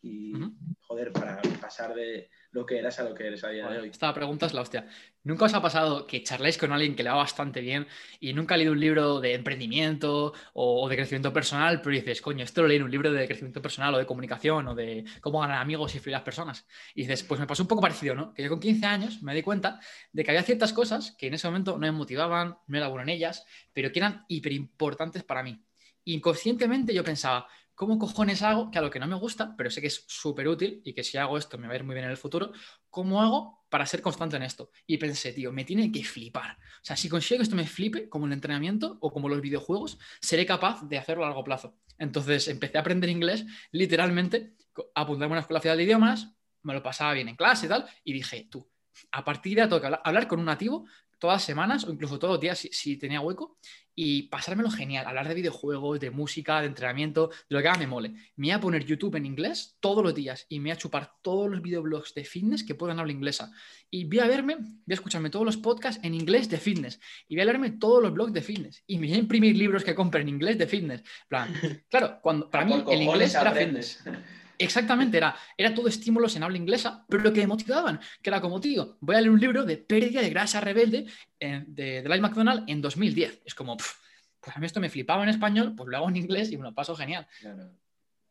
joder, 0.89 1.13
para 1.13 1.41
pasar 1.61 1.95
de, 1.95 2.31
lo 2.51 2.65
que 2.65 2.79
eras 2.79 2.99
a 2.99 3.05
lo 3.05 3.15
que 3.15 3.27
eres 3.27 3.45
a 3.45 3.51
día 3.51 3.69
de 3.69 3.79
hoy. 3.79 3.89
Esta 3.91 4.13
pregunta 4.15 4.47
es 4.47 4.55
la 4.55 4.63
hostia. 4.63 4.87
¿Nunca 5.23 5.45
os 5.45 5.55
ha 5.55 5.61
pasado 5.61 6.07
que 6.07 6.23
charléis 6.23 6.57
con 6.57 6.73
alguien 6.73 6.97
que 6.97 7.03
le 7.03 7.11
va 7.11 7.17
bastante 7.17 7.61
bien 7.61 7.87
y 8.21 8.33
nunca 8.33 8.55
ha 8.55 8.59
leído 8.59 8.73
un 8.73 8.81
libro 8.81 9.21
de 9.21 9.35
emprendimiento 9.35 10.33
o, 10.55 10.89
de 10.89 10.97
crecimiento 10.97 11.31
personal, 11.31 11.83
pero 11.83 11.95
dices, 11.95 12.23
coño, 12.23 12.45
esto 12.45 12.63
lo 12.63 12.69
leí 12.69 12.79
en 12.79 12.85
un 12.85 12.91
libro 12.91 13.13
de 13.13 13.27
crecimiento 13.27 13.61
personal 13.61 13.95
o 13.95 13.99
de 13.99 14.07
comunicación 14.07 14.67
o 14.69 14.75
de 14.75 15.05
cómo 15.21 15.41
ganar 15.41 15.61
amigos 15.61 15.95
y 15.95 15.99
fluir 15.99 16.15
las 16.15 16.23
personas? 16.23 16.67
Y 16.95 17.03
dices, 17.03 17.23
pues 17.23 17.39
me 17.39 17.47
pasó 17.47 17.63
un 17.63 17.69
poco 17.69 17.83
parecido, 17.83 18.15
¿no? 18.15 18.33
Que 18.33 18.45
yo 18.45 18.49
con 18.49 18.61
15 18.61 18.87
años 18.87 19.23
me 19.23 19.35
di 19.35 19.43
cuenta 19.43 19.81
de 20.13 20.25
que 20.25 20.31
había 20.31 20.43
ciertas 20.43 20.73
cosas 20.73 21.13
que 21.19 21.27
en 21.27 21.35
ese 21.35 21.47
momento 21.49 21.73
no 21.73 21.79
me 21.81 21.93
motivaban, 21.93 22.57
no 22.67 22.79
era 22.79 22.89
bueno 22.89 23.03
en 23.03 23.11
ellas, 23.11 23.45
pero 23.75 23.93
que 23.93 23.99
eran 23.99 24.25
hiper 24.29 24.53
importantes 24.53 25.23
para 25.23 25.43
mí. 25.43 25.63
Inconscientemente 26.05 26.95
yo 26.95 27.05
pensaba, 27.05 27.47
¿cómo 27.79 27.97
cojones 27.97 28.43
hago 28.43 28.73
que 28.73 28.79
a 28.79 28.83
lo 28.83 28.91
que 28.91 28.99
no 28.99 29.07
me 29.07 29.15
gusta, 29.15 29.55
pero 29.57 29.71
sé 29.71 29.81
que 29.81 29.87
es 29.87 30.05
súper 30.09 30.49
útil 30.49 30.83
y 30.85 30.95
que 30.95 31.05
si 31.05 31.17
hago 31.17 31.39
esto 31.39 31.59
me 31.59 31.69
va 31.69 31.75
a 31.75 31.77
ir 31.77 31.85
muy 31.85 31.95
bien 31.95 32.07
en 32.07 32.11
el 32.11 32.17
futuro, 32.17 32.51
¿cómo 32.91 33.23
hago 33.23 33.65
para 33.69 33.87
ser 33.87 34.03
constante 34.03 34.35
en 34.35 34.43
esto? 34.43 34.73
Y 34.85 34.99
pensé, 34.99 35.33
tío, 35.33 35.53
me 35.53 35.65
tiene 35.65 35.93
que 35.93 36.03
flipar. 36.03 36.59
O 36.59 36.83
sea, 36.85 36.97
si 36.97 37.09
consigo 37.09 37.39
que 37.39 37.45
esto 37.45 37.55
me 37.55 37.69
flipe, 37.69 38.09
como 38.09 38.27
el 38.27 38.33
entrenamiento 38.33 38.99
o 39.01 39.13
como 39.13 39.29
los 39.29 39.41
videojuegos, 39.41 39.97
seré 40.21 40.45
capaz 40.45 40.83
de 40.89 40.99
hacerlo 40.99 41.23
a 41.23 41.29
largo 41.29 41.45
plazo. 41.45 41.79
Entonces 41.99 42.49
empecé 42.49 42.79
a 42.79 42.81
aprender 42.81 43.11
inglés, 43.11 43.47
literalmente, 43.71 44.57
apuntarme 44.97 45.35
a 45.35 45.39
una 45.39 45.41
escuela 45.43 45.77
de 45.77 45.85
idiomas, 45.85 46.35
me 46.65 46.75
lo 46.75 46.83
pasaba 46.83 47.13
bien 47.13 47.29
en 47.29 47.37
clase 47.37 47.67
y 47.67 47.69
tal, 47.69 47.87
y 48.03 48.13
dije, 48.13 48.49
tú, 48.51 48.69
a 49.13 49.25
partir 49.25 49.55
de 49.55 49.63
ahora 49.63 49.77
toca 49.77 50.01
hablar 50.03 50.27
con 50.27 50.41
un 50.41 50.47
nativo 50.47 50.85
todas 51.19 51.37
las 51.37 51.45
semanas 51.45 51.85
o 51.85 51.93
incluso 51.93 52.19
todos 52.19 52.35
los 52.35 52.41
días 52.41 52.59
si, 52.59 52.97
tenía 52.97 53.21
hueco 53.21 53.59
y 53.95 54.25
pasármelo 54.29 54.71
genial, 54.71 55.07
hablar 55.07 55.27
de 55.27 55.35
videojuegos, 55.35 55.99
de 55.99 56.11
música, 56.11 56.61
de 56.61 56.69
entrenamiento, 56.69 57.29
de 57.29 57.57
lo 57.57 57.61
que 57.61 57.69
haga 57.69 57.79
me 57.79 57.87
mole. 57.89 58.11
Me 58.37 58.47
voy 58.47 58.51
a 58.53 58.61
poner 58.61 58.85
YouTube 58.85 59.17
en 59.17 59.27
inglés 59.27 59.77
todos 59.81 60.05
los 60.05 60.15
días 60.15 60.47
y 60.49 60.61
me 60.61 60.71
voy 60.71 60.71
a 60.71 60.77
chupar 60.77 61.13
todos 61.21 61.51
los 61.51 61.61
videoblogs 61.61 62.15
de 62.15 62.25
fitness 62.25 62.63
que 62.63 62.77
puedan 62.77 63.01
hablar 63.01 63.17
inglesa. 63.17 63.51
Y 63.91 64.05
voy 64.05 64.21
a 64.21 64.27
verme, 64.29 64.57
voy 64.57 64.91
a 64.91 64.95
escucharme 64.95 65.31
todos 65.31 65.45
los 65.45 65.57
podcasts 65.57 66.01
en 66.05 66.15
inglés 66.15 66.49
de 66.49 66.59
fitness 66.59 67.01
y 67.27 67.35
voy 67.35 67.43
a 67.43 67.47
leerme 67.47 67.73
todos 67.73 68.03
los 68.03 68.13
blogs 68.13 68.33
de 68.33 68.43
fitness 68.43 68.85
y 68.87 68.99
me 68.99 69.09
voy 69.09 69.17
a 69.17 69.19
imprimir 69.19 69.57
libros 69.57 69.83
que 69.83 69.97
compre 69.97 70.21
en 70.21 70.29
inglés 70.29 70.59
de 70.59 70.69
fitness. 70.69 71.03
Plan, 71.29 71.53
claro, 71.91 72.21
cuando, 72.23 72.49
para 72.49 72.65
mí 72.65 72.85
el 72.89 73.03
inglés 73.03 73.35
era 73.35 73.51
fitness. 73.53 74.05
Exactamente, 74.59 75.17
era, 75.17 75.37
era 75.57 75.73
todo 75.73 75.89
estímulos 75.89 76.35
en 76.35 76.43
habla 76.43 76.57
inglesa, 76.57 77.05
pero 77.09 77.23
lo 77.23 77.33
que 77.33 77.41
me 77.41 77.47
motivaban, 77.47 78.01
que 78.21 78.31
era 78.31 78.41
como, 78.41 78.61
tío, 78.61 78.97
voy 79.01 79.17
a 79.17 79.21
leer 79.21 79.31
un 79.31 79.41
libro 79.41 79.65
de 79.65 79.77
pérdida 79.77 80.21
de 80.21 80.31
grasa 80.31 80.61
rebelde 80.61 81.07
eh, 81.39 81.63
de, 81.67 82.03
de 82.03 82.09
Light 82.09 82.23
McDonald 82.23 82.69
en 82.69 82.81
2010. 82.81 83.43
Es 83.45 83.55
como, 83.55 83.77
pues 83.77 84.57
a 84.57 84.61
mí 84.61 84.67
esto 84.67 84.81
me 84.81 84.91
flipaba 84.91 85.23
en 85.23 85.29
español, 85.29 85.75
pues 85.77 85.89
lo 85.89 85.97
hago 85.97 86.09
en 86.09 86.17
inglés 86.17 86.51
y 86.51 86.57
me 86.57 86.65
lo 86.65 86.75
paso 86.75 86.97
genial. 86.97 87.27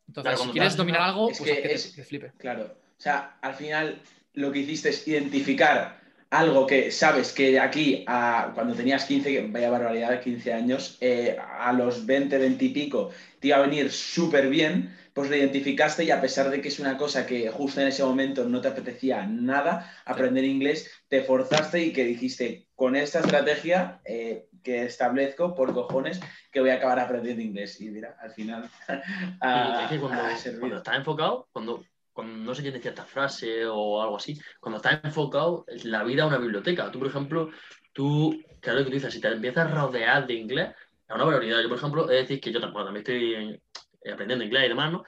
Entonces, 0.07 0.39
si 0.39 0.49
quieres 0.49 0.75
dominar 0.75 1.01
algo, 1.01 1.27
pues 1.27 1.41
que, 1.41 1.73
es, 1.73 1.87
que, 1.87 2.01
te, 2.01 2.03
flipe. 2.03 2.31
Claro, 2.37 2.63
o 2.65 3.01
sea, 3.01 3.37
al 3.41 3.55
final 3.55 4.01
lo 4.33 4.51
que 4.51 4.59
hiciste 4.59 4.89
es 4.89 5.07
identificar 5.07 5.99
algo 6.29 6.67
que 6.67 6.91
sabes 6.91 7.31
que 7.31 7.51
de 7.51 7.59
aquí 7.59 8.03
a 8.07 8.51
cuando 8.53 8.73
tenías 8.73 9.05
15, 9.05 9.47
vaya 9.49 9.69
barbaridad, 9.69 10.21
15 10.21 10.53
años, 10.53 10.97
eh, 11.01 11.37
a 11.39 11.71
los 11.73 12.05
20, 12.05 12.37
20 12.37 12.65
y 12.65 12.69
pico, 12.69 13.11
te 13.39 13.47
iba 13.47 13.57
a 13.57 13.61
venir 13.61 13.91
súper 13.91 14.49
bien 14.49 14.95
pues 15.17 15.31
lo 15.31 15.35
identificaste 15.35 16.03
y 16.03 16.11
a 16.11 16.21
pesar 16.21 16.51
de 16.51 16.61
que 16.61 16.67
es 16.67 16.77
una 16.77 16.95
cosa 16.95 17.25
que 17.25 17.49
justo 17.49 17.81
en 17.81 17.87
ese 17.87 18.03
momento 18.03 18.43
no 18.43 18.61
te 18.61 18.67
apetecía 18.67 19.25
nada, 19.25 19.91
aprender 20.05 20.43
inglés, 20.43 20.91
te 21.07 21.23
forzaste 21.23 21.83
y 21.83 21.91
que 21.91 22.03
dijiste, 22.03 22.67
con 22.75 22.95
esta 22.95 23.21
estrategia 23.21 23.99
eh, 24.05 24.47
que 24.61 24.83
establezco, 24.83 25.55
por 25.55 25.73
cojones, 25.73 26.19
que 26.51 26.59
voy 26.59 26.69
a 26.69 26.75
acabar 26.75 26.99
aprendiendo 26.99 27.41
inglés. 27.41 27.81
Y 27.81 27.89
mira, 27.89 28.15
al 28.21 28.29
final... 28.29 28.69
cuando, 29.99 30.77
estás 30.77 30.97
enfocado, 30.97 31.49
cuando, 31.51 31.83
cuando 32.13 32.37
no 32.37 32.53
sé 32.53 32.61
quién 32.61 32.75
decía 32.75 32.91
esta 32.91 33.05
frase 33.05 33.65
o 33.65 33.99
algo 33.99 34.17
así, 34.17 34.39
cuando 34.59 34.77
estás 34.77 35.03
enfocado, 35.03 35.65
la 35.85 36.03
vida 36.03 36.25
es 36.25 36.27
una 36.27 36.37
biblioteca. 36.37 36.91
Tú, 36.91 36.99
por 36.99 37.07
ejemplo, 37.07 37.49
tú, 37.91 38.39
claro 38.59 38.83
que 38.83 38.85
tú 38.85 38.91
dices, 38.91 39.11
si 39.11 39.19
te 39.19 39.29
empiezas 39.29 39.65
a 39.65 39.73
rodear 39.73 40.27
de 40.27 40.35
inglés, 40.35 40.75
es 41.09 41.15
una 41.15 41.25
prioridad. 41.25 41.59
Yo, 41.63 41.69
por 41.69 41.79
ejemplo, 41.79 42.11
he 42.11 42.17
decir 42.17 42.39
que 42.39 42.51
yo 42.51 42.61
también 42.61 42.97
estoy 42.97 43.33
en, 43.33 43.61
aprendiendo 44.11 44.45
inglés 44.45 44.65
y 44.65 44.69
demás, 44.69 44.91
¿no? 44.91 45.03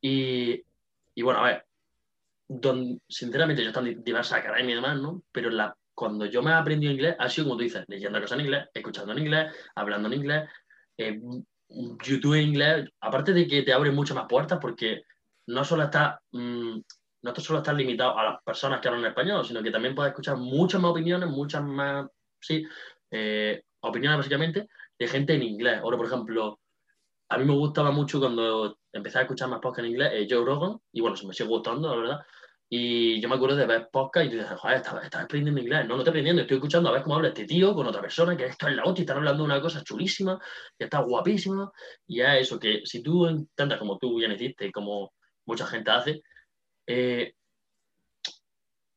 Y, 0.00 0.62
bueno, 1.22 1.40
a 1.40 1.46
ver, 1.46 1.66
sinceramente 3.08 3.62
yo 3.62 3.68
estoy 3.68 3.90
en 3.90 4.04
diversas 4.04 4.38
academias 4.38 4.72
y 4.72 4.74
demás, 4.74 5.00
¿no? 5.00 5.22
Pero 5.32 5.50
la, 5.50 5.76
cuando 5.94 6.26
yo 6.26 6.42
me 6.42 6.50
he 6.50 6.54
aprendido 6.54 6.92
inglés, 6.92 7.16
ha 7.18 7.28
sido 7.28 7.46
como 7.46 7.56
tú 7.56 7.64
dices, 7.64 7.84
leyendo 7.88 8.20
cosas 8.20 8.38
en 8.38 8.44
inglés, 8.44 8.68
escuchando 8.72 9.12
en 9.12 9.18
inglés, 9.18 9.54
hablando 9.74 10.08
en 10.08 10.14
inglés, 10.14 10.48
eh, 10.96 11.20
YouTube 11.68 12.34
en 12.34 12.48
inglés, 12.48 12.88
aparte 13.00 13.32
de 13.32 13.46
que 13.46 13.62
te 13.62 13.72
abre 13.72 13.90
muchas 13.90 14.16
más 14.16 14.26
puertas 14.28 14.58
porque 14.60 15.02
no 15.46 15.64
solo 15.64 15.84
está... 15.84 16.20
Mm, 16.32 16.78
no 17.20 17.34
solo 17.34 17.58
estás 17.58 17.74
limitado 17.74 18.16
a 18.16 18.24
las 18.24 18.42
personas 18.42 18.80
que 18.80 18.88
hablan 18.88 19.04
español, 19.04 19.44
sino 19.44 19.62
que 19.62 19.70
también 19.70 19.94
puedes 19.94 20.10
escuchar 20.10 20.36
muchas 20.36 20.80
más 20.80 20.92
opiniones, 20.92 21.28
muchas 21.28 21.62
más, 21.64 22.06
sí, 22.40 22.64
eh, 23.10 23.62
opiniones 23.80 24.18
básicamente 24.18 24.68
de 24.98 25.08
gente 25.08 25.34
en 25.34 25.42
inglés. 25.42 25.78
Ahora, 25.78 25.96
por 25.96 26.06
ejemplo, 26.06 26.60
a 27.28 27.38
mí 27.38 27.44
me 27.44 27.52
gustaba 27.52 27.90
mucho 27.90 28.20
cuando 28.20 28.78
empecé 28.92 29.18
a 29.18 29.22
escuchar 29.22 29.48
más 29.48 29.60
podcast 29.60 29.80
en 29.80 29.92
inglés, 29.92 30.10
eh, 30.14 30.26
Joe 30.28 30.44
Rogan, 30.44 30.78
y 30.92 31.00
bueno, 31.00 31.16
se 31.16 31.26
me 31.26 31.34
sigue 31.34 31.48
gustando, 31.48 31.88
la 31.88 31.96
verdad. 31.96 32.20
Y 32.70 33.20
yo 33.20 33.28
me 33.28 33.36
acuerdo 33.36 33.56
de 33.56 33.66
ver 33.66 33.88
podcast 33.90 34.26
y 34.26 34.36
dices, 34.36 34.50
joder, 34.58 34.76
estás, 34.76 35.24
aprendiendo 35.24 35.60
inglés. 35.60 35.86
No, 35.86 35.94
no 35.94 35.98
estoy 35.98 36.10
aprendiendo, 36.10 36.42
estoy 36.42 36.56
escuchando 36.58 36.90
a 36.90 36.92
ver 36.92 37.02
cómo 37.02 37.16
habla 37.16 37.28
este 37.28 37.46
tío 37.46 37.74
con 37.74 37.86
otra 37.86 38.02
persona, 38.02 38.36
que 38.36 38.46
esto 38.46 38.68
es 38.68 38.76
la 38.76 38.84
hostia, 38.84 39.02
están 39.02 39.18
hablando 39.18 39.44
una 39.44 39.60
cosa 39.60 39.82
chulísima, 39.82 40.38
que 40.78 40.84
está 40.84 41.00
guapísima. 41.00 41.72
Y 42.06 42.20
es 42.20 42.42
eso, 42.42 42.58
que 42.58 42.82
si 42.84 43.02
tú 43.02 43.26
intentas, 43.26 43.78
como 43.78 43.98
tú 43.98 44.16
bien 44.16 44.32
hiciste, 44.32 44.70
como 44.70 45.12
mucha 45.46 45.66
gente 45.66 45.90
hace, 45.90 46.22
eh, 46.86 47.32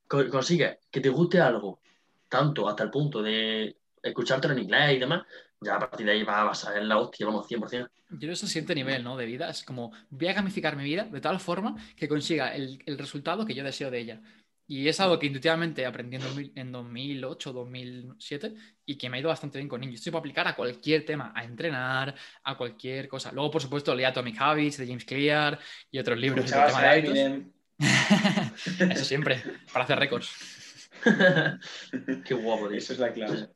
consigues 0.08 0.78
que 0.90 1.00
te 1.00 1.10
guste 1.10 1.40
algo 1.40 1.80
tanto 2.28 2.68
hasta 2.68 2.84
el 2.84 2.90
punto 2.90 3.22
de 3.22 3.78
escuchártelo 4.02 4.54
en 4.54 4.64
inglés 4.64 4.94
y 4.96 5.00
demás, 5.00 5.26
ya 5.62 5.76
a 5.76 5.80
partir 5.80 6.06
de 6.06 6.14
ahí 6.14 6.24
vas 6.24 6.64
a 6.64 6.66
saber 6.66 6.84
la 6.84 6.98
hostia, 6.98 7.28
vamos, 7.28 7.48
100%. 7.48 7.88
Yo 8.10 8.18
creo 8.20 8.34
ese 8.34 8.48
siguiente 8.48 8.76
nivel 8.76 9.04
¿no? 9.04 9.16
de 9.16 9.26
vida 9.26 9.50
es 9.50 9.64
como 9.64 9.92
voy 10.10 10.28
a 10.28 10.34
gamificar 10.34 10.76
mi 10.76 10.84
vida 10.84 11.06
de 11.06 11.22
tal 11.22 11.40
forma 11.40 11.76
que 11.96 12.08
consiga 12.08 12.54
el, 12.54 12.82
el 12.86 12.98
resultado 12.98 13.46
que 13.46 13.54
yo 13.54 13.64
deseo 13.64 13.92
de 13.92 14.00
ella. 14.00 14.22
Y 14.68 14.88
es 14.88 15.02
algo 15.02 15.20
que 15.20 15.26
intuitivamente 15.26 15.86
aprendí 15.86 16.18
en 16.56 16.72
2008, 16.72 17.52
2007 17.52 18.54
y 18.86 18.98
que 18.98 19.10
me 19.10 19.18
ha 19.18 19.20
ido 19.20 19.28
bastante 19.28 19.58
bien 19.58 19.68
con 19.68 19.82
niños. 19.82 19.96
Esto 19.96 20.06
se 20.06 20.12
puede 20.12 20.22
aplicar 20.22 20.48
a 20.48 20.56
cualquier 20.56 21.04
tema, 21.04 21.34
a 21.36 21.44
entrenar, 21.44 22.16
a 22.44 22.56
cualquier 22.56 23.10
cosa. 23.10 23.34
Luego, 23.34 23.52
por 23.52 23.62
supuesto, 23.62 23.94
leí 23.94 24.06
Atomic 24.06 24.40
Habits 24.40 24.78
de 24.78 24.88
James 24.88 25.04
Clear 25.04 25.60
y 25.92 26.00
otros 26.00 26.18
libros. 26.18 26.46
De 26.46 26.52
tema 26.52 26.84
de 26.84 27.46
Eso 28.94 29.04
siempre, 29.04 29.44
para 29.74 29.84
hacer 29.84 30.00
récords. 30.00 30.90
Qué 32.24 32.34
guapo, 32.34 32.70
tío. 32.70 32.78
Eso 32.78 32.94
es 32.94 33.00
la 33.00 33.12
clave. 33.12 33.50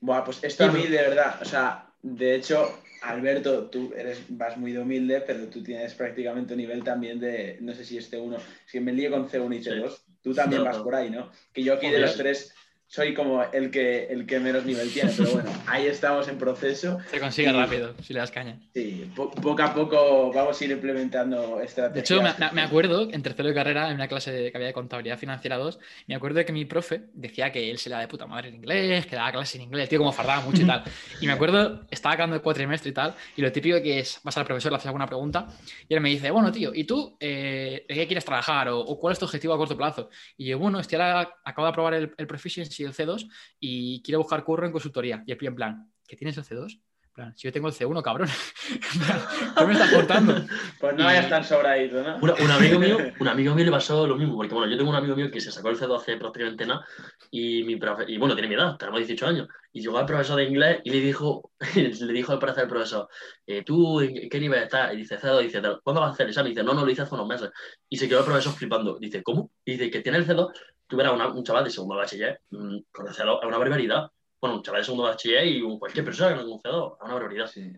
Buah, 0.00 0.24
pues 0.24 0.42
esto 0.42 0.64
a 0.64 0.72
mí 0.72 0.86
de 0.86 0.96
verdad, 0.96 1.40
o 1.42 1.44
sea, 1.44 1.86
de 2.02 2.34
hecho, 2.34 2.80
Alberto, 3.02 3.68
tú 3.68 3.92
eres, 3.96 4.24
vas 4.28 4.56
muy 4.56 4.72
de 4.72 4.80
humilde, 4.80 5.22
pero 5.26 5.46
tú 5.48 5.62
tienes 5.62 5.94
prácticamente 5.94 6.54
un 6.54 6.58
nivel 6.58 6.82
también 6.82 7.20
de, 7.20 7.58
no 7.60 7.74
sé 7.74 7.84
si 7.84 7.98
este 7.98 8.18
uno, 8.18 8.38
si 8.66 8.80
me 8.80 8.92
lío 8.92 9.10
con 9.10 9.28
C1 9.28 9.56
y 9.56 9.62
C2, 9.62 9.98
tú 10.22 10.34
también 10.34 10.64
vas 10.64 10.78
por 10.78 10.94
ahí, 10.94 11.10
¿no? 11.10 11.30
Que 11.52 11.62
yo 11.62 11.74
aquí 11.74 11.88
de 11.90 11.98
los 11.98 12.16
tres 12.16 12.54
soy 12.90 13.14
como 13.14 13.44
el 13.52 13.70
que, 13.70 14.06
el 14.06 14.26
que 14.26 14.40
menos 14.40 14.64
nivel 14.64 14.92
tiene, 14.92 15.12
pero 15.16 15.30
bueno, 15.30 15.50
ahí 15.68 15.86
estamos 15.86 16.26
en 16.26 16.36
proceso. 16.38 16.98
Se 17.08 17.20
consigue 17.20 17.52
rápido, 17.52 17.94
si 18.02 18.12
le 18.12 18.18
das 18.18 18.32
caña. 18.32 18.58
Sí, 18.74 19.08
poco 19.14 19.62
a 19.62 19.72
poco 19.72 20.32
vamos 20.32 20.60
a 20.60 20.64
ir 20.64 20.72
implementando 20.72 21.60
estrategias. 21.60 21.94
De 21.94 22.00
hecho, 22.00 22.20
me, 22.20 22.50
me, 22.50 22.62
acuerdo, 22.62 23.08
en 23.12 23.22
tercero 23.22 23.48
de 23.48 23.54
carrera, 23.54 23.90
en 23.90 23.94
una 23.94 24.08
clase 24.08 24.50
que 24.50 24.56
había 24.56 24.66
de 24.66 24.72
contabilidad 24.72 25.18
financiera 25.18 25.56
2, 25.56 25.78
me 26.08 26.16
acuerdo 26.16 26.38
de 26.38 26.44
que 26.44 26.52
mi 26.52 26.64
profe 26.64 27.02
decía 27.14 27.52
que 27.52 27.70
él 27.70 27.78
se 27.78 27.90
le 27.90 27.94
da 27.94 28.00
de 28.00 28.08
puta 28.08 28.26
madre 28.26 28.48
en 28.48 28.56
inglés, 28.56 29.06
que 29.06 29.14
daba 29.14 29.30
clase 29.30 29.58
en 29.58 29.64
inglés, 29.64 29.84
el 29.84 29.88
tío 29.88 29.98
como 30.00 30.10
fardaba 30.10 30.40
mucho 30.40 30.62
y 30.62 30.66
tal. 30.66 30.82
Y 31.20 31.26
me 31.26 31.32
acuerdo, 31.32 31.82
estaba 31.90 32.14
acabando 32.14 32.34
el 32.34 32.42
cuatrimestre 32.42 32.90
y 32.90 32.94
tal, 32.94 33.14
y 33.36 33.42
lo 33.42 33.52
típico 33.52 33.80
que 33.80 34.00
es, 34.00 34.18
vas 34.24 34.36
al 34.36 34.46
profesor, 34.46 34.72
le 34.72 34.76
haces 34.76 34.86
alguna 34.86 35.06
pregunta, 35.06 35.46
y 35.88 35.94
él 35.94 36.00
me 36.00 36.08
dice, 36.08 36.30
bueno, 36.32 36.50
tío, 36.50 36.72
¿y 36.74 36.82
tú 36.82 37.16
eh, 37.20 37.84
de 37.88 37.94
qué 37.94 38.06
quieres 38.08 38.24
trabajar? 38.24 38.68
O, 38.70 38.98
cuál 38.98 39.12
es 39.12 39.18
tu 39.20 39.26
objetivo 39.26 39.54
a 39.54 39.58
corto 39.58 39.76
plazo? 39.76 40.10
Y 40.36 40.46
yo, 40.46 40.58
bueno, 40.58 40.80
estoy 40.80 40.98
ahora, 40.98 41.36
acabo 41.44 41.66
de 41.66 41.70
aprobar 41.70 41.94
el, 41.94 42.14
el 42.16 42.26
Proficiency, 42.26 42.79
el 42.86 42.94
C2, 42.94 43.28
y 43.58 44.02
quiero 44.02 44.18
buscar 44.18 44.44
curro 44.44 44.66
en 44.66 44.72
consultoría. 44.72 45.22
Y 45.26 45.32
el 45.32 45.38
pie 45.38 45.48
en 45.48 45.54
plan, 45.54 45.92
¿qué 46.06 46.16
tienes 46.16 46.36
el 46.36 46.44
C2? 46.44 46.80
plan, 47.12 47.36
si 47.36 47.48
yo 47.48 47.52
tengo 47.52 47.68
el 47.68 47.74
C1, 47.74 48.02
cabrón, 48.02 48.28
¿qué 49.58 49.66
me 49.66 49.72
estás 49.72 49.92
cortando? 49.92 50.34
Pues 50.78 50.96
no 50.96 51.04
vayas 51.04 51.28
tan 51.28 51.44
sobradito, 51.44 52.02
¿no? 52.02 52.18
Un, 52.18 52.50
amigo 52.50 52.78
mío, 52.78 52.98
un 53.20 53.28
amigo 53.28 53.54
mío 53.54 53.64
le 53.64 53.70
pasó 53.70 54.06
lo 54.06 54.16
mismo, 54.16 54.36
porque 54.36 54.54
bueno, 54.54 54.70
yo 54.70 54.78
tengo 54.78 54.90
un 54.90 54.96
amigo 54.96 55.16
mío 55.16 55.30
que 55.30 55.40
se 55.40 55.50
sacó 55.50 55.70
el 55.70 55.78
C2 55.78 55.96
hace 55.96 56.16
prácticamente 56.16 56.66
nada, 56.66 56.84
y, 57.30 57.64
mi 57.64 57.76
profe, 57.76 58.04
y 58.06 58.16
bueno, 58.16 58.34
tiene 58.34 58.48
mi 58.48 58.54
edad, 58.54 58.76
tenemos 58.76 59.00
18 59.00 59.26
años, 59.26 59.48
y 59.72 59.82
llegó 59.82 59.98
al 59.98 60.06
profesor 60.06 60.36
de 60.36 60.44
inglés 60.44 60.80
y 60.84 60.90
le 60.90 61.00
dijo, 61.00 61.52
le 61.74 62.12
dijo 62.12 62.32
al 62.32 62.38
parecer 62.38 62.64
al 62.64 62.68
profesor, 62.68 63.08
eh, 63.46 63.62
¿tú 63.64 64.00
en 64.00 64.28
qué 64.28 64.40
nivel 64.40 64.64
estás? 64.64 64.92
Y 64.94 64.96
dice, 64.96 65.18
C2, 65.18 65.42
dice, 65.42 65.62
¿cuándo 65.82 66.00
vas 66.00 66.10
a 66.10 66.12
hacer 66.12 66.24
el 66.24 66.30
examen? 66.30 66.52
Y 66.52 66.54
dice, 66.54 66.64
no, 66.64 66.74
no, 66.74 66.84
lo 66.84 66.90
hice 66.90 67.02
hace 67.02 67.14
unos 67.14 67.28
meses. 67.28 67.50
Y 67.88 67.96
se 67.96 68.08
quedó 68.08 68.20
el 68.20 68.24
profesor 68.24 68.52
flipando. 68.52 68.98
Dice, 68.98 69.22
¿cómo? 69.22 69.50
Y 69.64 69.72
dice, 69.72 69.90
que 69.90 70.00
tiene 70.00 70.18
el 70.18 70.26
C2, 70.26 70.50
tú 70.90 70.96
verás 70.96 71.14
un 71.14 71.44
chaval 71.44 71.64
de 71.64 71.70
segundo 71.70 71.96
bachiller, 71.96 72.40
mm, 72.50 72.78
con 72.92 73.06
el 73.06 73.14
C2 73.14 73.38
es 73.40 73.46
una 73.46 73.58
barbaridad 73.58 74.10
bueno, 74.40 74.56
un 74.56 74.62
chaval 74.62 74.80
de 74.80 74.84
segundo 74.84 75.04
bachiller 75.04 75.46
y 75.46 75.62
cualquier 75.78 76.04
persona 76.04 76.30
que 76.30 76.36
no 76.42 76.60
haya 76.64 76.76
a 76.98 77.04
una 77.04 77.14
barbaridad. 77.14 77.46
Sí. 77.46 77.72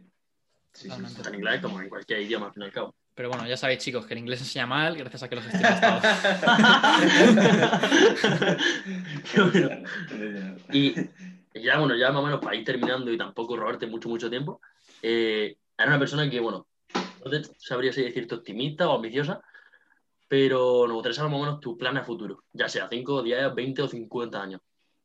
Sí, 0.72 0.88
sí, 0.88 1.02
en 1.26 1.34
inglés 1.34 1.60
como 1.60 1.82
en 1.82 1.90
cualquier 1.90 2.22
idioma, 2.22 2.46
al 2.46 2.54
fin 2.54 2.62
y 2.62 2.66
al 2.66 2.72
cabo. 2.72 2.94
Pero 3.14 3.28
bueno, 3.28 3.46
ya 3.46 3.58
sabéis, 3.58 3.80
chicos, 3.80 4.06
que 4.06 4.14
el 4.14 4.20
inglés 4.20 4.38
se 4.38 4.46
enseña 4.46 4.66
mal 4.66 4.96
gracias 4.96 5.22
a 5.22 5.28
que 5.28 5.36
los 5.36 5.44
estoy 5.44 5.60
todos. 5.60 6.02
y 10.72 10.94
ya, 11.60 11.78
bueno, 11.78 11.94
ya 11.94 12.10
más 12.10 12.22
o 12.22 12.24
menos 12.24 12.40
para 12.40 12.56
ir 12.56 12.64
terminando 12.64 13.12
y 13.12 13.18
tampoco 13.18 13.54
robarte 13.54 13.86
mucho, 13.86 14.08
mucho 14.08 14.30
tiempo, 14.30 14.62
eh, 15.02 15.58
era 15.76 15.88
una 15.88 15.98
persona 15.98 16.30
que, 16.30 16.40
bueno, 16.40 16.66
no 16.94 17.30
sabría 17.58 17.92
si 17.92 18.02
decirte 18.02 18.34
optimista 18.34 18.88
o 18.88 18.96
ambiciosa, 18.96 19.42
pero 20.32 20.86
nos 20.86 20.94
gustaría 20.94 21.14
saber 21.14 21.30
más 21.30 21.40
o 21.40 21.44
menos 21.44 21.60
tu 21.60 21.76
plan 21.76 21.94
a 21.98 22.04
futuro, 22.04 22.44
ya 22.54 22.66
sea 22.66 22.88
5, 22.88 23.22
10, 23.22 23.54
20 23.54 23.82
o 23.82 23.86
50 23.86 24.42
años. 24.42 24.62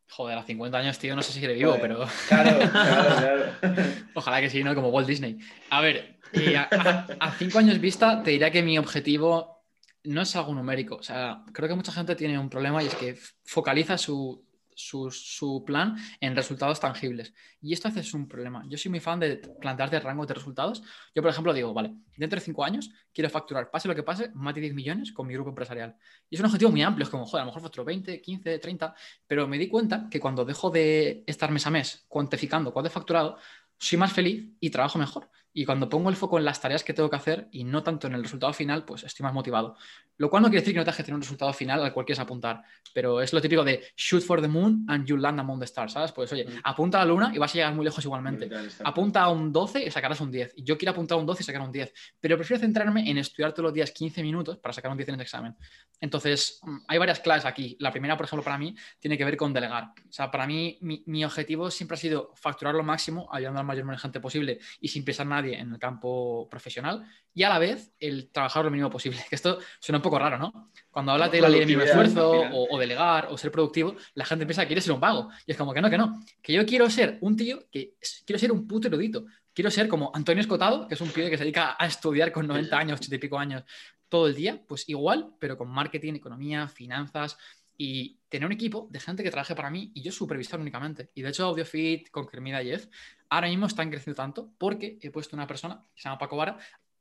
Joder, 0.10 0.38
a 0.38 0.44
50 0.44 0.78
años, 0.78 0.98
tío, 1.00 1.18
no 1.18 1.22
sé 1.22 1.34
si 1.34 1.40
quiere 1.40 1.54
vivo, 1.54 1.76
pero. 1.82 2.08
Claro, 2.30 2.58
claro, 2.72 3.16
claro. 3.60 3.84
Ojalá 4.14 4.40
que 4.40 4.50
sí, 4.50 4.64
¿no? 4.64 4.74
Como 4.74 4.88
Walt 4.88 5.06
Disney. 5.06 5.38
A 5.70 5.82
ver, 5.82 6.18
eh, 6.32 6.56
a, 6.56 7.36
cinco 7.38 7.60
años 7.60 7.78
vista, 7.82 8.24
te 8.24 8.32
diría 8.32 8.52
que 8.52 8.64
mi 8.64 8.78
objetivo 8.78 9.66
no 10.06 10.22
es 10.22 10.34
algo 10.38 10.56
numérico. 10.56 10.96
O 10.96 11.04
sea, 11.04 11.44
creo 11.52 11.68
que 11.68 11.76
mucha 11.76 11.92
gente 11.92 12.16
tiene 12.16 12.40
un 12.40 12.50
problema 12.50 12.82
y 12.82 12.88
es 12.88 12.96
que 12.96 13.18
focaliza 13.44 13.98
su, 13.98 14.47
su, 14.78 15.64
plan 15.66 15.98
en 16.22 16.36
resultados 16.36 16.80
tangibles. 16.80 17.34
Y 17.62 17.74
esto 17.74 17.88
hace 17.88 18.16
un 18.16 18.28
problema. 18.28 18.64
Yo 18.70 18.78
soy 18.78 18.90
muy 18.90 19.00
fan 19.00 19.20
de 19.20 19.38
plantearte 19.60 20.00
rangos 20.00 20.28
de 20.28 20.36
resultados. 20.36 20.84
Yo, 21.16 21.22
por 21.22 21.32
ejemplo, 21.32 21.54
digo, 21.54 21.74
vale, 21.74 21.96
dentro 22.16 22.40
de 22.40 22.46
cinco 22.46 22.64
años 22.64 22.90
quiero 23.12 23.30
facturar, 23.30 23.72
pase 23.72 23.88
lo 23.88 23.96
que 23.96 24.04
pase, 24.04 24.30
más 24.36 24.54
de 24.54 24.62
10 24.62 24.74
millones 24.74 25.12
con 25.12 25.26
mi 25.26 25.34
grupo 25.34 25.50
empresarial. 25.50 25.96
Y 26.30 26.36
es 26.36 26.40
un 26.40 26.46
objetivo 26.46 26.72
muy 26.72 26.84
amplio, 26.84 27.04
es 27.04 27.10
como, 27.10 27.26
joder, 27.26 27.42
a 27.42 27.46
lo 27.46 27.52
mejor 27.52 27.64
facturo 27.64 27.86
20, 27.86 28.22
15, 28.22 28.60
30, 28.60 28.96
pero 29.26 29.48
me 29.48 29.58
di 29.58 29.68
cuenta 29.68 30.08
que 30.10 30.20
cuando 30.20 30.46
dejo 30.46 30.70
de 30.70 31.24
estar 31.26 31.52
mes 31.52 31.66
a 31.66 31.72
mes 31.72 32.06
cuantificando 32.08 32.72
cuánto 32.72 32.88
he 32.88 32.92
facturado, 32.92 33.38
soy 33.80 33.98
más 33.98 34.14
feliz 34.14 34.50
y 34.60 34.70
trabajo 34.70 35.00
mejor. 35.00 35.30
Y 35.58 35.66
cuando 35.66 35.90
pongo 35.90 36.12
el 36.12 36.16
foco 36.16 36.38
en 36.38 36.46
las 36.46 36.62
tareas 36.62 36.84
que 36.84 36.94
tengo 36.94 37.10
que 37.10 37.16
hacer 37.16 37.48
y 37.52 37.64
no 37.64 37.82
tanto 37.82 38.06
en 38.06 38.14
el 38.14 38.22
resultado 38.22 38.54
final, 38.54 38.86
pues 38.86 39.04
estoy 39.04 39.24
más 39.24 39.34
motivado. 39.34 39.76
Lo 40.18 40.30
cual 40.30 40.44
no 40.44 40.50
quiere 40.50 40.62
decir 40.62 40.76
que 40.76 40.78
no 40.78 40.84
tengas 40.84 40.98
que 40.98 41.04
tener 41.04 41.16
un 41.16 41.22
resultado 41.22 41.52
final 41.52 41.84
al 41.84 41.92
cual 41.94 42.06
quieres 42.06 42.20
apuntar, 42.20 42.62
pero 42.94 43.22
es 43.22 43.34
lo 43.34 43.42
típico 43.42 43.64
de 43.64 43.84
shoot 43.96 44.22
for 44.22 44.40
the 44.40 44.48
moon 44.48 44.86
and 44.88 45.08
you 45.08 45.18
land 45.18 45.40
among 45.40 45.58
the 45.60 45.66
stars, 45.66 45.94
¿sabes? 45.94 46.12
Pues 46.12 46.32
oye, 46.32 46.46
mm. 46.46 46.60
apunta 46.64 47.02
a 47.02 47.06
la 47.06 47.12
luna 47.12 47.32
y 47.34 47.40
vas 47.40 47.50
a 47.50 47.54
llegar 47.56 47.74
muy 47.74 47.84
lejos 47.84 48.06
igualmente. 48.06 48.48
Apunta 48.84 49.24
a 49.24 49.30
un 49.30 49.52
12 49.52 49.86
y 49.86 49.90
sacarás 49.90 50.22
un 50.22 50.30
10. 50.30 50.54
Y 50.58 50.64
yo 50.64 50.78
quiero 50.78 50.92
apuntar 50.92 51.18
a 51.18 51.22
un 51.22 51.26
12 51.26 51.42
y 51.42 51.46
sacar 51.48 51.62
un 51.62 51.72
10, 51.72 51.92
pero 52.20 52.38
prefiero 52.38 52.62
centrarme 52.62 53.10
en 53.10 53.18
estudiar 53.18 53.52
todos 53.52 53.64
los 53.64 53.74
días 53.74 53.90
15 53.90 54.22
minutos 54.22 54.60
para 54.60 54.74
sacar 54.74 54.92
un 54.92 54.98
10 54.98 55.10
en 55.10 55.16
el 55.16 55.22
examen. 55.22 55.56
Entonces, 56.00 56.60
mm, 56.62 56.78
hay 56.88 57.00
varias 57.00 57.20
claves 57.20 57.46
aquí. 57.46 57.78
La 57.80 57.90
primera, 57.90 58.16
por 58.16 58.28
ejemplo, 58.28 58.44
para 58.44 58.60
mí, 58.60 58.76
tiene 59.00 59.18
que 59.18 59.26
ver 59.26 59.38
con 59.38 59.54
delegar. 59.54 59.86
O 59.86 60.12
sea, 60.12 60.30
para 60.30 60.46
mí, 60.46 60.78
mi, 60.82 61.04
mi 61.08 61.26
objetivo 61.26 61.72
siempre 61.72 61.96
ha 61.96 62.00
sido 62.00 62.32
facturar 62.36 62.76
lo 62.76 62.84
máximo, 62.84 63.28
ayudando 63.32 63.60
al 63.60 63.66
mayor 63.66 63.86
número 63.86 63.98
de 63.98 64.02
gente 64.04 64.20
posible 64.20 64.60
y 64.80 64.90
sin 64.90 65.04
pisar 65.04 65.26
nadie 65.26 65.47
en 65.54 65.74
el 65.74 65.80
campo 65.80 66.48
profesional 66.50 67.06
y 67.34 67.44
a 67.44 67.50
la 67.50 67.60
vez 67.60 67.94
el 68.00 68.30
trabajar 68.32 68.66
lo 68.66 68.72
mínimo 68.72 68.90
posible. 68.90 69.20
Que 69.30 69.36
esto 69.36 69.60
suena 69.80 69.98
un 69.98 70.02
poco 70.02 70.20
raro, 70.20 70.38
¿no? 70.38 70.72
Cuando 70.90 71.12
hablas 71.12 71.32
de 71.32 71.42
la 71.42 71.50
ley 71.50 71.62
de 71.62 71.66
mínimo 71.66 71.84
esfuerzo 71.84 72.32
o, 72.32 72.80
delegar 72.80 73.28
o 73.30 73.38
ser 73.38 73.52
productivo, 73.52 73.96
la 74.16 74.26
gente 74.26 74.46
piensa 74.46 74.64
que 74.64 74.68
quieres 74.68 74.84
ser 74.84 74.94
un 74.94 75.00
vago. 75.00 75.30
Y 75.46 75.52
es 75.52 75.58
como 75.58 75.74
que 75.74 75.82
no, 75.82 75.90
que 75.90 75.98
no. 75.98 76.22
Que 76.42 76.54
yo 76.54 76.66
quiero 76.66 76.90
ser 76.90 77.18
un 77.22 77.36
tío 77.36 77.66
que 77.72 77.96
quiero 78.26 78.40
ser 78.40 78.52
un 78.52 78.68
puto 78.68 78.88
erudito. 78.88 79.26
Quiero 79.54 79.72
ser 79.72 79.88
como 79.88 80.12
Antonio 80.14 80.42
Escotado, 80.42 80.88
que 80.88 80.94
es 80.94 81.02
un 81.02 81.10
pibe 81.10 81.30
que 81.30 81.38
se 81.38 81.44
dedica 81.44 81.76
a 81.80 81.88
estudiar 81.88 82.32
con 82.32 82.46
90 82.48 82.78
años, 82.78 83.00
80 83.00 83.16
y 83.16 83.20
pico 83.20 83.40
años 83.40 83.64
todo 84.10 84.28
el 84.28 84.36
día, 84.36 84.62
pues 84.68 84.88
igual, 84.88 85.34
pero 85.40 85.58
con 85.58 85.70
marketing, 85.70 86.14
economía, 86.14 86.68
finanzas, 86.68 87.38
y 87.78 88.20
tener 88.28 88.48
un 88.48 88.54
equipo 88.54 88.88
de 88.90 89.00
gente 89.00 89.24
que 89.24 89.30
trabaje 89.30 89.56
para 89.56 89.70
mí 89.70 89.92
y 89.94 90.02
yo 90.02 90.12
supervisar 90.12 90.60
únicamente. 90.60 91.12
Y 91.14 91.22
de 91.22 91.30
hecho, 91.30 91.46
AudioFit 91.46 92.10
con 92.10 92.28
Kermida 92.28 92.64
Jeff 92.64 92.88
ahora 93.30 93.48
mismo 93.48 93.66
están 93.66 93.90
creciendo 93.90 94.16
tanto 94.16 94.54
porque 94.58 94.98
he 95.02 95.12
puesto 95.12 95.36
una 95.36 95.48
persona 95.48 95.84
que 95.94 96.02
se 96.02 96.10
llama 96.10 96.18
Paco 96.18 96.38
Vara 96.38 96.58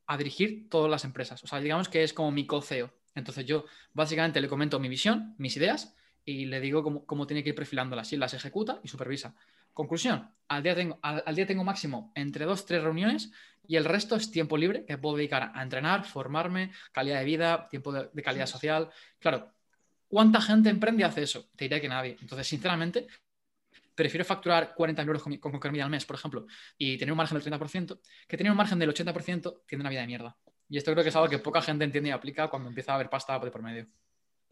a 0.06 0.16
dirigir 0.16 0.68
todas 0.68 0.90
las 0.90 1.04
empresas. 1.04 1.42
O 1.42 1.46
sea, 1.46 1.60
digamos 1.60 1.88
que 1.88 2.02
es 2.02 2.12
como 2.12 2.30
mi 2.30 2.46
co-CEO. 2.46 2.92
Entonces 3.14 3.46
yo 3.46 3.64
básicamente 3.92 4.40
le 4.40 4.48
comento 4.48 4.78
mi 4.78 4.88
visión, 4.88 5.34
mis 5.38 5.56
ideas 5.56 5.96
y 6.24 6.46
le 6.46 6.60
digo 6.60 6.82
cómo, 7.06 7.26
tiene 7.26 7.42
que 7.42 7.50
ir 7.50 7.54
perfilándolas. 7.54 8.12
Y 8.12 8.16
las 8.16 8.34
ejecuta 8.34 8.80
y 8.82 8.88
supervisa. 8.88 9.34
Conclusión, 9.72 10.30
al 10.48 10.62
día, 10.62 10.74
tengo, 10.74 10.98
al, 11.02 11.34
día 11.34 11.46
tengo 11.46 11.64
máximo 11.64 12.12
entre 12.14 12.44
dos, 12.44 12.64
tres 12.64 12.82
reuniones 12.82 13.30
y 13.66 13.76
el 13.76 13.84
resto 13.84 14.16
es 14.16 14.30
tiempo 14.30 14.56
libre 14.56 14.84
que 14.86 14.96
puedo 14.96 15.16
dedicar 15.16 15.52
a 15.54 15.62
entrenar, 15.62 16.04
formarme, 16.04 16.72
calidad 16.92 17.18
de 17.18 17.24
vida, 17.24 17.68
tiempo 17.68 17.92
de, 17.92 18.08
de 18.12 18.22
calidad 18.22 18.46
social. 18.46 18.90
Claro, 19.18 19.52
¿Cuánta 20.08 20.40
gente 20.40 20.70
emprende 20.70 21.02
y 21.02 21.04
hace 21.04 21.22
eso? 21.22 21.48
Te 21.56 21.64
diré 21.64 21.80
que 21.80 21.88
nadie. 21.88 22.16
Entonces, 22.20 22.46
sinceramente, 22.46 23.08
prefiero 23.96 24.24
facturar 24.24 24.74
40 24.74 25.02
euros 25.02 25.22
con, 25.22 25.36
con, 25.38 25.80
al 25.80 25.90
mes, 25.90 26.04
por 26.04 26.16
ejemplo, 26.16 26.46
y 26.78 26.96
tener 26.98 27.12
un 27.12 27.18
margen 27.18 27.38
del 27.38 27.52
30%, 27.52 27.98
que 28.28 28.36
tener 28.36 28.52
un 28.52 28.56
margen 28.56 28.78
del 28.78 28.94
80% 28.94 29.62
tiene 29.66 29.82
una 29.82 29.90
vida 29.90 30.02
de 30.02 30.06
mierda. 30.06 30.36
Y 30.68 30.78
esto 30.78 30.92
creo 30.92 31.02
que 31.02 31.08
es 31.08 31.16
algo 31.16 31.28
que 31.28 31.38
poca 31.38 31.62
gente 31.62 31.84
entiende 31.84 32.10
y 32.10 32.12
aplica 32.12 32.48
cuando 32.48 32.68
empieza 32.68 32.92
a 32.92 32.96
haber 32.96 33.08
pasta 33.08 33.40
por 33.40 33.62
medio. 33.62 33.86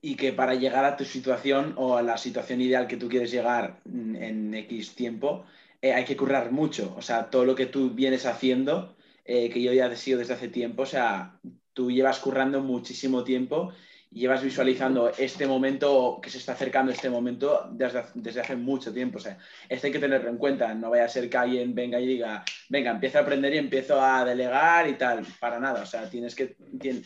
Y 0.01 0.17
que 0.17 0.33
para 0.33 0.55
llegar 0.55 0.85
a 0.85 0.97
tu 0.97 1.05
situación 1.05 1.75
o 1.77 1.97
a 1.97 2.03
la 2.03 2.17
situación 2.17 2.61
ideal 2.61 2.87
que 2.87 2.97
tú 2.97 3.09
quieres 3.09 3.31
llegar 3.31 3.81
en 3.85 4.53
X 4.55 4.95
tiempo, 4.95 5.47
eh, 5.81 5.93
hay 5.93 6.05
que 6.05 6.17
currar 6.17 6.51
mucho. 6.51 6.95
O 6.97 7.03
sea, 7.03 7.31
todo 7.31 7.45
lo 7.45 7.55
que 7.55 7.67
tú 7.67 7.91
vienes 7.91 8.27
haciendo, 8.27 8.97
eh, 9.25 9.51
que 9.51 9.63
yo 9.63 9.73
ya 9.73 9.87
he 9.87 9.97
sido 9.97 10.19
desde 10.19 10.35
hace 10.35 10.49
tiempo, 10.49 10.83
o 10.83 10.87
sea, 10.87 11.39
tú 11.73 11.91
llevas 11.91 12.19
currando 12.21 12.61
muchísimo 12.61 13.25
tiempo 13.25 13.73
llevas 14.14 14.42
visualizando 14.42 15.12
este 15.18 15.46
momento, 15.46 16.21
que 16.23 16.31
se 16.31 16.38
está 16.38 16.52
acercando 16.52 16.92
este 16.92 17.10
momento 17.10 17.69
desde, 17.73 18.40
hace 18.40 18.56
mucho 18.56 18.92
tiempo. 18.92 19.19
O 19.19 19.21
sea, 19.21 19.37
esto 19.69 19.88
hay 19.88 19.92
que 19.92 19.98
tenerlo 19.98 20.31
en 20.31 20.38
cuenta. 20.38 20.73
No 20.75 20.90
vaya 20.90 21.04
a 21.04 21.08
ser 21.08 21.29
que 21.29 21.37
alguien 21.37 21.75
venga 21.75 21.98
y 22.00 22.06
diga, 22.06 22.44
venga, 22.69 22.92
empiezo 22.92 23.19
a 23.19 23.23
aprender 23.23 23.52
y 23.54 23.58
empiezo 23.58 24.00
a 24.00 24.25
delegar 24.25 24.88
y 24.88 24.94
tal. 24.94 25.27
Para 25.40 25.58
nada. 25.58 25.83
O 25.83 25.87
sea, 25.87 26.08
tienes 26.08 26.35
que. 26.35 26.56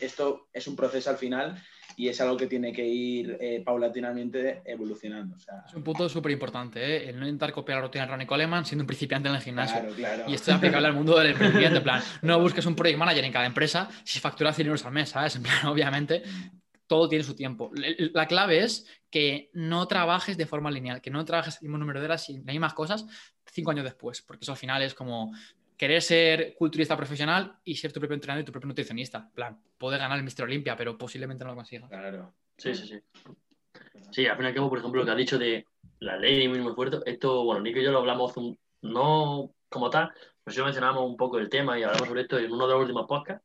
esto 0.01 0.49
es 0.53 0.69
un 0.69 0.77
proceso 0.77 1.11
al 1.11 1.17
final 1.17 1.57
y 1.97 2.09
es 2.09 2.21
algo 2.21 2.37
que 2.37 2.47
tiene 2.47 2.73
que 2.73 2.87
ir 2.87 3.39
eh, 3.41 3.63
paulatinamente 3.65 4.63
evolucionando. 4.65 5.37
Es 5.37 5.75
un 5.75 5.83
punto 5.83 6.09
súper 6.09 6.31
importante, 6.31 6.81
¿eh? 6.81 7.09
el 7.09 7.19
no 7.19 7.25
intentar 7.27 7.51
copiar 7.53 7.79
la 7.79 7.87
rutina 7.87 8.05
de 8.05 8.11
Ronnie 8.13 8.27
Coleman 8.27 8.65
siendo 8.65 8.83
un 8.83 8.87
principiante 8.87 9.29
en 9.29 9.35
el 9.35 9.41
gimnasio. 9.41 9.81
Claro, 9.81 9.95
claro. 9.97 10.25
Y 10.29 10.35
esto 10.35 10.53
es 10.53 10.57
aplicable 10.59 10.87
al 10.87 10.95
mundo 10.95 11.19
del 11.19 11.31
emprendimiento, 11.31 11.79
en 11.79 11.83
plan, 11.83 12.03
no 12.23 12.39
busques 12.39 12.65
un 12.67 12.77
project 12.77 12.99
manager 12.99 13.25
en 13.25 13.33
cada 13.33 13.47
empresa 13.47 13.89
si 14.05 14.21
factura 14.21 14.53
100 14.53 14.67
euros 14.69 14.85
al 14.85 14.93
mes, 14.93 15.09
¿sabes? 15.09 15.35
En 15.37 15.43
plan, 15.43 15.67
obviamente, 15.67 16.23
todo 16.89 17.09
tiene 17.09 17.23
su 17.23 17.37
tiempo. 17.37 17.71
La 18.13 18.27
clave 18.27 18.65
es 18.65 18.87
que 19.11 19.51
no 19.53 19.87
trabajes 19.87 20.37
de 20.37 20.47
forma 20.47 20.71
lineal, 20.71 21.01
que 21.01 21.11
no 21.11 21.25
trabajes 21.25 21.59
el 21.59 21.69
mismo 21.69 21.79
número 21.79 22.01
de 22.01 22.07
horas 22.07 22.29
y 22.29 22.39
las 22.39 22.47
mismas 22.47 22.75
cosas 22.75 23.07
cinco 23.47 23.71
años 23.71 23.85
después, 23.85 24.23
porque 24.23 24.45
eso 24.45 24.53
al 24.53 24.59
final 24.59 24.83
es 24.83 24.95
como 24.95 25.33
querer 25.77 26.03
ser 26.03 26.55
culturista 26.55 26.97
profesional 26.97 27.61
y 27.63 27.77
ser 27.77 27.93
tu 27.93 28.01
propio 28.01 28.15
entrenador 28.15 28.43
y 28.43 28.45
tu 28.45 28.53
propio 28.53 28.69
nutricionista. 28.69 29.19
En 29.19 29.31
plan, 29.31 29.63
poder 29.79 30.01
ganar 30.01 30.19
el 30.19 30.25
Mister 30.25 30.45
Olimpia, 30.45 30.77
pero 30.77 30.99
posiblemente 30.99 31.45
no 31.45 31.51
lo 31.51 31.57
consigas. 31.57 31.89
Claro. 31.89 32.35
Sí, 32.57 32.75
sí, 32.75 32.89
sí. 32.89 33.01
Sí, 34.11 34.27
al 34.27 34.37
fin 34.37 34.47
y 34.47 34.49
al 34.49 34.55
cabo, 34.55 34.69
por 34.69 34.79
ejemplo, 34.79 35.01
lo 35.01 35.07
que 35.07 35.13
ha 35.13 35.15
dicho 35.15 35.39
de 35.39 35.65
la 36.01 36.17
ley 36.17 36.41
de 36.41 36.49
mínimo 36.49 36.71
esfuerzo, 36.71 37.03
esto, 37.07 37.45
bueno, 37.45 37.61
Nico 37.61 37.79
y 37.79 37.85
yo 37.85 37.93
lo 37.93 37.99
hablamos 37.99 38.35
no 38.83 39.53
como 39.69 39.91
tal, 39.91 40.11
pero 40.43 40.55
sí 40.55 40.63
mencionamos 40.63 41.05
un 41.05 41.17
poco 41.17 41.39
el 41.39 41.49
tema 41.49 41.79
y 41.79 41.83
hablamos 41.83 42.09
sobre 42.09 42.23
esto 42.23 42.39
en 42.39 42.53
uno 42.53 42.67
de 42.67 42.73
los 42.73 42.83
últimos 42.83 43.07
podcasts, 43.07 43.45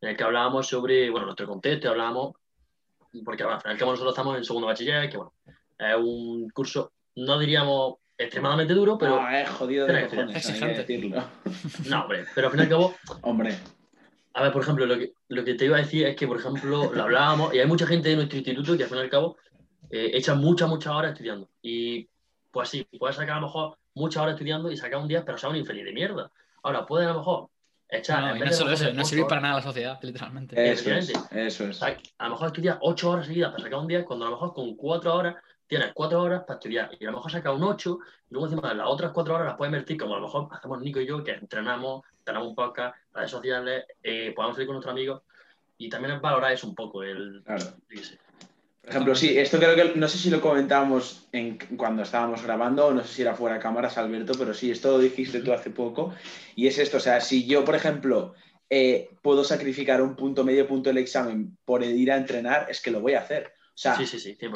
en 0.00 0.10
el 0.10 0.16
que 0.16 0.24
hablábamos 0.24 0.66
sobre, 0.68 1.10
bueno, 1.10 1.26
nuestro 1.26 1.46
contexto, 1.46 1.90
hablábamos 1.90 2.34
porque 3.24 3.42
al 3.42 3.60
final 3.60 3.78
nosotros 3.78 4.12
estamos 4.12 4.36
en 4.36 4.44
segundo 4.44 4.66
bachiller, 4.66 5.10
que 5.10 5.16
bueno, 5.16 5.32
es 5.78 5.96
un 5.96 6.48
curso, 6.50 6.92
no 7.16 7.38
diríamos 7.38 7.96
extremadamente 8.16 8.74
duro, 8.74 8.96
pero... 8.98 9.20
No, 9.20 9.28
es 9.30 9.48
jodido 9.50 9.86
de 9.86 10.08
cojones, 10.08 10.60
decirlo. 10.76 11.24
No, 11.88 12.02
hombre, 12.02 12.24
pero 12.34 12.46
al 12.46 12.52
fin 12.52 12.60
y 12.60 12.62
al 12.64 12.68
cabo... 12.68 12.94
hombre. 13.22 13.56
A 14.34 14.42
ver, 14.42 14.52
por 14.52 14.62
ejemplo, 14.62 14.86
lo 14.86 14.98
que, 14.98 15.12
lo 15.28 15.44
que 15.44 15.54
te 15.54 15.66
iba 15.66 15.76
a 15.76 15.80
decir 15.80 16.06
es 16.06 16.16
que, 16.16 16.26
por 16.26 16.38
ejemplo, 16.38 16.90
lo 16.92 17.02
hablábamos, 17.02 17.52
y 17.54 17.58
hay 17.58 17.66
mucha 17.66 17.86
gente 17.86 18.08
de 18.08 18.16
nuestro 18.16 18.38
instituto 18.38 18.76
que 18.76 18.84
al 18.84 18.88
fin 18.88 18.98
y 18.98 19.02
al 19.02 19.10
cabo 19.10 19.36
eh, 19.90 20.12
echa 20.14 20.34
muchas, 20.34 20.68
muchas 20.68 20.92
horas 20.94 21.12
estudiando. 21.12 21.48
Y 21.60 22.08
pues 22.50 22.70
sí, 22.70 22.86
puedes 22.98 23.16
sacar 23.16 23.36
a 23.36 23.40
lo 23.40 23.46
mejor 23.46 23.76
muchas 23.94 24.22
horas 24.22 24.34
estudiando 24.34 24.70
y 24.70 24.76
sacar 24.76 25.00
un 25.00 25.08
día, 25.08 25.24
pero 25.24 25.36
sea 25.36 25.50
un 25.50 25.56
infeliz 25.56 25.84
de 25.84 25.92
mierda. 25.92 26.30
Ahora, 26.62 26.86
puedes 26.86 27.06
a 27.08 27.12
lo 27.12 27.18
mejor 27.18 27.48
no, 28.08 28.34
no 28.34 28.52
solo 28.52 28.72
eso, 28.72 28.92
no 28.92 29.04
sirve 29.04 29.24
para 29.26 29.40
nada 29.40 29.54
a 29.54 29.56
la 29.58 29.62
sociedad, 29.62 29.98
literalmente. 30.02 30.72
Eso 30.72 30.90
es, 30.90 31.12
eso 31.30 31.64
es. 31.68 31.82
A 31.82 32.24
lo 32.24 32.30
mejor 32.30 32.46
estudias 32.48 32.78
ocho 32.80 33.10
horas 33.10 33.26
seguidas 33.26 33.50
para 33.50 33.64
sacar 33.64 33.78
un 33.78 33.86
día, 33.86 34.04
cuando 34.04 34.26
a 34.26 34.30
lo 34.30 34.36
mejor 34.36 34.54
con 34.54 34.76
cuatro 34.76 35.14
horas 35.14 35.36
tienes 35.66 35.92
cuatro 35.94 36.20
horas 36.20 36.42
para 36.46 36.58
estudiar 36.58 36.90
y 37.00 37.04
a 37.04 37.10
lo 37.10 37.16
mejor 37.16 37.32
sacas 37.32 37.54
un 37.54 37.64
ocho 37.64 37.98
y 38.28 38.34
luego 38.34 38.46
encima 38.46 38.74
las 38.74 38.86
otras 38.86 39.10
cuatro 39.12 39.34
horas 39.34 39.46
las 39.46 39.56
puedes 39.56 39.70
invertir 39.70 39.96
como 39.96 40.14
a 40.14 40.18
lo 40.18 40.26
mejor 40.26 40.48
hacemos 40.50 40.80
Nico 40.82 41.00
y 41.00 41.06
yo, 41.06 41.24
que 41.24 41.32
entrenamos, 41.32 42.04
tenemos 42.24 42.48
un 42.48 42.54
podcast, 42.54 42.94
redes 43.14 43.30
sociales, 43.30 43.84
eh, 44.02 44.34
podemos 44.36 44.54
salir 44.54 44.66
con 44.66 44.74
nuestros 44.74 44.92
amigos 44.92 45.22
y 45.78 45.88
también 45.88 46.16
es 46.16 46.20
valorar 46.20 46.52
eso 46.52 46.68
un 46.68 46.74
poco, 46.74 47.02
el... 47.02 47.42
Claro. 47.44 47.64
Por 48.82 48.90
ejemplo, 48.90 49.14
sí, 49.14 49.38
esto 49.38 49.58
creo 49.58 49.76
que 49.76 49.96
no 49.96 50.08
sé 50.08 50.18
si 50.18 50.28
lo 50.28 50.40
comentábamos 50.40 51.28
en, 51.30 51.56
cuando 51.76 52.02
estábamos 52.02 52.42
grabando, 52.42 52.86
o 52.86 52.92
no 52.92 53.04
sé 53.04 53.14
si 53.14 53.22
era 53.22 53.36
fuera 53.36 53.54
de 53.54 53.62
cámaras, 53.62 53.96
Alberto, 53.96 54.32
pero 54.36 54.52
sí, 54.52 54.72
esto 54.72 54.90
lo 54.90 54.98
dijiste 54.98 55.40
tú 55.40 55.52
hace 55.52 55.70
poco. 55.70 56.12
Y 56.56 56.66
es 56.66 56.78
esto, 56.78 56.96
o 56.96 57.00
sea, 57.00 57.20
si 57.20 57.46
yo, 57.46 57.64
por 57.64 57.76
ejemplo, 57.76 58.34
eh, 58.68 59.10
puedo 59.22 59.44
sacrificar 59.44 60.02
un 60.02 60.16
punto, 60.16 60.42
medio 60.42 60.66
punto 60.66 60.90
del 60.90 60.98
examen 60.98 61.56
por 61.64 61.84
ir 61.84 62.10
a 62.10 62.16
entrenar, 62.16 62.66
es 62.70 62.80
que 62.80 62.90
lo 62.90 63.00
voy 63.00 63.14
a 63.14 63.20
hacer. 63.20 63.52
O 63.74 63.78
sea, 63.78 63.96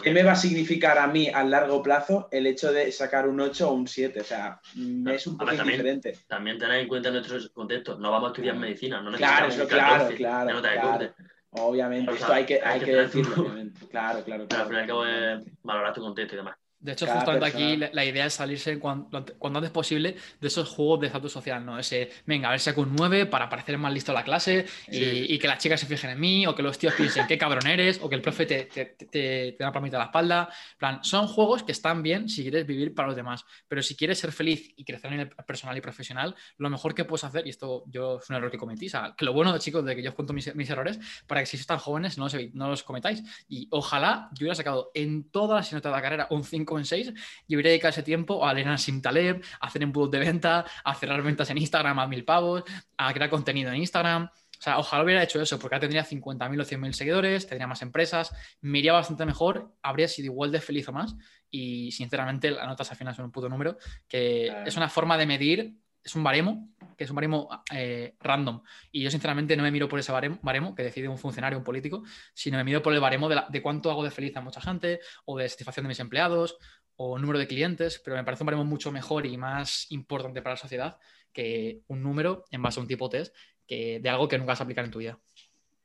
¿qué 0.03 0.11
me 0.11 0.23
va 0.23 0.33
a 0.33 0.37
significar 0.37 0.99
a 0.99 1.07
mí 1.07 1.29
a 1.29 1.43
largo 1.43 1.83
plazo 1.83 2.29
el 2.31 2.47
hecho 2.47 2.71
de 2.71 2.93
sacar 2.93 3.29
un 3.29 3.41
8 3.41 3.71
o 3.71 3.73
un 3.73 3.87
7? 3.87 4.21
O 4.21 4.25
sea, 4.25 4.61
mm, 4.75 5.09
es 5.09 5.27
un 5.27 5.39
poco 5.39 5.53
diferente. 5.53 6.19
También 6.27 6.59
tener 6.59 6.81
en 6.81 6.89
cuenta 6.89 7.09
en 7.09 7.15
nuestro 7.15 7.39
contexto, 7.55 7.97
no 7.99 8.11
vamos 8.11 8.29
a 8.29 8.33
estudiar 8.33 8.57
medicina, 8.57 9.01
no 9.01 9.11
necesitamos 9.11 9.55
claro, 9.55 9.69
claro, 9.69 10.17
claro, 10.17 10.61
claro. 10.61 11.15
Obviamente, 11.59 12.13
esto 12.13 12.33
hay 12.33 12.45
que, 12.45 12.61
hay 12.63 12.81
que 12.81 12.93
decirlo. 12.93 13.35
Claro, 13.91 14.23
claro, 14.25 14.47
claro. 14.47 14.47
Pero 14.49 14.61
al 14.63 14.69
fin 14.69 14.77
y 14.77 14.81
al 14.81 14.87
cabo 14.87 15.07
es 15.07 15.63
valorar 15.63 15.95
tu 15.95 16.01
contexto 16.01 16.35
y 16.35 16.39
demás. 16.39 16.57
De 16.87 16.93
hecho, 16.93 17.09
justamente 17.09 17.47
aquí 17.47 17.77
la, 17.77 18.05
idea 18.05 18.27
es 18.27 18.35
salirse 18.35 18.79
cuando, 18.79 19.27
antes 19.43 19.71
posible 19.71 20.15
de 20.41 20.47
esos 20.47 20.69
juegos 20.69 21.01
de 21.01 21.09
estatus 21.09 21.33
social, 21.33 21.67
¿no? 21.67 21.81
Ese, 21.81 22.11
venga, 22.27 22.47
a 22.47 22.53
ver 22.53 22.61
si 22.61 22.67
saco 22.67 22.83
un 22.83 22.95
9 22.95 23.27
para 23.27 23.49
parecer 23.49 23.77
más 23.77 23.93
listo 23.93 24.13
en 24.13 24.15
la 24.15 24.23
clase 24.23 24.67
y, 24.87 25.37
que 25.37 25.49
las 25.49 25.59
chicas 25.59 25.81
se 25.81 25.87
fijen 25.87 26.11
en 26.11 26.21
mí, 26.21 26.47
o 26.47 26.55
que 26.55 26.63
los 26.63 26.79
tíos 26.79 26.95
piensen 26.95 27.27
qué 27.27 27.37
cabrón 27.37 27.67
eres, 27.67 27.99
o 28.01 28.09
que 28.09 28.15
el 28.15 28.23
profe 28.23 28.47
te, 28.47 28.67
te, 28.67 28.85
te, 28.85 29.53
te 29.53 29.57
da 29.59 29.73
palmita 29.73 29.97
a 29.97 29.99
la 29.99 30.05
espalda. 30.05 30.49
plan, 30.79 31.03
son 31.03 31.27
juegos 31.27 31.65
que 31.65 31.73
están 31.73 32.05
bien 32.05 32.29
si 32.29 32.43
quieres 32.43 32.65
vivir 32.65 32.95
para 32.95 33.09
los 33.09 33.17
demás, 33.17 33.45
pero 33.67 33.83
si 33.83 33.97
quieres 33.97 34.21
ser 34.21 34.31
feliz 34.31 34.73
y 34.77 34.85
crecer 34.85 35.13
en 35.13 35.21
el 35.21 35.29
personal 35.29 35.77
y 35.77 35.81
profesional, 35.81 36.37
lo 36.57 36.71
mejor 36.71 36.95
que 36.95 37.05
puedes 37.05 37.25
hacer, 37.25 37.49
y 37.49 37.51
esto 37.51 37.83
yo 37.89 38.21
es 38.23 38.31
un 38.31 38.37
error 38.37 38.53
que 38.53 38.59
cometí, 38.59 38.87
o 38.87 38.91
sea, 38.91 39.15
que 39.19 39.25
lo 39.25 39.33
bueno, 39.33 39.59
chicos, 39.59 39.85
de 39.85 39.97
que 39.97 40.03
yo 40.05 40.11
os 40.11 40.15
cuento 40.15 40.33
mis, 40.33 40.47
errores, 40.47 41.01
para 41.27 41.41
que 41.41 41.47
si 41.47 41.57
están 41.57 41.79
jóvenes 41.79 42.17
no 42.17 42.25
los, 42.25 42.37
no 42.55 42.69
los 42.69 42.85
cometáis. 42.85 43.25
Y 43.49 43.67
ojalá 43.73 44.29
yo 44.35 44.45
hubiera 44.45 44.55
sacado 44.55 44.93
en 44.95 45.29
todas 45.31 45.57
las 45.67 45.73
notas 45.73 45.91
de 45.91 45.97
la 45.97 46.03
carrera 46.03 46.27
un 46.31 46.45
5 46.45 46.76
en 46.79 46.85
6 46.85 47.13
y 47.47 47.55
hubiera 47.55 47.71
dedicado 47.71 47.91
ese 47.91 48.03
tiempo 48.03 48.47
a 48.47 48.53
leer 48.55 48.69
a 48.69 48.79
Simtaleb, 48.79 49.43
a 49.61 49.67
hacer 49.67 49.83
embudos 49.83 50.11
de 50.11 50.19
venta, 50.19 50.65
a 50.85 50.95
cerrar 50.95 51.23
ventas 51.23 51.51
en 51.51 51.59
Instagram 51.59 51.99
a 51.99 52.07
mil 52.07 52.25
pavos, 52.25 52.65
a 52.97 53.13
crear 53.13 53.31
contenido 53.31 53.71
en 53.71 53.77
Instagram. 53.77 54.29
O 54.59 54.63
sea, 54.63 54.79
ojalá 54.79 55.05
hubiera 55.05 55.23
hecho 55.23 55.41
eso, 55.41 55.59
porque 55.59 55.75
ahora 55.75 55.81
tendría 55.81 56.05
50.000 56.05 56.61
o 56.61 56.65
100.000 56.65 56.93
seguidores, 56.93 57.47
tendría 57.47 57.67
más 57.67 57.83
empresas, 57.83 58.33
me 58.63 58.79
iría 58.79 58.93
bastante 58.93 59.27
mejor, 59.27 59.75
habría 59.83 60.09
sido 60.09 60.27
igual 60.27 60.51
de 60.51 60.61
feliz 60.61 60.89
o 60.89 60.93
más. 60.93 61.15
Y 61.51 61.93
sinceramente, 61.93 62.51
las 62.51 62.67
notas 62.67 62.91
al 62.91 62.97
final 62.97 63.15
son 63.15 63.27
un 63.27 63.33
puto 63.33 63.49
número, 63.49 63.77
que 64.09 64.51
es 64.65 64.77
una 64.77 64.89
forma 64.89 65.19
de 65.19 65.27
medir, 65.27 65.75
es 66.07 66.15
un 66.15 66.23
baremo, 66.23 66.69
que 66.97 67.05
es 67.05 67.11
un 67.11 67.17
baremo 67.17 67.49
eh, 67.73 68.15
random. 68.21 68.63
Y 68.93 69.03
yo, 69.03 69.11
sinceramente, 69.11 69.57
no 69.57 69.65
me 69.65 69.73
miro 69.73 69.89
por 69.89 69.99
ese 69.99 70.13
baremo, 70.13 70.75
que 70.75 70.85
decide 70.85 71.09
un 71.09 71.19
funcionario, 71.19 71.59
un 71.59 71.65
político, 71.65 72.05
sino 72.33 72.57
me 72.57 72.65
miro 72.65 72.81
por 72.81 72.95
el 72.95 73.01
baremo 73.01 73.29
de, 73.29 73.43
de, 73.49 73.61
cuánto 73.61 73.91
hago 73.91 74.05
de 74.05 74.13
feliz 74.13 74.37
a 74.37 74.41
mucha 74.41 74.61
gente, 74.61 75.01
o 75.25 75.37
de 75.37 75.49
satisfacción 75.49 75.85
de 75.85 75.89
mis 75.89 76.01
empleados, 76.01 76.59
o 76.95 77.19
número 77.19 77.41
de 77.41 77.49
clientes, 77.49 78.01
pero 78.05 78.17
me 78.17 78.23
parece 78.23 78.45
un 78.45 78.47
baremo 78.47 78.65
mucho 78.65 78.93
mejor 78.93 79.27
y 79.27 79.37
más 79.37 79.91
importante 79.91 80.43
para 80.43 80.55
la 80.55 80.59
sociedad 80.59 80.99
que 81.33 81.83
un 81.89 82.03
número 82.03 82.45
en 82.51 82.63
base 82.63 82.79
a 82.79 82.83
un 82.83 82.89
tipo 82.89 83.09
test 83.09 83.35
que, 83.67 83.99
de 84.01 84.09
algo 84.09 84.29
que 84.29 84.39
nunca 84.39 84.53
vas 84.53 84.61
a 84.61 84.65
aplicar 84.65 84.85
en 84.85 84.93
tu 84.93 85.01
vida. 85.01 85.19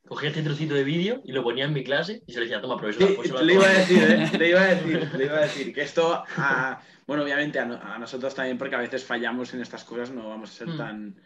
Cogía 0.08 0.30
este 0.30 0.44
trocito 0.44 0.74
de 0.74 0.84
vídeo 0.84 1.22
y 1.24 1.32
lo 1.32 1.44
ponía 1.44 1.66
en 1.66 1.74
mi 1.74 1.84
clase 1.84 2.22
y 2.26 2.34
se 2.34 2.40
le 2.40 2.46
decía, 2.46 2.62
toma, 2.62 2.78
profesor. 2.78 3.16
Pues 3.16 3.32
le, 3.32 3.54
iba 3.54 3.66
a 3.66 3.74
decir, 3.74 4.04
¿eh? 4.04 4.30
le 4.38 4.50
iba 4.50 4.62
a 4.62 4.76
decir, 4.76 5.12
le 5.16 5.26
iba 5.26 5.38
a 5.38 5.42
decir 5.42 5.74
que 5.74 5.82
esto, 5.82 6.24
bueno, 7.08 7.24
obviamente 7.24 7.60
a, 7.60 7.66
nosotros 7.66 8.36
también, 8.36 8.58
porque 8.58 8.76
a 8.76 8.80
veces 8.80 9.04
fallamos 9.04 9.54
en 9.54 9.62
estas 9.62 9.84
cosas, 9.84 10.12
no 10.12 10.28
vamos 10.30 10.50
a 10.50 10.54
ser 10.54 10.68
mm. 10.68 10.78
tan... 10.78 11.22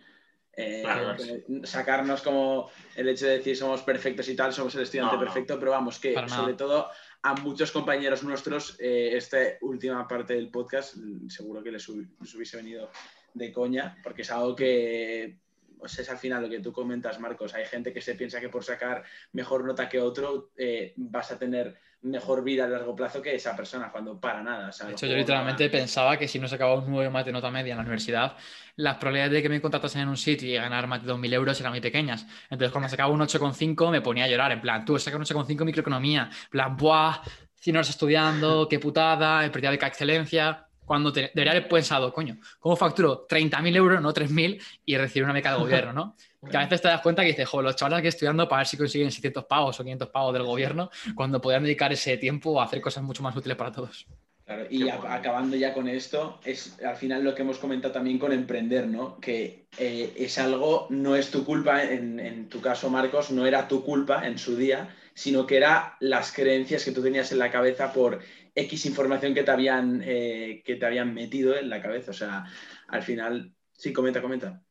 Eh, 0.57 1.43
sacarnos 1.63 2.21
como 2.21 2.69
el 2.95 3.09
hecho 3.09 3.25
de 3.25 3.39
decir 3.39 3.57
somos 3.57 3.81
perfectos 3.81 4.29
y 4.29 4.37
tal, 4.37 4.53
somos 4.53 4.73
el 4.75 4.83
estudiante 4.83 5.17
perfecto, 5.17 5.59
pero 5.59 5.71
vamos, 5.71 5.99
que 5.99 6.15
sobre 6.29 6.53
todo 6.53 6.89
a 7.23 7.33
muchos 7.33 7.71
compañeros 7.71 8.23
nuestros 8.23 8.77
eh, 8.79 9.17
esta 9.17 9.37
última 9.61 10.07
parte 10.07 10.35
del 10.35 10.49
podcast 10.49 10.95
seguro 11.27 11.63
que 11.63 11.71
les, 11.71 11.89
hubiese 11.89 12.55
venido 12.55 12.89
de 13.33 13.51
coña, 13.51 13.97
porque 14.03 14.21
es 14.21 14.31
algo 14.31 14.55
que 14.55 15.39
pues 15.77 15.97
es 15.99 16.09
al 16.09 16.17
final 16.17 16.43
lo 16.43 16.49
que 16.49 16.59
tú 16.59 16.71
comentas, 16.71 17.19
Marcos. 17.19 17.53
Hay 17.53 17.65
gente 17.65 17.93
que 17.93 18.01
se 18.01 18.15
piensa 18.15 18.39
que 18.39 18.49
por 18.49 18.63
sacar 18.63 19.03
mejor 19.33 19.65
nota 19.65 19.89
que 19.89 19.99
otro 19.99 20.51
eh, 20.57 20.93
vas 20.97 21.31
a 21.31 21.39
tener 21.39 21.77
mejor 22.05 22.43
vida 22.43 22.65
a 22.65 22.67
largo 22.67 22.95
plazo 22.95 23.21
que 23.21 23.33
esa 23.35 23.55
persona, 23.55 23.91
cuando 23.91 24.19
para 24.19 24.43
nada. 24.43 24.69
de 24.69 24.91
hecho, 24.91 25.07
yo 25.07 25.15
literalmente 25.15 25.69
pensaba 25.69 26.17
que 26.17 26.27
si 26.27 26.39
no 26.39 26.47
sacaba 26.47 26.75
un 26.75 26.85
9 26.87 27.09
más 27.09 27.25
de 27.25 27.31
nota 27.31 27.49
media 27.49 27.71
en 27.71 27.77
la 27.77 27.81
universidad, 27.81 28.35
las 28.75 28.97
probabilidades 28.97 29.33
de 29.33 29.41
que 29.41 29.49
me 29.49 29.59
contratasen 29.59 30.01
en 30.01 30.09
un 30.09 30.17
sitio 30.17 30.47
y 30.47 30.55
ganar 30.55 30.87
más 30.87 31.03
de 31.03 31.11
2.000 31.11 31.33
euros 31.33 31.59
eran 31.59 31.71
muy 31.71 31.81
pequeñas. 31.81 32.27
Entonces, 32.43 32.71
cuando 32.71 32.89
sacaba 32.89 33.11
un 33.11 33.21
8,5 33.21 33.91
me 33.91 34.01
ponía 34.01 34.25
a 34.25 34.27
llorar, 34.27 34.51
en 34.51 34.61
plan, 34.61 34.85
tú 34.85 34.99
sacas 34.99 35.17
un 35.17 35.25
8,5 35.25 35.65
microeconomía, 35.65 36.29
en 36.43 36.49
plan, 36.49 36.77
¡buah! 36.77 37.21
100 37.55 37.77
horas 37.77 37.89
estudiando, 37.89 38.67
qué 38.69 38.77
putada, 38.77 39.43
he 39.43 39.49
perdido 39.49 39.71
de 39.71 39.77
excelencia. 39.77 40.64
Cuando 40.85 41.11
debería 41.11 41.51
haber 41.51 41.67
pensado, 41.67 42.13
coño, 42.13 42.37
¿cómo 42.59 42.75
facturo 42.75 43.27
30.000 43.27 43.75
euros, 43.75 44.01
no 44.01 44.13
3.000, 44.13 44.61
y 44.85 44.97
recibir 44.97 45.23
una 45.23 45.33
beca 45.33 45.51
del 45.51 45.61
gobierno, 45.61 45.93
¿no? 45.93 46.15
Que 46.49 46.57
a 46.57 46.59
veces 46.59 46.79
te 46.79 46.87
das 46.87 47.01
cuenta 47.01 47.23
que 47.23 47.29
dices, 47.29 47.49
joder, 47.49 47.65
los 47.65 47.75
chavales 47.75 48.03
que 48.03 48.09
estudiando 48.09 48.47
para 48.47 48.59
ver 48.59 48.67
si 48.67 48.77
consiguen 48.77 49.11
600 49.11 49.45
pavos 49.45 49.79
o 49.79 49.83
500 49.83 50.09
pavos 50.09 50.31
del 50.31 50.43
gobierno, 50.43 50.91
cuando 51.15 51.41
podrían 51.41 51.63
dedicar 51.63 51.91
ese 51.91 52.17
tiempo 52.17 52.61
a 52.61 52.65
hacer 52.65 52.81
cosas 52.81 53.03
mucho 53.03 53.23
más 53.23 53.35
útiles 53.35 53.57
para 53.57 53.71
todos. 53.71 54.05
Claro, 54.45 54.67
y 54.69 54.87
acabando 54.89 55.55
ya 55.55 55.73
con 55.73 55.87
esto, 55.87 56.39
es 56.45 56.79
al 56.83 56.95
final 56.97 57.23
lo 57.23 57.33
que 57.33 57.41
hemos 57.41 57.57
comentado 57.57 57.91
también 57.91 58.19
con 58.19 58.31
emprender, 58.31 58.87
¿no? 58.87 59.19
Que 59.19 59.65
eh, 59.79 60.13
es 60.15 60.37
algo, 60.37 60.85
no 60.91 61.15
es 61.15 61.31
tu 61.31 61.43
culpa, 61.43 61.83
en, 61.83 62.19
en, 62.19 62.47
tu 62.47 62.61
caso, 62.61 62.91
Marcos, 62.91 63.31
no 63.31 63.47
era 63.47 63.67
tu 63.67 63.83
culpa 63.83 64.27
en 64.27 64.37
su 64.37 64.55
día, 64.55 64.95
sino 65.15 65.47
que 65.47 65.57
era 65.57 65.97
las 65.99 66.31
creencias 66.31 66.85
que 66.85 66.91
tú 66.91 67.01
tenías 67.01 67.31
en 67.31 67.39
la 67.39 67.49
cabeza 67.49 67.91
por 67.91 68.19
X 68.55 68.85
información 68.85 69.33
que 69.33 69.43
te 69.43 69.51
habían, 69.51 70.01
eh, 70.03 70.63
que 70.65 70.77
te 70.77 70.85
habían 70.85 71.13
metido 71.13 71.55
en 71.55 71.69
la 71.69 71.81
cabeza. 71.81 72.11
O 72.11 72.13
sea, 72.13 72.45
al 72.87 73.03
final, 73.03 73.53
sí, 73.73 73.91
comenta, 73.91 74.21
comenta. 74.21 74.61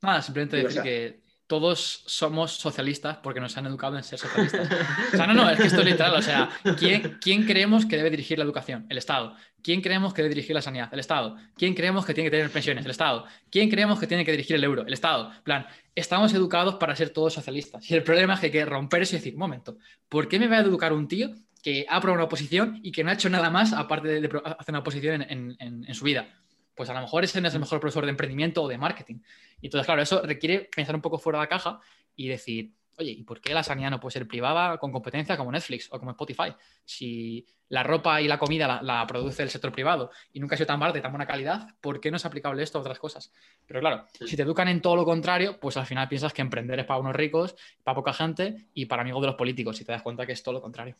Nada, 0.00 0.22
simplemente 0.22 0.56
decir 0.56 0.82
que 0.82 1.22
todos 1.46 2.04
somos 2.06 2.52
socialistas 2.52 3.18
porque 3.18 3.38
nos 3.38 3.54
han 3.58 3.66
educado 3.66 3.98
en 3.98 4.02
ser 4.02 4.18
socialistas. 4.18 4.70
O 5.12 5.16
sea, 5.16 5.26
no, 5.26 5.34
no, 5.34 5.50
es 5.50 5.60
que 5.60 5.66
esto 5.66 5.80
es 5.80 5.86
literal. 5.86 6.14
O 6.14 6.22
sea, 6.22 6.48
¿quién, 6.78 7.18
¿quién 7.20 7.44
creemos 7.44 7.84
que 7.84 7.98
debe 7.98 8.08
dirigir 8.08 8.38
la 8.38 8.44
educación? 8.44 8.86
El 8.88 8.96
Estado. 8.96 9.36
¿Quién 9.62 9.82
creemos 9.82 10.14
que 10.14 10.22
debe 10.22 10.34
dirigir 10.34 10.54
la 10.54 10.62
sanidad? 10.62 10.88
El 10.92 11.00
Estado. 11.00 11.36
¿Quién 11.54 11.74
creemos 11.74 12.06
que 12.06 12.14
tiene 12.14 12.30
que 12.30 12.36
tener 12.38 12.50
pensiones? 12.50 12.86
El 12.86 12.90
Estado. 12.90 13.26
¿Quién 13.50 13.68
creemos 13.68 14.00
que 14.00 14.06
tiene 14.06 14.24
que 14.24 14.30
dirigir 14.30 14.56
el 14.56 14.64
euro? 14.64 14.86
El 14.86 14.94
Estado. 14.94 15.30
En 15.30 15.42
plan, 15.42 15.66
estamos 15.94 16.32
educados 16.32 16.76
para 16.76 16.96
ser 16.96 17.10
todos 17.10 17.34
socialistas. 17.34 17.88
Y 17.90 17.94
el 17.94 18.02
problema 18.02 18.32
es 18.32 18.40
que 18.40 18.46
hay 18.46 18.52
que 18.52 18.64
romper 18.64 19.02
eso 19.02 19.14
y 19.14 19.18
decir, 19.18 19.34
un 19.34 19.40
momento, 19.40 19.76
¿por 20.08 20.28
qué 20.28 20.38
me 20.38 20.48
va 20.48 20.56
a 20.56 20.60
educar 20.60 20.94
un 20.94 21.06
tío 21.06 21.34
que 21.62 21.86
ha 21.88 21.96
aprobado 21.96 22.18
una 22.18 22.24
oposición 22.24 22.80
y 22.82 22.92
que 22.92 23.04
no 23.04 23.10
ha 23.10 23.14
hecho 23.14 23.30
nada 23.30 23.50
más 23.50 23.72
aparte 23.72 24.08
de, 24.08 24.26
hacer 24.26 24.70
una 24.72 24.80
oposición 24.80 25.22
en, 25.22 25.94
su 25.94 26.04
vida? 26.04 26.26
Pues 26.74 26.90
a 26.90 26.94
lo 26.94 27.00
mejor 27.00 27.24
ese 27.24 27.40
no 27.40 27.48
es 27.48 27.54
el 27.54 27.60
mejor 27.60 27.80
profesor 27.80 28.04
de 28.04 28.10
emprendimiento 28.10 28.62
o 28.62 28.68
de 28.68 28.78
marketing. 28.78 29.20
Y 29.60 29.66
entonces, 29.66 29.86
claro, 29.86 30.02
eso 30.02 30.22
requiere 30.22 30.68
pensar 30.74 30.94
un 30.94 31.02
poco 31.02 31.18
fuera 31.18 31.38
de 31.38 31.44
la 31.44 31.48
caja 31.48 31.80
y 32.16 32.28
decir, 32.28 32.72
oye, 32.98 33.12
¿y 33.12 33.22
por 33.22 33.40
qué 33.40 33.54
la 33.54 33.62
sanidad 33.62 33.90
no 33.90 34.00
puede 34.00 34.12
ser 34.12 34.26
privada 34.26 34.78
con 34.78 34.90
competencia 34.90 35.36
como 35.36 35.52
Netflix 35.52 35.88
o 35.92 35.98
como 35.98 36.10
Spotify? 36.12 36.54
Si 36.84 37.46
la 37.68 37.82
ropa 37.82 38.20
y 38.20 38.28
la 38.28 38.38
comida 38.38 38.80
la, 38.82 39.06
produce 39.06 39.42
el 39.42 39.50
sector 39.50 39.72
privado 39.72 40.10
y 40.32 40.40
nunca 40.40 40.54
ha 40.54 40.58
sido 40.58 40.66
tan 40.66 40.80
barata 40.80 40.98
y 40.98 41.02
tan 41.02 41.12
buena 41.12 41.26
calidad, 41.26 41.68
¿por 41.80 42.00
qué 42.00 42.10
no 42.10 42.18
es 42.18 42.24
aplicable 42.26 42.62
esto 42.62 42.78
a 42.78 42.80
otras 42.82 42.98
cosas? 42.98 43.32
Pero 43.66 43.80
claro, 43.80 44.04
si 44.12 44.36
te 44.36 44.42
educan 44.42 44.68
en 44.68 44.82
todo 44.82 44.96
lo 44.96 45.04
contrario, 45.04 45.58
pues 45.58 45.76
al 45.76 45.86
final 45.86 46.08
piensas 46.08 46.32
que 46.32 46.42
emprender 46.42 46.80
es 46.80 46.86
para 46.86 47.00
unos 47.00 47.14
ricos, 47.14 47.54
para 47.82 47.94
poca 47.94 48.12
gente 48.12 48.68
y 48.74 48.86
para 48.86 49.02
amigos 49.02 49.22
de 49.22 49.28
los 49.28 49.36
políticos, 49.36 49.80
y 49.80 49.84
te 49.84 49.92
das 49.92 50.02
cuenta 50.02 50.26
que 50.26 50.32
es 50.32 50.42
todo 50.42 50.54
lo 50.54 50.60
contrario. 50.60 50.96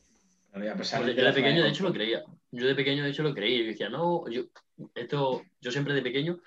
Yo 0.54 1.24
de 1.24 1.32
pequeño, 1.32 1.62
de 1.62 1.70
hecho, 1.70 1.84
lo 1.84 1.92
creía. 1.92 2.22
Yo 2.50 2.66
de 2.66 2.74
pequeño, 2.74 3.02
de 3.02 3.10
hecho, 3.10 3.22
lo 3.22 3.34
creía. 3.34 3.60
Yo 3.60 3.66
decía, 3.66 3.88
no, 3.88 4.28
yo, 4.28 4.42
esto, 4.94 5.42
yo 5.60 5.70
siempre 5.70 5.94
de 5.94 6.02
pequeño, 6.02 6.40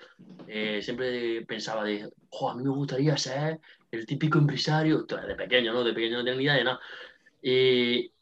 eh, 0.46 0.80
siempre 0.80 1.44
pensaba 1.44 1.82
de, 1.82 2.02
a 2.02 2.54
mí 2.54 2.62
me 2.62 2.70
gustaría 2.70 3.16
ser 3.16 3.60
el 3.90 4.06
típico 4.06 4.38
empresario, 4.38 5.02
de 5.02 5.34
pequeño, 5.34 5.72
¿no? 5.72 5.82
De 5.82 5.92
pequeño 5.92 6.18
no 6.18 6.24
tenía 6.24 6.36
ni 6.36 6.44
idea 6.44 6.54
de 6.54 6.64
nada. 6.64 6.80
Y, 7.42 8.12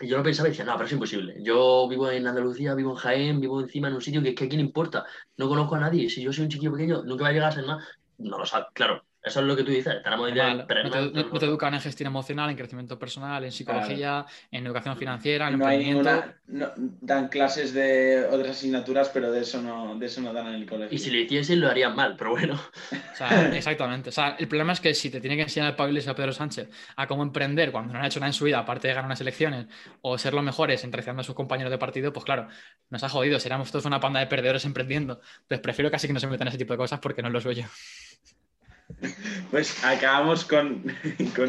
yo 0.00 0.18
lo 0.18 0.22
pensaba 0.22 0.48
y 0.48 0.50
decía, 0.50 0.64
no, 0.64 0.74
pero 0.74 0.86
es 0.86 0.92
imposible. 0.92 1.36
Yo 1.40 1.88
vivo 1.88 2.10
en 2.10 2.26
Andalucía, 2.26 2.74
vivo 2.74 2.90
en 2.90 2.96
Jaén, 2.96 3.40
vivo 3.40 3.60
encima 3.60 3.88
en 3.88 3.94
un 3.94 4.02
sitio 4.02 4.22
que, 4.22 4.34
que 4.34 4.44
a 4.44 4.48
quién 4.48 4.60
importa. 4.60 5.06
No 5.38 5.48
conozco 5.48 5.76
a 5.76 5.80
nadie. 5.80 6.10
Si 6.10 6.22
yo 6.22 6.32
soy 6.32 6.44
un 6.44 6.50
chiquillo 6.50 6.72
pequeño, 6.72 7.02
nunca 7.04 7.22
va 7.22 7.30
a 7.30 7.32
llegar 7.32 7.48
a 7.48 7.52
ser 7.52 7.64
nada. 7.64 7.86
No 8.18 8.38
lo 8.38 8.44
sabe. 8.44 8.66
Claro, 8.74 9.05
eso 9.26 9.40
es 9.40 9.46
lo 9.46 9.56
que 9.56 9.64
tú 9.64 9.72
dices. 9.72 10.00
Tenemos 10.04 10.30
no, 10.32 11.38
te, 11.40 11.46
educan 11.46 11.74
en 11.74 11.80
gestión 11.80 12.06
emocional, 12.06 12.48
en 12.48 12.56
crecimiento 12.56 12.96
personal, 12.96 13.42
en 13.42 13.50
psicología, 13.50 14.24
en 14.52 14.64
educación 14.64 14.96
financiera, 14.96 15.48
en 15.48 15.58
no 15.58 15.66
Hay 15.66 15.84
ninguna, 15.84 16.36
dan 16.46 17.26
clases 17.26 17.74
de 17.74 18.24
otras 18.30 18.52
asignaturas, 18.52 19.10
pero 19.12 19.32
de 19.32 19.40
eso 19.40 19.60
no, 19.60 19.98
de 19.98 20.06
eso 20.06 20.20
no 20.20 20.32
dan 20.32 20.46
en 20.46 20.54
el 20.54 20.66
colegio. 20.66 20.94
Y 20.94 20.98
si 20.98 21.10
le 21.10 21.22
hiciesen, 21.22 21.60
lo 21.60 21.68
harían 21.68 21.96
mal, 21.96 22.14
pero 22.16 22.30
bueno. 22.30 22.56
exactamente. 23.52 24.10
O 24.10 24.12
sea, 24.12 24.36
el 24.38 24.46
problema 24.46 24.74
es 24.74 24.80
que 24.80 24.94
si 24.94 25.10
te 25.10 25.20
tiene 25.20 25.34
que 25.34 25.42
enseñar 25.42 25.70
el 25.70 25.74
Pablo 25.74 25.98
y 25.98 26.08
a 26.08 26.14
Pedro 26.14 26.32
Sánchez 26.32 26.70
a 26.94 27.08
cómo 27.08 27.24
emprender 27.24 27.72
cuando 27.72 27.94
no 27.94 27.98
han 27.98 28.04
hecho 28.04 28.20
nada 28.20 28.28
en 28.28 28.32
su 28.32 28.44
vida, 28.44 28.60
aparte 28.60 28.86
de 28.86 28.94
ganar 28.94 29.06
unas 29.06 29.20
elecciones 29.20 29.66
o 30.02 30.18
ser 30.18 30.34
los 30.34 30.44
mejores 30.44 30.84
entrevistando 30.84 31.22
a 31.22 31.24
sus 31.24 31.34
compañeros 31.34 31.72
de 31.72 31.78
partido, 31.78 32.12
pues 32.12 32.24
claro, 32.24 32.46
nos 32.90 33.02
ha 33.02 33.08
jodido. 33.08 33.40
Seríamos 33.40 33.72
todos 33.72 33.86
una 33.86 33.98
panda 33.98 34.20
de 34.20 34.28
perdedores 34.28 34.64
emprendiendo. 34.64 35.20
Entonces 35.42 35.60
prefiero 35.60 35.90
casi 35.90 36.06
que 36.06 36.12
no 36.12 36.20
se 36.20 36.28
metan 36.28 36.46
en 36.46 36.50
ese 36.50 36.58
tipo 36.58 36.74
de 36.74 36.78
cosas 36.78 37.00
porque 37.00 37.22
no 37.22 37.28
es 37.28 37.34
lo 37.34 37.40
suyo. 37.40 37.64
Pues 39.50 39.84
acabamos 39.84 40.44
con, 40.44 40.84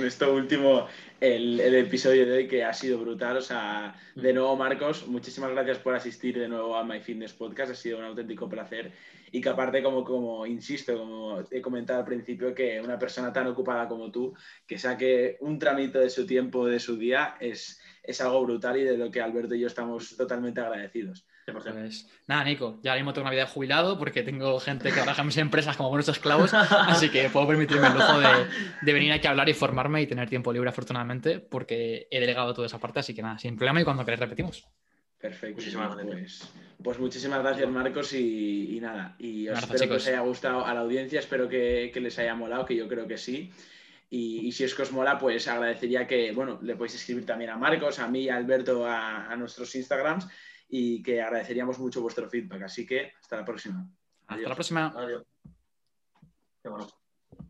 esto 0.04 0.34
último, 0.34 0.88
el, 1.20 1.60
episodio 1.60 2.26
de 2.26 2.34
hoy 2.34 2.48
que 2.48 2.64
ha 2.64 2.74
sido 2.74 3.00
brutal. 3.00 3.38
O 3.38 3.42
sea, 3.42 3.96
de 4.16 4.34
nuevo, 4.34 4.56
Marcos, 4.56 5.08
muchísimas 5.08 5.52
gracias 5.52 5.80
por 5.80 5.96
asistir 5.96 6.38
de 6.38 6.48
nuevo 6.48 6.76
a 6.76 6.84
My 6.84 7.00
Fitness 7.00 7.34
Podcast. 7.34 7.72
Ha 7.72 7.76
sido 7.76 8.00
un 8.00 8.06
auténtico 8.06 8.50
placer. 8.50 8.92
Y 9.32 9.42
que 9.42 9.50
aparte, 9.50 9.84
como, 9.84 10.04
como 10.04 10.46
insisto, 10.46 10.98
como 10.98 11.44
he 11.52 11.62
comentado 11.62 12.00
al 12.00 12.06
principio, 12.06 12.56
que 12.56 12.82
una 12.82 12.98
persona 12.98 13.32
tan 13.32 13.48
ocupada 13.48 13.88
como 13.88 14.12
tú, 14.12 14.34
que 14.66 14.78
saque 14.78 15.38
un 15.42 15.60
tramito 15.60 16.00
de 16.00 16.10
su 16.10 16.26
tiempo, 16.26 16.66
de 16.66 16.80
su 16.80 16.98
día, 16.98 17.36
es, 17.40 17.80
es 18.04 18.22
algo 18.22 18.44
brutal 18.44 18.78
y 18.78 18.84
de 18.84 18.98
lo 18.98 19.12
que 19.12 19.22
Alberto 19.22 19.54
y 19.54 19.60
yo 19.60 19.68
estamos 19.68 20.16
totalmente 20.16 20.62
agradecidos. 20.62 21.26
Pues, 21.54 22.10
nada, 22.28 22.44
Nico, 22.44 22.78
ya 22.84 22.94
mismo 22.96 23.14
tengo 23.14 23.24
una 23.24 23.32
vida 23.32 23.46
de 23.46 23.50
jubilado 23.50 23.98
porque 23.98 24.22
tengo 24.22 24.60
gente 24.60 24.90
que 24.90 24.96
trabaja 24.96 25.22
en 25.22 25.28
mis 25.28 25.38
empresas 25.38 25.78
como 25.78 25.88
buenos 25.88 26.10
esclavos, 26.10 26.54
así 26.54 27.10
que 27.10 27.30
puedo 27.30 27.48
permitirme 27.48 27.88
el 27.88 27.94
lujo 27.94 28.20
de, 28.20 28.94
venir 28.94 29.14
aquí 29.14 29.28
a 29.28 29.30
hablar 29.30 29.48
y 29.48 29.54
formarme 29.54 30.02
y 30.02 30.08
tener 30.08 30.28
tiempo 30.28 30.52
libre, 30.52 30.70
afortunadamente, 30.70 31.40
porque 31.40 32.10
he 32.12 32.20
delegado 32.20 32.54
toda 32.54 32.68
esa 32.68 32.80
parte, 32.80 33.00
así 33.00 33.14
que 33.14 33.22
nada, 33.22 33.40
sin 33.40 33.56
problema 33.56 33.80
y 33.80 33.86
cuando 33.86 34.04
queréis 34.04 34.20
repetimos. 34.20 34.68
Perfecto. 35.18 35.56
Muchísimas 35.56 35.96
gracias. 35.96 36.52
Pues, 36.52 36.52
pues, 36.84 37.00
muchísimas 37.00 37.40
gracias, 37.40 37.70
Marcos, 37.70 38.12
y, 38.12 38.78
nada. 38.82 39.16
Y 39.18 39.48
espero 39.48 39.88
que 39.88 39.96
os 39.96 40.08
haya 40.08 40.20
gustado 40.20 40.66
a 40.66 40.74
la 40.74 40.82
audiencia, 40.82 41.22
espero 41.22 41.48
que, 41.48 41.94
les 41.96 42.20
haya 42.20 42.36
molado, 42.36 42.66
que 42.66 42.76
yo 42.76 42.90
creo 42.90 43.08
que 43.08 43.18
sí. 43.18 43.54
Y, 44.10 44.52
si 44.52 44.66
es 44.66 44.76
que 44.76 44.82
os 44.82 44.92
mola, 44.92 45.18
pues 45.18 45.48
agradecería 45.48 46.06
que, 46.06 46.34
bueno, 46.34 46.60
le 46.62 46.76
podéis 46.76 46.96
escribir 46.96 47.26
también 47.26 47.52
a 47.52 47.58
Marcos, 47.58 48.00
a 48.00 48.10
mí, 48.10 48.28
a 48.28 48.36
Alberto, 48.36 48.86
a, 48.86 49.32
a 49.32 49.36
nuestros 49.38 49.74
Instagrams 49.76 50.28
y 50.70 51.02
que 51.02 51.22
agradeceríamos 51.22 51.80
mucho 51.80 52.02
vuestro 52.02 52.30
feedback. 52.30 52.64
Así 52.64 52.86
que 52.86 53.14
hasta 53.22 53.38
la 53.38 53.46
próxima. 53.46 53.90
Hasta 54.28 54.50
la 54.50 54.56
próxima. 54.56 54.94
Adiós. 54.96 55.24
Qué 56.62 56.70
bueno. 56.70 56.88